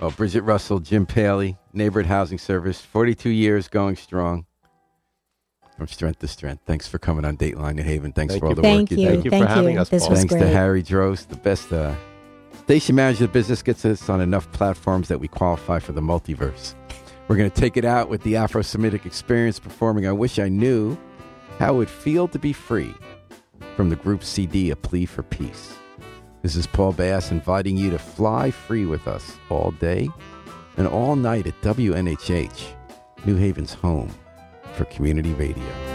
Well, 0.00 0.12
Bridget 0.12 0.42
Russell, 0.42 0.78
Jim 0.78 1.06
Paley, 1.06 1.56
Neighborhood 1.72 2.06
Housing 2.06 2.38
Service, 2.38 2.80
42 2.80 3.30
years 3.30 3.66
going 3.66 3.96
strong. 3.96 4.46
From 5.76 5.88
strength 5.88 6.20
to 6.20 6.28
strength. 6.28 6.62
Thanks 6.66 6.86
for 6.86 6.98
coming 6.98 7.24
on 7.24 7.36
Dateline 7.36 7.74
New 7.76 7.82
Haven. 7.82 8.12
Thanks 8.12 8.34
Thank 8.34 8.40
for 8.42 8.46
all 8.46 8.50
you. 8.52 8.56
the 8.56 8.62
Thank 8.62 8.90
work 8.90 8.98
you 8.98 9.04
you. 9.04 9.04
do. 9.08 9.10
Thank 9.12 9.24
you 9.24 9.30
for 9.32 9.36
Thank 9.38 9.48
having 9.48 9.74
you. 9.74 9.80
us, 9.80 9.88
This 9.88 10.02
Paul. 10.02 10.10
was 10.10 10.18
Thanks 10.20 10.34
great. 10.34 10.40
to 10.42 10.48
Harry 10.48 10.82
Drost, 10.84 11.28
the 11.28 11.36
best 11.36 11.72
uh, 11.72 11.94
Station 12.64 12.94
Manager 12.96 13.26
The 13.26 13.32
Business 13.32 13.62
gets 13.62 13.84
us 13.84 14.08
on 14.08 14.20
enough 14.20 14.50
platforms 14.52 15.08
that 15.08 15.18
we 15.18 15.26
qualify 15.28 15.78
for 15.80 15.92
the 15.92 16.00
multiverse. 16.00 16.74
We're 17.26 17.36
going 17.36 17.50
to 17.50 17.60
take 17.60 17.76
it 17.76 17.84
out 17.84 18.08
with 18.08 18.22
the 18.22 18.36
Afro 18.36 18.62
Semitic 18.62 19.04
experience 19.04 19.58
performing 19.58 20.06
I 20.06 20.12
Wish 20.12 20.38
I 20.38 20.48
Knew 20.48 20.96
How 21.58 21.74
It 21.74 21.78
Would 21.78 21.90
Feel 21.90 22.28
to 22.28 22.38
Be 22.38 22.52
Free 22.52 22.94
from 23.76 23.88
the 23.90 23.96
group 23.96 24.22
CD 24.24 24.70
A 24.70 24.76
Plea 24.76 25.06
for 25.06 25.22
Peace. 25.24 25.74
This 26.40 26.54
is 26.54 26.68
Paul 26.68 26.92
Bass 26.92 27.32
inviting 27.32 27.76
you 27.76 27.90
to 27.90 27.98
fly 27.98 28.52
free 28.52 28.86
with 28.86 29.08
us 29.08 29.36
all 29.50 29.72
day 29.72 30.08
and 30.76 30.86
all 30.86 31.16
night 31.16 31.48
at 31.48 31.60
WNHH, 31.62 32.74
New 33.26 33.34
Haven's 33.34 33.74
home 33.74 34.14
for 34.74 34.84
community 34.84 35.32
radio. 35.32 35.87